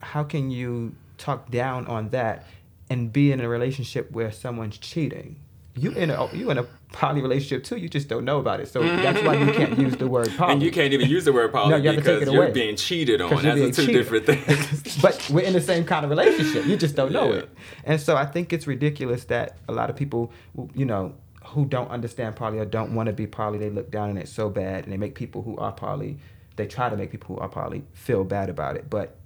[0.00, 2.46] how can you talk down on that
[2.88, 5.36] and be in a relationship where someone's cheating?
[5.76, 7.76] You in a you in a poly relationship too.
[7.76, 8.68] You just don't know about it.
[8.68, 9.02] So mm-hmm.
[9.02, 10.52] that's why you can't use the word poly.
[10.52, 12.50] And you can't even use the word poly No, you have to take because you're
[12.50, 13.42] being cheated on.
[13.42, 13.94] That's two cheated.
[13.94, 15.00] different things.
[15.00, 16.66] but we're in the same kind of relationship.
[16.66, 17.40] You just don't know Yeah.
[17.40, 17.50] it.
[17.84, 20.32] And so I think it's ridiculous that a lot of people,
[20.74, 21.14] you know,
[21.46, 24.28] who don't understand poly or don't want to be poly, they look down on it
[24.28, 26.18] so bad, and they make people who are poly,
[26.56, 28.88] they try to make people who are poly feel bad about it.
[28.88, 29.16] But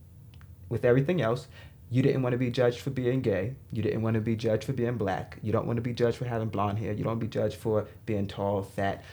[0.69, 1.49] with everything else,
[1.91, 3.55] you didn't want to be judged for being gay.
[3.73, 5.39] You didn't want to be judged for being black.
[5.43, 6.93] You don't want to be judged for having blonde hair.
[6.93, 9.05] You don't want to be judged for being tall, fat.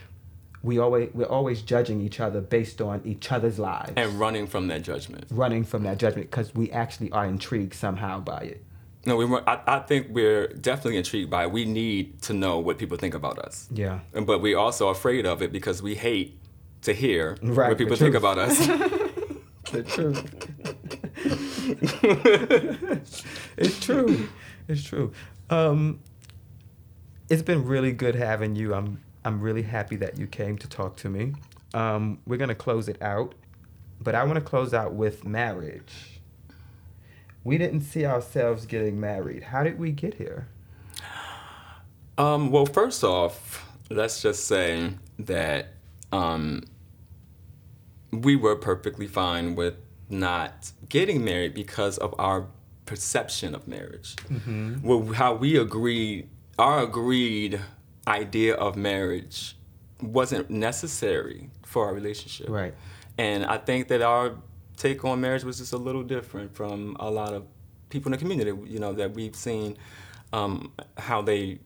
[0.63, 4.67] we always we're always judging each other based on each other's lives and running from
[4.67, 5.25] that judgment.
[5.31, 8.63] running from that judgment because we actually are intrigued somehow by it.
[9.05, 9.25] No, we.
[9.47, 11.45] I, I think we're definitely intrigued by.
[11.45, 11.51] it.
[11.51, 13.67] We need to know what people think about us.
[13.71, 13.99] Yeah.
[14.13, 16.37] And- But we're also afraid of it because we hate
[16.83, 18.55] to hear Right, what people think about us.
[19.71, 20.50] The truth.
[23.57, 24.27] it's true.
[24.67, 25.11] It's true.
[25.49, 25.99] Um,
[27.29, 28.73] it's been really good having you.
[28.73, 31.33] I'm I'm really happy that you came to talk to me.
[31.73, 33.35] Um, we're gonna close it out,
[33.99, 36.21] but I want to close out with marriage.
[37.43, 39.43] We didn't see ourselves getting married.
[39.43, 40.47] How did we get here?
[42.17, 45.73] Um, well, first off, let's just say that
[46.11, 46.63] um,
[48.11, 49.75] we were perfectly fine with
[50.11, 52.47] not getting married because of our
[52.85, 54.15] perception of marriage.
[54.83, 56.29] Well, how we agreed,
[56.59, 57.59] our agreed
[58.07, 59.55] idea of marriage
[60.01, 62.49] wasn't necessary for our relationship.
[62.49, 62.73] Right.
[63.17, 64.35] And I think that our
[64.77, 67.45] take on marriage was just a little different from a lot of
[67.89, 69.77] people in the community, you know, that we've seen
[70.33, 71.59] um, how they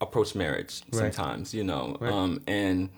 [0.00, 1.12] approach marriage Right.
[1.12, 1.96] sometimes, you know.
[2.00, 2.12] Right.
[2.12, 2.90] Um, and,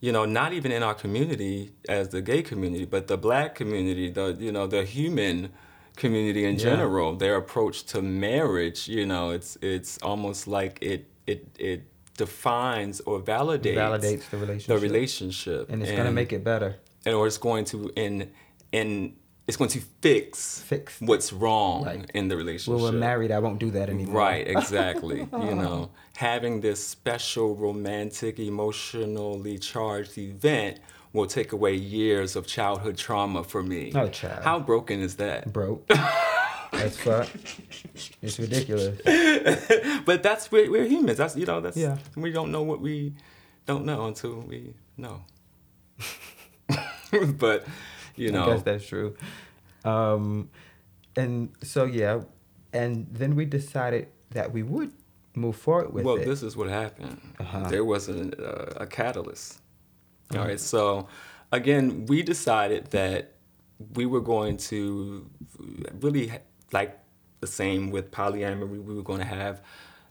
[0.00, 4.10] you know, not even in our community as the gay community, but the black community,
[4.10, 5.50] the, you know, the human
[5.96, 6.60] community in Yeah.
[6.70, 11.80] general, their approach to marriage, you know, it's it's almost like it it it
[12.16, 14.82] defines or validates, Validates the the relationship.
[14.82, 15.70] relationship.
[15.70, 16.76] And it's gonna make it better.
[17.06, 18.30] and or it's going to in
[18.72, 19.14] in
[19.48, 21.00] it's going to fix Fix.
[21.00, 22.08] what's wrong Right.
[22.14, 22.80] in the relationship.
[22.82, 24.14] we're married, I won't do that anymore.
[24.14, 25.20] Right, exactly.
[25.32, 30.78] you know, having this special romantic, emotionally charged event
[31.14, 33.90] will take away years of childhood trauma for me.
[33.94, 34.44] Oh, child.
[34.44, 35.50] How broken is that?
[35.52, 35.86] Broke.
[36.72, 37.28] That's fuck.
[38.22, 39.00] It's ridiculous.
[40.04, 41.16] But that's we're, we're humans.
[41.18, 41.96] That's you know that's Yeah.
[42.14, 43.14] we don't know what we
[43.66, 45.22] don't know until we know.
[47.38, 47.64] but
[48.18, 49.16] you know, I guess that's true.
[49.84, 50.50] Um,
[51.16, 52.22] and so yeah,
[52.72, 54.92] and then we decided that we would
[55.34, 56.24] move forward with well, it.
[56.24, 57.20] this is what happened.
[57.38, 57.68] Uh-huh.
[57.68, 59.60] There was a, a, a catalyst.
[60.34, 61.08] All right, so
[61.52, 63.32] again, we decided that
[63.94, 65.28] we were going to
[66.00, 66.32] really
[66.72, 66.98] like
[67.40, 68.82] the same with polyamory.
[68.82, 69.62] We were going to have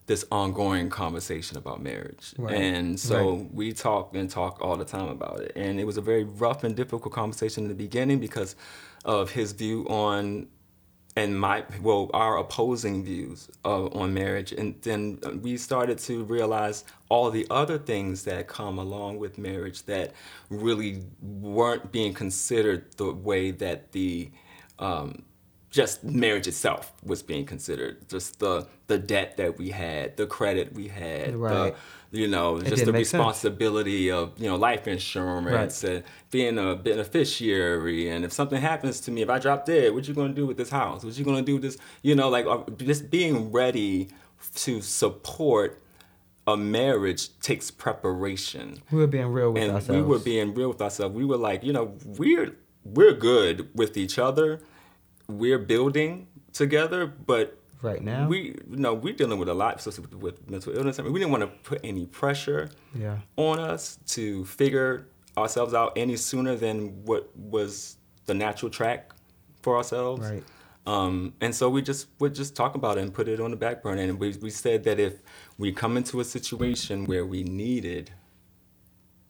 [0.08, 2.56] this ongoing conversation about marriage, Right.
[2.56, 3.54] and so Right.
[3.54, 5.52] we talk and talk all the time about it.
[5.56, 8.56] And it was a very rough and difficult conversation in the beginning because
[9.06, 10.48] of his view on
[11.18, 16.84] and my well our opposing views of, on marriage and then we started to realize
[17.10, 20.14] all the other things that come along with marriage that
[20.52, 24.30] really weren't being considered the way that the
[24.78, 25.24] um,
[25.82, 28.54] just marriage itself was being considered just the
[28.92, 31.74] the debt that we had the credit we had Right.
[32.12, 33.14] the, you know just the make sense.
[33.20, 36.04] responsibility of you know life insurance and
[36.36, 40.14] being a beneficiary and if something happens to me if i drop dead what you
[40.22, 41.78] going to do with this house what you going to do with this
[42.08, 42.60] you know like uh,
[42.92, 44.10] just being ready
[44.56, 45.70] to support
[46.48, 50.02] a marriage takes preparation we were being real with and ourselves.
[50.02, 51.14] we were being real with ourselves.
[51.14, 52.56] We were like, you know, we're
[52.86, 54.62] we're good with each other.
[55.28, 58.28] We're building together, but Right now?
[58.28, 58.40] we
[58.70, 61.00] you know we're dealing with a lot especially with, with mental illness.
[61.00, 63.18] I mean, we didn't want to put any pressure Yeah.
[63.36, 69.12] on us to figure ourselves out any sooner than what was the natural track
[69.62, 70.28] for ourselves.
[70.30, 70.44] Right.
[70.88, 73.58] Um, and so we just would just talk about it and put it on the
[73.58, 74.02] back burner.
[74.02, 75.22] And we, we said that if
[75.58, 78.10] we come into a situation where we needed,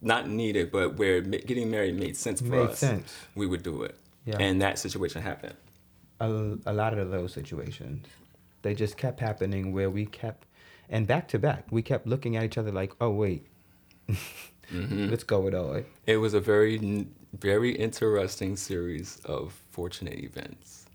[0.02, 3.12] not needed, but where getting married made sense for Made us, sense.
[3.36, 3.96] we would do it.
[4.26, 4.38] Yeah.
[4.40, 5.56] And that situation happened.
[6.20, 8.06] A, a lot of those situations
[8.64, 10.46] they just kept happening where we kept
[10.90, 13.46] and back to back we kept looking at each other like oh wait
[14.10, 15.08] Mm-hmm.
[15.12, 17.08] let's go with all It was a very,
[17.38, 20.86] very interesting series of fortunate events.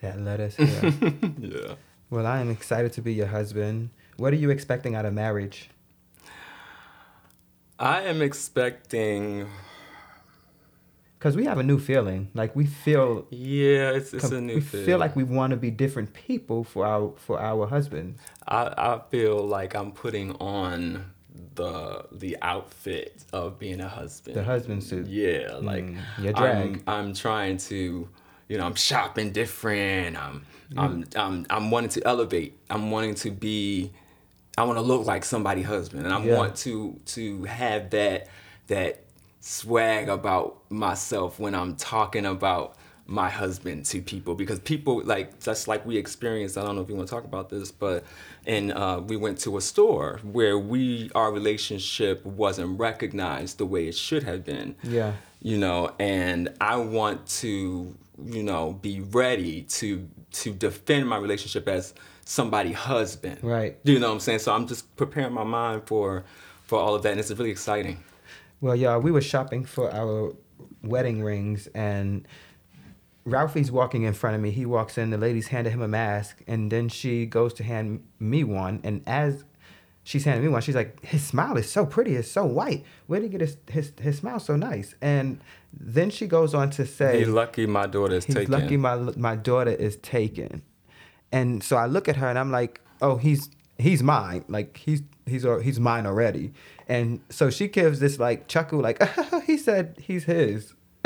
[0.00, 0.92] that led us here
[1.38, 1.74] Yeah.
[2.10, 5.70] well i am excited to be your husband what are you expecting out of marriage
[7.78, 9.48] I am expecting.
[11.22, 14.56] Because we have a new feeling like we feel Yeah, it's it's a com- new
[14.56, 14.84] we feel.
[14.84, 19.00] feel like we want to be different people for our for our husbands I, I
[19.10, 21.04] feel like I'm putting on
[21.54, 24.36] the the outfit of being a husband.
[24.36, 25.06] The husband suit.
[25.06, 26.82] Yeah, like Mm, your I'm.
[26.86, 28.08] I'm trying to,
[28.48, 30.16] you know, I'm shopping different.
[30.16, 30.44] I'm
[30.76, 32.58] I'm I'm I'm wanting to elevate.
[32.68, 33.92] I'm wanting to be.
[34.58, 36.36] I want to look like somebody husband, and I Yeah.
[36.38, 38.28] want to to have that
[38.68, 39.04] that
[39.42, 45.66] swag about myself when I'm talking about my husband to people because people like just
[45.66, 48.04] like we experienced i don't know if you want to talk about this but
[48.46, 53.88] and uh, we went to a store where we our relationship wasn't recognized the way
[53.88, 55.14] it should have been Yeah.
[55.42, 57.92] you know and i want to
[58.24, 61.94] you know be ready to to defend my relationship as
[62.24, 63.76] somebody husband Right.
[63.82, 66.24] you know what i'm saying so i'm just preparing my mind for
[66.68, 67.98] for all of that and it's really exciting
[68.62, 70.36] Well, y'all, we were shopping for our
[70.84, 72.28] wedding rings, and
[73.24, 74.52] Ralphie's walking in front of me.
[74.52, 78.06] He walks in, the lady's handed him a mask, and then she goes to hand
[78.20, 78.80] me one.
[78.84, 79.42] And as
[80.04, 82.84] she's handing me one, she's like, His smile is so pretty, it's so white.
[83.08, 84.94] Where did he get his, his, his smile so nice?
[85.02, 85.40] And
[85.72, 88.94] then she goes on to say, he's lucky my daughter is He's taken lucky my
[88.94, 90.62] my daughter is taken,
[91.32, 94.44] and so I look at her and I'm like, oh, he's he's mine.
[94.46, 96.52] Like he's he's he's mine already.
[96.88, 99.02] And so she gives this like chuckle, like
[99.46, 100.74] he said he's his.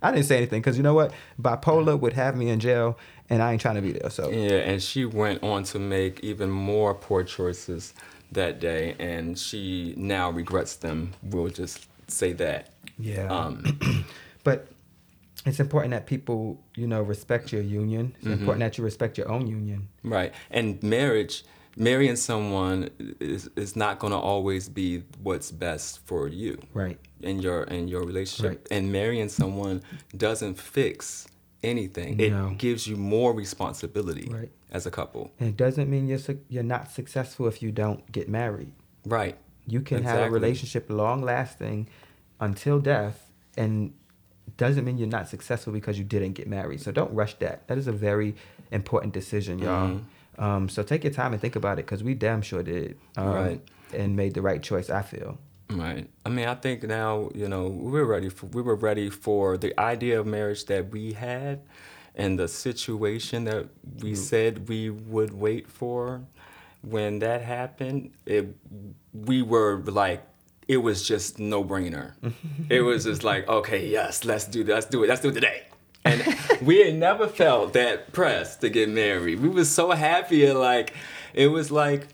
[0.00, 2.96] I didn't say anything because you know what, bipolar would have me in jail,
[3.28, 4.10] and I ain't trying to be there.
[4.10, 7.94] So Yeah, and she went on to make even more poor choices
[8.32, 11.12] that day, and she now regrets them.
[11.22, 12.70] We'll just say that.
[12.98, 13.26] yeah.
[13.26, 14.04] Um,
[14.44, 14.68] but
[15.46, 18.14] it's important that people you know respect your union.
[18.18, 19.88] It's important that you respect your own union.
[20.04, 20.32] right.
[20.50, 21.44] And marriage,
[21.78, 22.90] marrying someone
[23.20, 26.98] is, is not going to always be what's best for you Right.
[27.22, 28.50] in your in your relationship.
[28.50, 28.68] Right.
[28.70, 29.82] And marrying someone
[30.16, 31.26] doesn't fix
[31.62, 32.16] anything.
[32.16, 32.48] No.
[32.48, 34.50] It gives you more responsibility Right.
[34.70, 35.32] as a couple.
[35.40, 38.72] And it doesn't mean you're suc you're not successful if you don't get married.
[39.06, 39.36] Right.
[39.66, 41.88] You can have a relationship long lasting
[42.40, 43.92] until death and
[44.56, 46.80] doesn't mean you're not successful because you didn't get married.
[46.80, 47.68] So don't rush that.
[47.68, 48.34] That is a very
[48.70, 49.88] important decision, y'all.
[49.88, 50.04] Mm-hmm.
[50.38, 52.98] Um, so take your time and think about it because we damn sure did.
[53.16, 53.60] Um, Right.
[53.92, 55.38] And made the right choice, I feel.
[55.70, 56.08] Right.
[56.24, 59.78] I mean, I think now, you know, we're ready for we were ready for the
[59.78, 61.60] idea of marriage that we had
[62.14, 63.68] and the situation that
[64.00, 66.22] we said we would wait for.
[66.82, 68.54] When that happened, it
[69.12, 70.22] we were like
[70.68, 72.12] it was just no brainer.
[72.68, 74.72] it was just like, okay, yes, let's do that.
[74.72, 75.08] Let's do it.
[75.08, 75.62] Let's do it today.
[76.08, 79.40] And we had never felt that pressed to get married.
[79.40, 80.94] We was so happy and like
[81.34, 82.08] it was like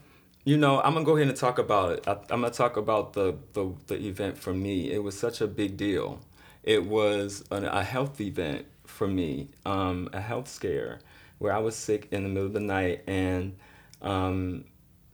[0.45, 2.07] you know, I'm gonna go ahead and talk about it.
[2.07, 4.93] I, I'm gonna talk about the, the the event for me.
[4.93, 6.21] It was such a big deal.
[6.63, 11.01] It was an, a health event for me, um, a health scare,
[11.39, 13.57] where I was sick in the middle of the night and
[14.03, 14.65] um,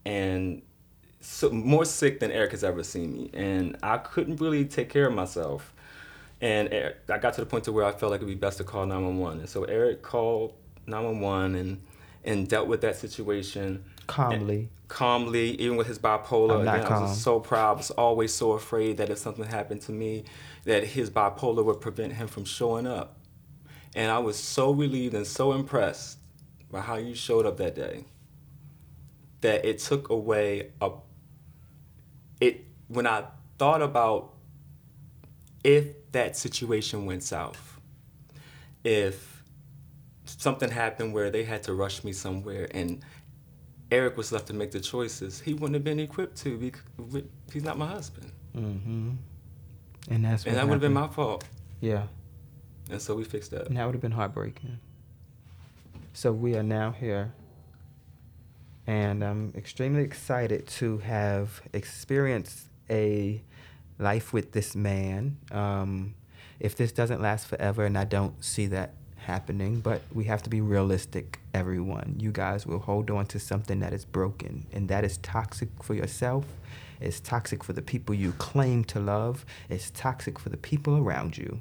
[0.04, 0.62] and
[1.20, 5.06] so more sick than Eric has ever seen me, and I couldn't really take care
[5.06, 5.72] of myself.
[6.40, 8.58] And Eric, I got to the point to where I felt like it'd be best
[8.58, 9.40] to call 911.
[9.40, 10.54] And so Eric called
[10.86, 11.82] 911 and
[12.22, 14.68] and dealt with that situation Calmly.
[14.88, 16.58] calmly, even with his bipolar.
[16.58, 17.14] I'm not Again, I was calm.
[17.14, 17.70] so proud.
[17.70, 20.24] I was always so afraid that if something happened to me,
[20.64, 23.16] that his bipolar would prevent him from showing up.
[23.96, 26.18] And I was so relieved and so impressed
[26.70, 28.04] by how you showed up that day
[29.40, 30.90] that it took away a
[32.40, 33.24] it when I
[33.58, 34.34] thought about
[35.64, 37.80] if that situation went south,
[38.84, 39.42] if
[40.24, 43.02] something happened where they had to rush me somewhere and
[43.90, 46.82] Eric was left to make the choices, he wouldn't have been equipped to because
[47.52, 48.30] he's not my husband.
[48.56, 49.10] Mm-hmm.
[50.10, 51.44] And that's And that would have been my fault.
[51.80, 52.04] Yeah.
[52.90, 53.66] And so we fixed that.
[53.66, 54.78] And that would have been heartbreaking.
[56.12, 57.32] So we are now here.
[58.86, 63.42] And I'm extremely excited to have experienced a
[64.00, 65.36] life with this man.
[65.50, 66.14] Um,
[66.58, 70.50] if this doesn't last forever, and I don't see that happening, but we have to
[70.50, 72.16] be realistic, everyone.
[72.18, 75.94] You guys will hold on to something that is broken, and that is toxic for
[75.94, 76.44] yourself.
[77.00, 79.46] It's toxic for the people you claim to love.
[79.68, 81.60] It's toxic for the people around you.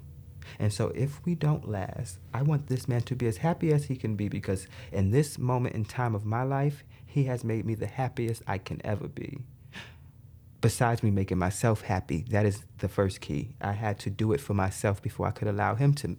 [0.58, 3.86] And so, if we don't last, I want this man to be as happy as
[3.86, 7.66] he can be because in this moment in time of my life, he has made
[7.66, 9.40] me the happiest I can ever be.
[10.62, 13.56] Besides me making myself happy, that is the first key.
[13.62, 16.18] I had to do it for myself before I could allow him to,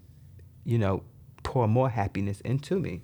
[0.65, 1.03] you know,
[1.43, 3.03] pour more happiness into me.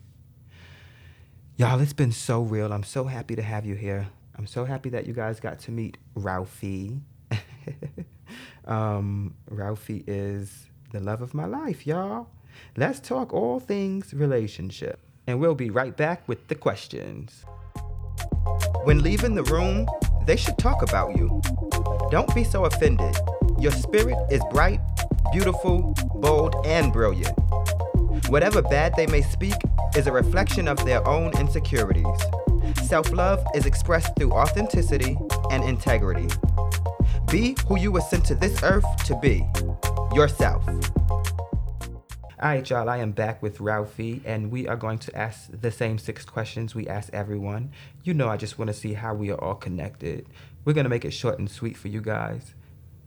[1.57, 2.73] Y'all, it's been so real.
[2.73, 4.09] I'm so happy to have you here.
[4.39, 7.01] I'm so happy that you guys got to meet Ralphie.
[8.67, 12.29] um, Ralphie is the love of my life, y'all.
[12.77, 15.01] Let's talk all things relationship.
[15.27, 17.45] And we'll be right back with the questions.
[18.85, 19.87] When leaving the room,
[20.27, 21.41] they should talk about you.
[22.11, 23.17] Don't be so offended.
[23.59, 24.81] Your spirit is bright,
[25.33, 27.37] beautiful, bold, and brilliant.
[28.29, 29.55] Whatever bad they may speak
[29.97, 32.21] is a reflection of their own insecurities.
[32.83, 35.17] Self love is expressed through authenticity
[35.51, 36.29] and integrity.
[37.31, 39.47] Be who you were sent to this earth to be
[40.15, 40.65] yourself.
[42.47, 45.73] All right, y'all, I am back with Ralphie, and we are going to ask the
[45.73, 47.73] same six questions we ask everyone.
[48.05, 50.29] You know, I just want to see how we are all connected.
[50.65, 52.55] We're going to make it short and sweet for you guys.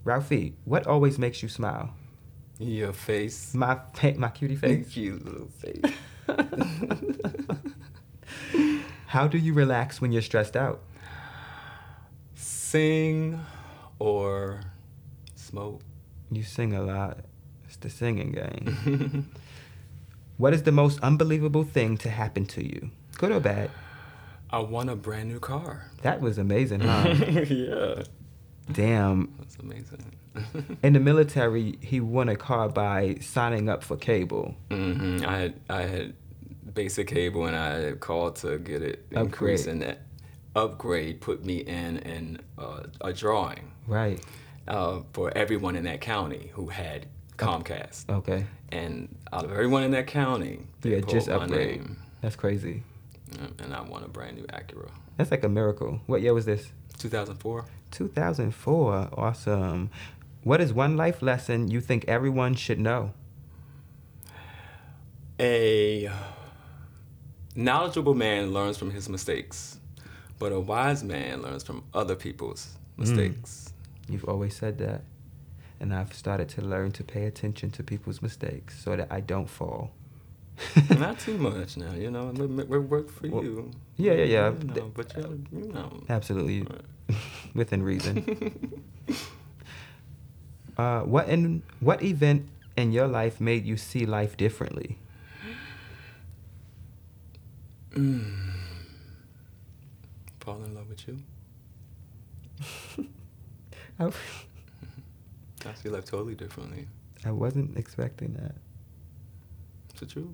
[0.04, 1.94] Ralphie, what always makes you smile?
[2.58, 3.54] Your face.
[3.54, 4.90] My fa- my cutie face.
[4.90, 5.86] Cute little face.
[9.08, 10.82] How do you relax when you're stressed out?
[12.36, 13.40] Sing
[14.00, 14.60] or
[15.36, 15.80] smoke.
[16.30, 17.20] You sing a lot.
[17.82, 19.30] The singing game.
[20.38, 22.92] what is the most unbelievable thing to happen to you?
[23.18, 23.72] Good or bad?
[24.50, 25.86] I won a brand new car.
[26.02, 27.08] That was amazing, huh?
[27.50, 28.04] yeah.
[28.72, 29.34] Damn.
[29.40, 30.04] That's amazing.
[30.84, 34.56] In the military, he won a car by signing up for cable.
[34.70, 35.26] Mm-hmm.
[35.28, 36.14] I had I had
[36.74, 40.02] basic cable and I had called to get it increased and that
[40.56, 44.24] upgrade put me in in uh, a drawing Right.
[44.68, 47.08] uh, for everyone in that county who had
[47.40, 48.10] Comcast.
[48.10, 48.46] Okay.
[48.72, 51.50] And out of everyone in that county, they had just my upgraded.
[51.50, 52.84] name, That's crazy.
[53.60, 54.90] and I won a brand new Acura.
[55.18, 56.02] That's like a miracle.
[56.08, 56.72] What year was this?
[57.00, 57.66] 2004.
[57.92, 59.10] 2004.
[59.14, 59.90] Awesome.
[60.44, 63.12] What is one life lesson you think everyone should know?
[65.40, 66.10] A
[67.56, 69.78] knowledgeable man learns from his mistakes,
[70.38, 73.00] but a wise man learns from other people's Mm.
[73.00, 73.74] mistakes.
[74.10, 75.02] You've always said that.
[75.80, 79.50] And I've started to learn to pay attention to people's mistakes so that I don't
[79.50, 79.92] fall.
[80.90, 82.30] Not too much now, you know.
[82.36, 83.72] It worked for Well, you.
[83.96, 84.52] yeah, yeah, yeah.
[84.52, 86.04] You know, but you, know.
[86.10, 86.68] Absolutely.
[87.54, 88.84] Within reason.
[90.78, 94.98] uh, what in what event in your life made you see life differently?
[100.42, 101.20] Fall in love with you.
[104.00, 104.12] I,
[105.66, 106.88] I see life totally differently.
[107.26, 108.56] I wasn't expecting that.
[109.90, 110.28] It's the truth.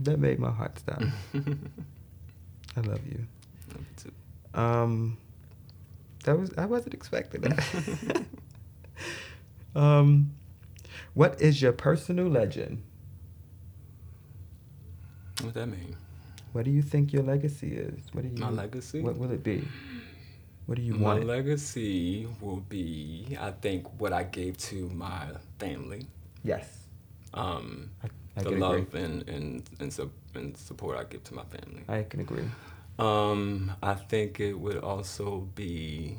[0.00, 1.02] That made my heart stop.
[1.34, 3.26] I love you.
[3.68, 4.60] Love you too.
[4.60, 5.18] Um,
[6.24, 8.24] that was I wasn't expecting that.
[9.74, 10.32] um,
[11.14, 12.82] what is your personal legend?
[15.40, 15.96] What does that mean?
[16.52, 18.00] What do you think your legacy is?
[18.12, 18.36] What do you?
[18.38, 19.02] My legacy?
[19.02, 19.66] What will it be?
[20.66, 21.22] What do you my want?
[21.22, 25.26] it- legacy will be, I think, what I gave to my
[25.58, 26.06] family.
[26.44, 26.68] yes,
[27.34, 29.02] Um, I, I the love agree.
[29.02, 31.82] and and and, su- and support I give to my family.
[31.88, 32.44] I can agree.
[32.98, 36.16] Um, I think it would also be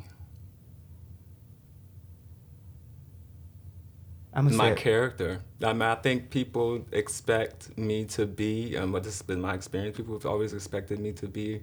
[4.44, 5.41] my character.
[5.64, 9.56] I mean, I think people expect me to be, um, but this has been my
[9.56, 9.98] experience.
[9.98, 11.61] People have always expected me to be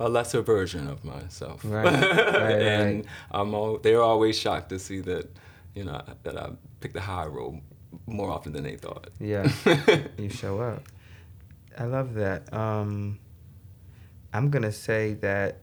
[0.00, 1.60] a lesser version of myself.
[1.62, 3.06] Right, right, and right.
[3.30, 5.28] I'm all, they're always shocked to see that,
[5.74, 6.50] you know, that I
[6.80, 7.60] picked the high road
[8.06, 9.08] more often than they thought.
[9.20, 9.50] Yeah,
[10.18, 10.82] you show up.
[11.78, 12.52] I love that.
[12.52, 13.20] Um,
[14.32, 15.58] I'm gonna say that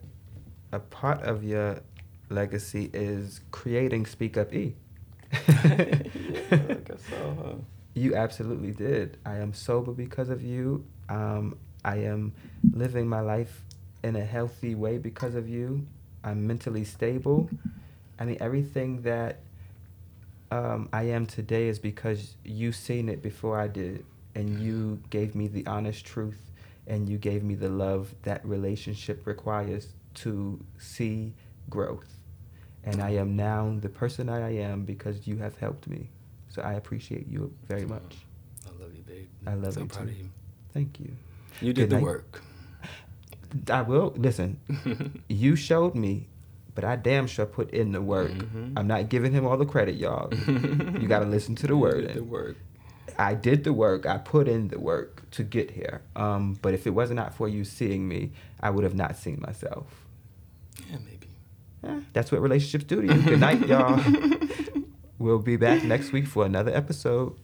[0.72, 1.82] a part of your
[2.30, 4.76] legacy is creating Speak Up E.
[5.32, 6.04] yeah,
[6.52, 7.38] I guess so.
[7.44, 7.54] Huh?
[7.96, 9.18] You absolutely did.
[9.26, 10.86] I am sober because of you.
[11.10, 12.34] Um, I am
[12.74, 13.64] living my life
[14.04, 15.86] in a healthy way because of you.
[16.24, 17.50] I'm mentally stable.
[18.20, 19.40] I mean, everything that
[20.52, 24.06] um, I am today is because you seen it before I did,
[24.36, 26.52] and you gave me the honest truth,
[26.88, 31.34] and you gave me the love that relationship requires to see
[31.70, 32.08] growth.
[32.84, 36.10] And I am now the person I am because you have helped me.
[36.50, 38.16] So I appreciate you very much.
[38.66, 39.28] I love you, babe.
[39.46, 40.12] I love so you proud too.
[40.12, 40.30] of you.
[40.74, 41.12] Thank you.
[41.62, 42.04] You Good did the night.
[42.04, 42.42] work.
[43.70, 44.60] I will listen.
[45.30, 46.28] you showed me,
[46.76, 48.32] but I damn sure put in the work.
[48.32, 48.74] Mhm.
[48.78, 50.34] I'm not giving him all the credit, y'all.
[50.34, 52.14] you got to listen to the You word.
[52.14, 52.56] the work.
[53.18, 54.06] I did the work.
[54.06, 56.02] I put in the work to get here.
[56.16, 59.40] Um, but if it was not for you seeing me, I would have not seen
[59.42, 59.88] myself.
[60.90, 61.28] Yeah, maybe.
[61.84, 63.22] Eh, that's what relationships do to you.
[63.24, 64.00] Good night, y'all.
[65.18, 67.36] we'll be back next week for another episode.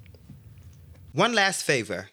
[1.14, 2.10] One last favor.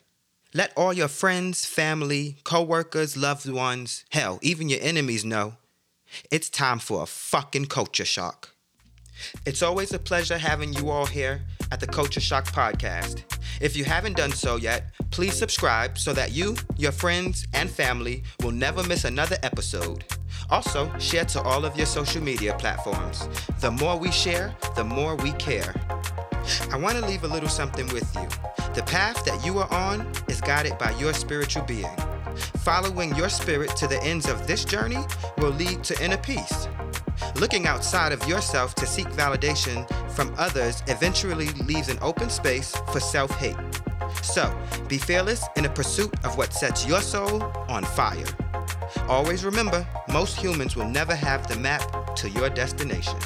[0.53, 5.55] Let all your friends, family, co-workers, loved ones, hell, even your enemies know
[6.29, 8.51] it's time for a fucking culture shock.
[9.47, 13.23] It's always a pleasure having you all here at the Culture Shock podcast.
[13.61, 18.25] If you haven't done so yet, please subscribe so that you, your friends, and family
[18.43, 20.05] will never miss another episode.
[20.51, 23.29] Also, share to all of your social media platforms.
[23.61, 25.75] The more we share, the more we care.
[26.71, 28.27] I want to leave a little something with you.
[28.75, 31.97] The path that you are on is guided by your spiritual being.
[32.59, 34.99] Following your spirit to the ends of this journey
[35.39, 36.69] will lead to inner peace.
[37.37, 43.01] Looking outside of yourself to seek validation from others eventually leaves an open space for
[43.01, 43.57] self hate.
[44.23, 44.55] So,
[44.89, 48.27] be fearless in the pursuit of what sets your soul on fire.
[49.09, 53.17] Always remember, most humans will never have the map to your destination.